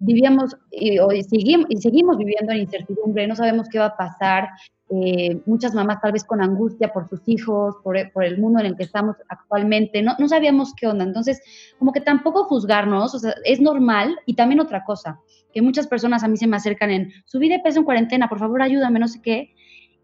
Vivíamos 0.00 0.56
y, 0.70 0.98
seguimos, 1.24 1.66
y 1.68 1.76
seguimos 1.78 2.16
viviendo 2.16 2.52
en 2.52 2.60
incertidumbre, 2.60 3.26
no 3.26 3.34
sabemos 3.34 3.68
qué 3.68 3.78
va 3.78 3.86
a 3.86 3.96
pasar. 3.96 4.48
Eh, 4.90 5.42
muchas 5.44 5.74
mamás 5.74 6.00
tal 6.00 6.12
vez 6.12 6.24
con 6.24 6.40
angustia 6.40 6.92
por 6.92 7.08
sus 7.08 7.20
hijos, 7.26 7.76
por, 7.82 7.96
por, 8.12 8.24
el 8.24 8.38
mundo 8.38 8.60
en 8.60 8.66
el 8.66 8.76
que 8.76 8.84
estamos 8.84 9.16
actualmente, 9.28 10.00
no, 10.00 10.14
no 10.18 10.28
sabíamos 10.28 10.72
qué 10.74 10.86
onda. 10.86 11.04
Entonces, 11.04 11.42
como 11.78 11.92
que 11.92 12.00
tampoco 12.00 12.44
juzgarnos, 12.44 13.14
o 13.14 13.18
sea, 13.18 13.34
es 13.44 13.60
normal. 13.60 14.18
Y 14.24 14.34
también 14.34 14.60
otra 14.60 14.84
cosa, 14.84 15.20
que 15.52 15.62
muchas 15.62 15.86
personas 15.86 16.24
a 16.24 16.28
mí 16.28 16.36
se 16.36 16.46
me 16.46 16.56
acercan 16.56 16.90
en, 16.90 17.12
subí 17.26 17.48
de 17.48 17.58
peso 17.58 17.80
en 17.80 17.84
cuarentena, 17.84 18.28
por 18.28 18.38
favor 18.38 18.62
ayúdame, 18.62 18.98
no 18.98 19.08
sé 19.08 19.20
qué. 19.20 19.54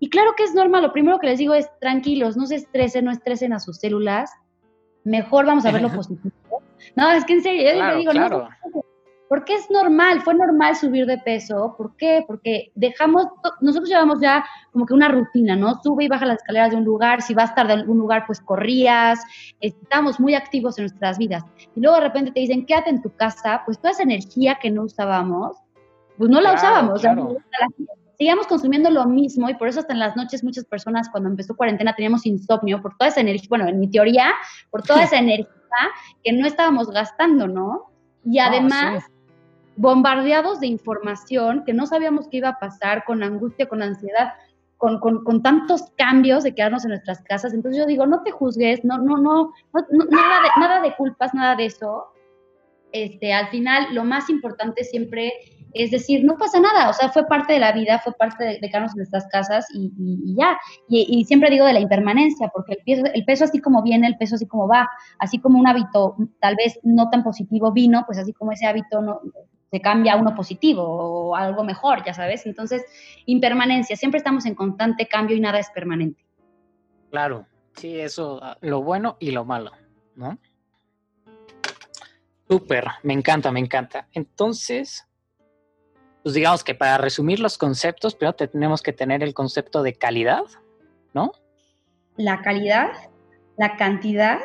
Y 0.01 0.11
claro 0.11 0.33
que 0.37 0.45
es 0.45 0.55
normal, 0.55 0.83
lo 0.83 0.93
primero 0.93 1.19
que 1.19 1.29
les 1.29 1.39
digo 1.39 1.55
es, 1.55 1.69
tranquilos, 1.81 2.37
no 2.37 2.47
se 2.47 2.57
estresen, 2.57 3.07
no 3.07 3.11
estresen 3.11 3.53
a 3.53 3.61
sus 3.61 3.79
células, 3.79 4.31
mejor 5.05 5.47
vamos 5.47 5.65
a 5.65 5.71
ver 5.71 5.83
lo 5.83 5.89
positivo. 5.95 6.35
No, 6.97 7.11
es 7.13 7.25
que 7.25 7.35
en 7.35 7.43
serio, 7.43 7.73
yo 7.73 7.99
digo, 7.99 8.13
no, 8.13 8.49
porque 9.29 9.55
es 9.55 9.71
normal, 9.71 10.21
fue 10.21 10.35
normal 10.35 10.77
subir 10.77 11.07
de 11.07 11.19
peso. 11.19 11.75
¿Por 11.77 11.97
qué? 11.97 12.25
Porque 12.27 12.71
dejamos, 12.75 13.27
nosotros 13.61 13.89
llevamos 13.89 14.21
ya 14.21 14.45
como 14.73 14.87
que 14.87 14.95
una 14.95 15.09
rutina, 15.09 15.57
¿no? 15.57 15.81
Sube 15.83 16.05
y 16.05 16.09
baja 16.09 16.27
las 16.27 16.39
escaleras 16.39 16.71
de 16.71 16.77
un 16.77 16.85
lugar, 16.85 17.23
si 17.23 17.35
vas 17.35 17.55
tarde 17.55 17.73
a 17.73 17.77
algún 17.77 17.99
lugar, 17.99 18.25
pues 18.27 18.41
corrías, 18.41 19.21
estamos 19.61 20.21
muy 20.21 20.35
activos 20.35 20.79
en 20.79 20.85
nuestras 20.85 21.19
vidas. 21.19 21.43
Y 21.75 21.81
luego 21.81 21.97
de 21.97 22.03
repente 22.03 22.33
te 22.33 22.41
dicen, 22.41 22.67
quédate 22.67 22.91
en 22.91 23.03
tu 23.03 23.11
casa, 23.17 23.63
pues 23.65 23.79
toda 23.79 23.93
esa 23.93 24.03
energía 24.03 24.59
que 24.61 24.71
no 24.71 24.83
usábamos, 24.83 25.57
pues 26.19 26.31
no 26.31 26.41
la 26.41 26.55
usábamos. 26.55 27.03
seguíamos 28.19 28.47
consumiendo 28.47 28.91
lo 28.91 29.07
mismo 29.07 29.49
y 29.49 29.55
por 29.55 29.69
eso 29.69 29.81
hasta 29.81 29.93
en 29.93 29.99
las 29.99 30.15
noches 30.17 30.45
muchas 30.45 30.65
personas 30.65 31.09
cuando 31.09 31.29
empezó 31.29 31.57
cuarentena 31.57 31.95
teníamos 31.95 32.27
insomnio 32.27 32.81
por 32.81 32.97
toda 32.97 33.09
esa 33.09 33.21
energía, 33.21 33.49
bueno, 33.49 33.67
en 33.67 33.81
mi 33.81 33.91
teoría, 33.91 34.33
por 34.71 34.83
toda 34.83 35.03
esa 35.05 35.19
energía 35.19 35.49
que 36.23 36.33
no 36.33 36.47
estábamos 36.47 36.91
gastando, 36.91 37.49
¿no? 37.49 37.91
Y 38.25 38.39
además 38.39 39.05
bombardeados 39.77 40.61
de 40.61 40.67
información 40.67 41.65
que 41.65 41.73
no 41.73 41.87
sabíamos 41.87 42.29
qué 42.29 42.39
iba 42.39 42.51
a 42.51 42.59
pasar, 42.59 43.05
con 43.05 43.23
angustia, 43.23 43.69
con 43.69 43.83
ansiedad, 43.83 44.35
con, 44.77 45.01
con, 45.01 45.43
tantos 45.43 45.91
cambios 45.97 46.45
de 46.45 46.55
quedarnos 46.55 46.85
en 46.85 46.91
nuestras 46.91 47.23
casas. 47.23 47.55
Entonces 47.55 47.81
yo 47.81 47.87
digo, 47.87 48.07
no 48.07 48.23
te 48.23 48.31
juzgues, 48.31 48.85
no, 48.85 48.99
no, 48.99 49.17
no, 49.17 49.53
nada, 49.73 50.43
de, 50.43 50.61
nada 50.61 50.81
de 50.83 50.95
culpas, 50.95 51.33
nada 51.33 51.57
de 51.57 51.67
eso. 51.67 52.09
Este, 52.93 53.33
al 53.33 53.49
final, 53.49 53.95
lo 53.95 54.05
más 54.05 54.29
importante 54.29 54.85
siempre 54.85 55.33
es 55.75 55.91
decir, 55.91 56.25
no 56.25 56.37
pasa 56.39 56.61
nada, 56.61 56.89
o 56.89 56.93
sea, 56.93 57.09
fue 57.09 57.27
parte 57.27 57.53
de 57.53 57.59
la 57.59 57.73
vida, 57.73 57.99
fue 57.99 58.13
parte 58.13 58.45
de, 58.45 58.61
quedarnos 58.61 58.93
en 58.93 58.99
nuestras 58.99 59.27
casas 59.27 59.67
y, 59.75 59.91
ya. 60.37 60.57
Y, 60.89 61.25
siempre 61.25 61.51
digo 61.51 61.67
de 61.67 61.73
la 61.73 61.81
impermanencia, 61.81 62.49
porque 62.55 62.75
el 62.75 62.79
peso, 62.85 63.13
el 63.13 63.25
peso 63.25 63.45
así 63.45 63.59
como 63.59 63.83
viene, 63.83 64.07
el 64.07 64.17
peso 64.17 64.37
así 64.37 64.47
como 64.47 64.69
va, 64.69 64.89
así 65.19 65.41
como 65.41 65.59
un 65.59 65.67
hábito 65.67 66.15
tal 66.41 66.55
vez 66.55 66.79
no 66.85 67.11
tan 67.11 67.25
positivo 67.25 67.73
vino, 67.73 68.05
pues 68.07 68.19
así 68.19 68.33
como 68.33 68.53
ese 68.53 68.67
hábito 68.67 69.03
no, 69.03 69.21
se 69.75 69.81
cambia 69.81 70.13
a 70.13 70.17
uno 70.17 70.37
positivo 70.37 70.85
o 70.85 71.35
algo 71.35 71.65
mejor, 71.65 72.05
ya 72.05 72.15
sabes. 72.15 72.47
Entonces, 72.47 72.85
impermanencia, 73.27 73.97
siempre 73.97 74.19
estamos 74.19 74.47
en 74.47 74.55
constante 74.55 75.09
cambio 75.09 75.37
y 75.37 75.41
nada 75.41 75.59
es 75.59 75.69
permanente. 75.71 76.25
Claro, 77.11 77.45
sí, 77.75 77.99
eso, 77.99 78.39
ah, 78.41 78.57
lo 78.61 78.85
bueno 78.85 79.17
y 79.19 79.33
lo 79.33 79.45
malo, 79.45 79.73
¿no? 80.15 80.39
Súper, 82.49 82.85
me 83.03 83.15
encanta, 83.15 83.51
me 83.51 83.59
encanta. 83.59 84.07
Entonces, 84.13 85.09
pues 86.23 86.37
digamos 86.37 86.63
que 86.63 86.77
para 86.77 86.97
resumir 86.97 87.41
los 87.41 87.59
conceptos, 87.59 88.15
primero 88.15 88.37
tenemos 88.37 88.81
que 88.81 88.93
tener 88.93 89.25
el 89.25 89.35
concepto 89.35 89.83
de 89.83 89.95
calidad, 89.95 90.45
¿no? 91.15 91.33
La 92.17 92.43
calidad, 92.43 92.93
la 93.57 93.77
cantidad 93.77 94.39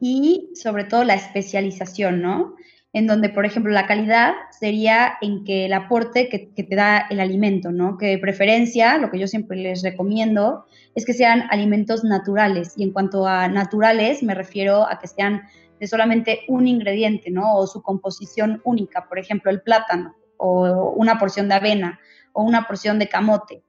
y 0.00 0.50
sobre 0.54 0.84
todo 0.84 1.02
la 1.02 1.14
especialización, 1.14 2.22
¿no? 2.22 2.54
En 2.92 3.06
donde, 3.06 3.28
por 3.28 3.46
ejemplo, 3.46 3.72
la 3.72 3.86
calidad 3.86 4.34
sería 4.50 5.14
en 5.20 5.44
que 5.44 5.66
el 5.66 5.72
aporte 5.72 6.28
que, 6.28 6.38
te 6.38 6.74
da 6.74 7.06
el 7.08 7.20
alimento, 7.20 7.70
¿no? 7.70 7.96
Que 7.96 8.06
de 8.06 8.18
preferencia, 8.18 8.98
lo 8.98 9.10
que 9.10 9.18
yo 9.18 9.28
siempre 9.28 9.56
les 9.56 9.82
recomiendo, 9.82 10.66
es 10.96 11.06
que 11.06 11.12
sean 11.12 11.44
alimentos 11.50 12.02
naturales. 12.02 12.74
Y 12.76 12.82
en 12.82 12.92
cuanto 12.92 13.26
a 13.26 13.48
naturales, 13.48 14.22
me 14.24 14.34
refiero 14.34 14.88
a 14.88 14.98
que 14.98 15.06
sean 15.06 15.42
de 15.78 15.86
solamente 15.86 16.40
un 16.48 16.66
ingrediente, 16.66 17.30
¿no? 17.30 17.54
O 17.54 17.66
su 17.68 17.80
composición 17.80 18.60
única, 18.64 19.06
por 19.08 19.20
ejemplo, 19.20 19.52
el 19.52 19.62
plátano, 19.62 20.16
o 20.36 20.90
una 20.96 21.18
porción 21.18 21.48
de 21.48 21.54
avena, 21.54 22.00
o 22.32 22.42
una 22.42 22.66
porción 22.66 22.98
de 22.98 23.08
camote. 23.08 23.62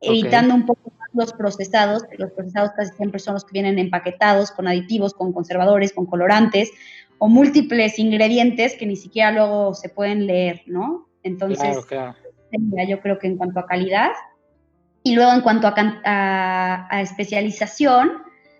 evitando 0.00 0.54
un 0.54 0.64
poco 0.64 0.92
los 1.12 1.32
procesados, 1.32 2.04
los 2.18 2.32
procesados 2.32 2.70
casi 2.76 2.94
siempre 2.96 3.18
son 3.18 3.34
los 3.34 3.44
que 3.44 3.52
vienen 3.52 3.78
empaquetados 3.78 4.50
con 4.50 4.68
aditivos, 4.68 5.14
con 5.14 5.32
conservadores, 5.32 5.92
con 5.92 6.06
colorantes 6.06 6.70
o 7.18 7.28
múltiples 7.28 7.98
ingredientes 7.98 8.76
que 8.76 8.86
ni 8.86 8.96
siquiera 8.96 9.32
luego 9.32 9.74
se 9.74 9.88
pueden 9.88 10.26
leer, 10.26 10.62
¿no? 10.66 11.08
Entonces, 11.22 11.76
yo 12.88 13.00
creo 13.00 13.18
que 13.18 13.26
en 13.26 13.36
cuanto 13.36 13.60
a 13.60 13.66
calidad. 13.66 14.10
Y 15.02 15.14
luego 15.14 15.32
en 15.32 15.40
cuanto 15.40 15.72
a 15.74 17.00
especialización, 17.00 18.10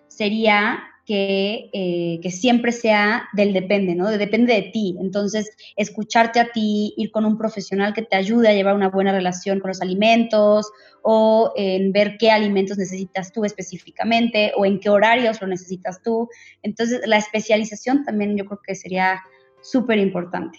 sería 0.08 0.78
eh, 1.10 2.20
que, 2.22 2.30
siempre 2.30 2.72
sea 2.72 3.28
del 3.32 3.52
depende, 3.52 3.94
¿no? 3.94 4.10
depende 4.10 4.52
de 4.54 4.62
ti. 4.62 4.96
Entonces, 5.00 5.50
escucharte 5.76 6.40
a 6.40 6.52
ti, 6.52 6.92
ir 6.96 7.10
con 7.10 7.24
un 7.24 7.38
profesional 7.38 7.94
que 7.94 8.02
te 8.02 8.16
ayude 8.16 8.48
a 8.48 8.52
llevar 8.52 8.74
una 8.74 8.90
buena 8.90 9.12
relación 9.12 9.60
con 9.60 9.68
los 9.68 9.80
alimentos 9.80 10.70
o 11.02 11.52
en 11.56 11.92
ver 11.92 12.16
qué 12.18 12.30
alimentos 12.30 12.76
necesitas 12.76 13.32
tú 13.32 13.44
específicamente 13.44 14.52
o 14.56 14.66
en 14.66 14.80
qué 14.80 14.90
horarios 14.90 15.40
lo 15.40 15.46
necesitas 15.46 16.02
tú. 16.02 16.28
Entonces, 16.62 17.00
la 17.06 17.16
especialización 17.16 18.04
también 18.04 18.36
yo 18.36 18.44
creo 18.44 18.60
que 18.62 18.74
sería 18.74 19.20
súper 19.62 19.98
importante. 19.98 20.58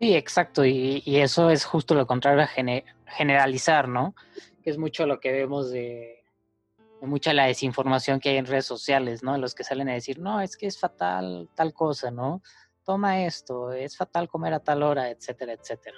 Sí, 0.00 0.14
exacto. 0.14 0.64
Y, 0.64 1.02
eso 1.06 1.50
es 1.50 1.64
justo 1.64 1.94
lo 1.94 2.06
contrario 2.06 2.42
a 2.42 2.48
generalizar, 3.06 3.88
¿no? 3.88 4.14
Que 4.62 4.70
es 4.70 4.78
mucho 4.78 5.06
lo 5.06 5.20
que 5.20 5.32
vemos 5.32 5.70
de 5.70 6.19
mucha 7.02 7.32
la 7.32 7.46
desinformación 7.46 8.20
que 8.20 8.30
hay 8.30 8.36
en 8.36 8.46
redes 8.46 8.66
sociales, 8.66 9.22
¿no? 9.22 9.36
Los 9.38 9.54
que 9.54 9.64
salen 9.64 9.88
a 9.88 9.94
decir, 9.94 10.18
no, 10.18 10.40
es 10.40 10.56
que 10.56 10.66
es 10.66 10.78
fatal 10.78 11.48
tal 11.54 11.72
cosa, 11.72 12.10
¿no? 12.10 12.42
Toma 12.84 13.24
esto, 13.24 13.72
es 13.72 13.96
fatal 13.96 14.28
comer 14.28 14.54
a 14.54 14.60
tal 14.60 14.82
hora, 14.82 15.10
etcétera, 15.10 15.52
etcétera. 15.52 15.96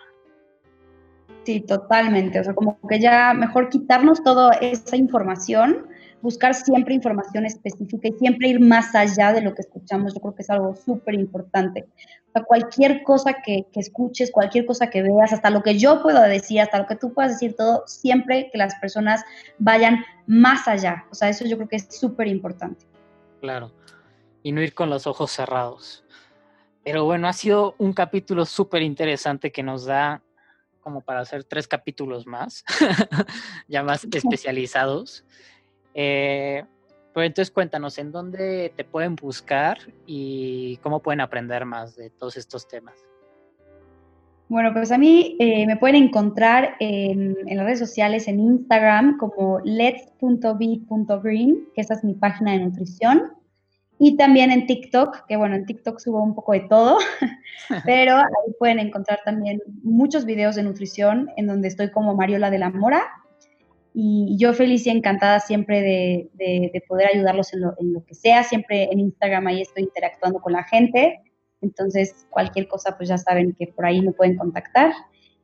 Sí, 1.44 1.60
totalmente. 1.60 2.40
O 2.40 2.44
sea, 2.44 2.54
como 2.54 2.78
que 2.88 3.00
ya 3.00 3.34
mejor 3.34 3.68
quitarnos 3.68 4.22
toda 4.22 4.52
esa 4.54 4.96
información 4.96 5.88
buscar 6.22 6.54
siempre 6.54 6.94
información 6.94 7.44
específica 7.44 8.08
y 8.08 8.12
siempre 8.12 8.48
ir 8.48 8.60
más 8.60 8.94
allá 8.94 9.32
de 9.32 9.42
lo 9.42 9.54
que 9.54 9.62
escuchamos, 9.62 10.14
yo 10.14 10.20
creo 10.20 10.34
que 10.34 10.42
es 10.42 10.50
algo 10.50 10.74
súper 10.74 11.14
importante. 11.14 11.86
O 12.28 12.32
sea, 12.32 12.44
cualquier 12.44 13.02
cosa 13.02 13.42
que, 13.44 13.66
escuches, 13.74 14.30
cualquier 14.30 14.64
cosa 14.64 14.88
que 14.88 15.02
veas, 15.02 15.32
hasta 15.32 15.50
lo 15.50 15.62
que 15.62 15.78
yo 15.78 16.02
puedo 16.02 16.22
decir, 16.22 16.60
hasta 16.60 16.78
lo 16.78 16.86
que 16.86 16.96
tú 16.96 17.12
puedas 17.12 17.32
decir, 17.32 17.54
todo, 17.56 17.82
siempre 17.86 18.48
que 18.50 18.58
las 18.58 18.74
personas 18.76 19.22
vayan 19.58 20.04
más 20.26 20.68
allá. 20.68 21.04
O 21.10 21.14
sea, 21.14 21.28
eso 21.28 21.44
yo 21.44 21.56
creo 21.56 21.68
que 21.68 21.76
es 21.76 21.88
súper 21.90 22.28
importante. 22.28 22.86
Claro, 23.40 23.72
y 24.42 24.52
no 24.52 24.62
ir 24.62 24.72
con 24.72 24.88
los 24.88 25.06
ojos 25.06 25.30
cerrados. 25.32 26.04
Pero 26.84 27.04
bueno, 27.04 27.28
ha 27.28 27.32
sido 27.32 27.74
un 27.78 27.92
capítulo 27.92 28.44
súper 28.44 28.82
interesante 28.82 29.52
que 29.52 29.62
nos 29.62 29.84
da 29.84 30.22
como 30.80 31.00
para 31.00 31.20
hacer 31.20 31.44
tres 31.44 31.68
capítulos 31.68 32.26
más, 32.26 32.64
ya 33.68 33.82
más 33.82 34.06
especializados. 34.12 35.24
Eh, 35.94 36.64
pues 37.12 37.26
entonces 37.26 37.52
cuéntanos, 37.52 37.98
¿en 37.98 38.10
dónde 38.10 38.72
te 38.74 38.84
pueden 38.84 39.16
buscar 39.16 39.78
y 40.06 40.78
cómo 40.78 41.00
pueden 41.00 41.20
aprender 41.20 41.66
más 41.66 41.94
de 41.96 42.08
todos 42.10 42.36
estos 42.36 42.66
temas? 42.66 42.94
Bueno, 44.48 44.72
pues 44.72 44.92
a 44.92 44.98
mí 44.98 45.36
eh, 45.38 45.66
me 45.66 45.76
pueden 45.76 45.96
encontrar 45.96 46.76
en, 46.78 47.36
las 47.46 47.64
redes 47.64 47.78
sociales, 47.78 48.28
en 48.28 48.38
Instagram 48.40 49.16
como 49.18 49.60
let's.be.green, 49.64 50.08
que 51.74 51.80
esa 51.80 51.94
es 51.94 52.04
mi 52.04 52.12
página 52.14 52.52
de 52.52 52.58
nutrición, 52.58 53.32
y 53.98 54.16
también 54.16 54.50
en 54.50 54.66
TikTok, 54.66 55.26
que 55.26 55.36
bueno, 55.36 55.54
en 55.54 55.64
TikTok 55.64 55.98
subo 56.00 56.22
un 56.22 56.34
poco 56.34 56.52
de 56.52 56.60
todo, 56.60 56.98
pero 57.86 58.16
ahí 58.16 58.52
pueden 58.58 58.78
encontrar 58.78 59.20
también 59.24 59.62
muchos 59.82 60.26
videos 60.26 60.56
de 60.56 60.64
nutrición 60.64 61.30
en 61.36 61.46
donde 61.46 61.68
estoy 61.68 61.90
como 61.90 62.14
Mariola 62.14 62.50
de 62.50 62.58
la 62.58 62.68
Mora 62.70 63.04
y 63.94 64.36
yo 64.38 64.54
feliz 64.54 64.86
y 64.86 64.90
encantada 64.90 65.40
siempre 65.40 65.82
de, 65.82 66.82
poder 66.88 67.08
ayudarlos 67.08 67.52
en 67.52 67.60
lo, 67.60 68.04
que 68.04 68.14
sea. 68.14 68.42
Siempre 68.42 68.84
en 68.90 69.00
Instagram 69.00 69.46
ahí 69.46 69.62
estoy 69.62 69.84
interactuando 69.84 70.40
con 70.40 70.54
la 70.54 70.64
gente. 70.64 71.20
Entonces, 71.60 72.26
cualquier 72.30 72.68
cosa, 72.68 72.96
pues 72.96 73.08
ya 73.08 73.18
saben 73.18 73.54
que 73.58 73.66
por 73.66 73.84
ahí 73.84 74.00
me 74.00 74.12
pueden 74.12 74.36
contactar. 74.36 74.92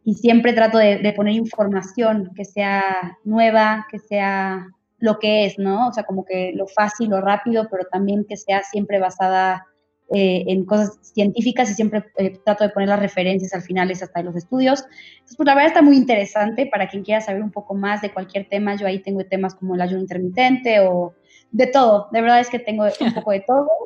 Y 0.04 0.14
siempre 0.14 0.54
trato 0.54 0.78
de, 0.78 1.12
poner 1.14 1.34
información 1.34 2.30
que 2.34 2.44
sea 2.44 3.18
nueva, 3.24 3.86
que 3.90 3.98
sea 3.98 4.66
lo 4.98 5.18
que 5.18 5.44
es, 5.44 5.58
¿no? 5.58 5.88
O 5.88 5.92
sea, 5.92 6.04
como 6.04 6.24
que 6.24 6.52
lo 6.54 6.66
fácil, 6.66 7.10
lo 7.10 7.20
rápido, 7.20 7.68
pero 7.70 7.84
también 7.90 8.24
que 8.24 8.36
sea 8.36 8.62
siempre 8.62 8.98
basada 8.98 9.66
eh, 10.10 10.44
en 10.46 10.64
cosas 10.64 10.98
científicas 11.02 11.70
y 11.70 11.74
siempre 11.74 12.02
eh, 12.16 12.38
trato 12.42 12.64
de 12.64 12.70
poner 12.70 12.88
las 12.88 12.98
referencias 12.98 13.52
al 13.52 13.60
final, 13.60 13.90
es 13.90 14.02
hasta 14.02 14.22
los 14.22 14.34
estudios. 14.36 14.84
Entonces, 15.12 15.36
pues 15.36 15.46
la 15.46 15.54
verdad 15.54 15.68
está 15.68 15.82
muy 15.82 15.98
interesante 15.98 16.64
para 16.66 16.88
quien 16.88 17.02
quiera 17.02 17.20
saber 17.20 17.42
un 17.42 17.50
poco 17.50 17.74
más 17.74 18.00
de 18.00 18.10
cualquier 18.10 18.48
tema. 18.48 18.74
Yo 18.76 18.86
ahí 18.86 19.00
tengo 19.00 19.22
temas 19.24 19.54
como 19.54 19.74
el 19.74 19.82
ayuno 19.82 20.00
intermitente 20.00 20.80
o 20.80 21.12
de 21.50 21.66
todo. 21.66 22.08
De 22.10 22.22
verdad 22.22 22.40
es 22.40 22.48
que 22.48 22.58
tengo 22.58 22.84
un 22.84 23.14
poco 23.14 23.32
de 23.32 23.40
todo. 23.40 23.68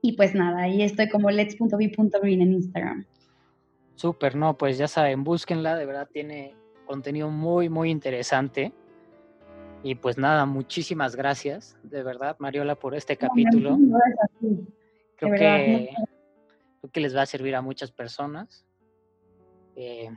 Y 0.00 0.12
pues 0.12 0.32
nada, 0.32 0.62
ahí 0.62 0.80
estoy 0.82 1.08
como 1.08 1.28
lets.b.green 1.28 2.40
en 2.40 2.52
Instagram. 2.52 3.04
Súper, 3.96 4.36
no, 4.36 4.56
pues 4.56 4.78
ya 4.78 4.86
saben, 4.86 5.24
búsquenla, 5.24 5.74
de 5.74 5.86
verdad 5.86 6.08
tiene 6.10 6.54
contenido 6.86 7.30
muy, 7.30 7.68
muy 7.68 7.90
interesante. 7.90 8.72
Y 9.82 9.96
pues 9.96 10.16
nada, 10.16 10.46
muchísimas 10.46 11.16
gracias, 11.16 11.76
de 11.82 12.04
verdad, 12.04 12.36
Mariola, 12.38 12.76
por 12.76 12.94
este 12.94 13.16
capítulo. 13.16 13.76
Gracias 13.76 14.77
Creo 15.18 15.32
que, 15.32 15.90
creo 16.80 16.92
que 16.92 17.00
les 17.00 17.16
va 17.16 17.22
a 17.22 17.26
servir 17.26 17.54
a 17.56 17.62
muchas 17.62 17.90
personas. 17.90 18.64
Eh, 19.74 20.10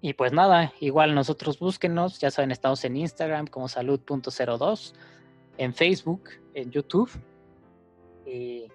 y 0.00 0.14
pues 0.14 0.32
nada, 0.32 0.72
igual 0.80 1.14
nosotros 1.14 1.58
búsquenos, 1.58 2.18
ya 2.18 2.30
saben, 2.30 2.50
estamos 2.50 2.84
en 2.84 2.96
Instagram 2.96 3.46
como 3.46 3.68
salud.02, 3.68 4.94
en 5.58 5.74
Facebook, 5.74 6.30
en 6.54 6.70
YouTube. 6.70 7.10
Y 8.26 8.68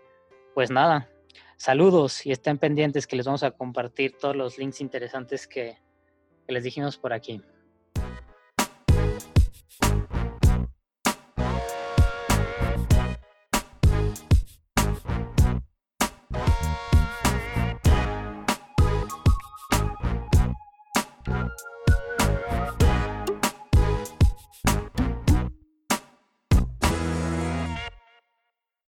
pues 0.53 0.71
nada, 0.71 1.09
saludos 1.57 2.25
y 2.25 2.31
estén 2.31 2.57
pendientes 2.57 3.07
que 3.07 3.15
les 3.15 3.25
vamos 3.25 3.43
a 3.43 3.51
compartir 3.51 4.15
todos 4.17 4.35
los 4.35 4.57
links 4.57 4.81
interesantes 4.81 5.47
que 5.47 5.77
les 6.47 6.63
dijimos 6.63 6.97
por 6.97 7.13
aquí. 7.13 7.41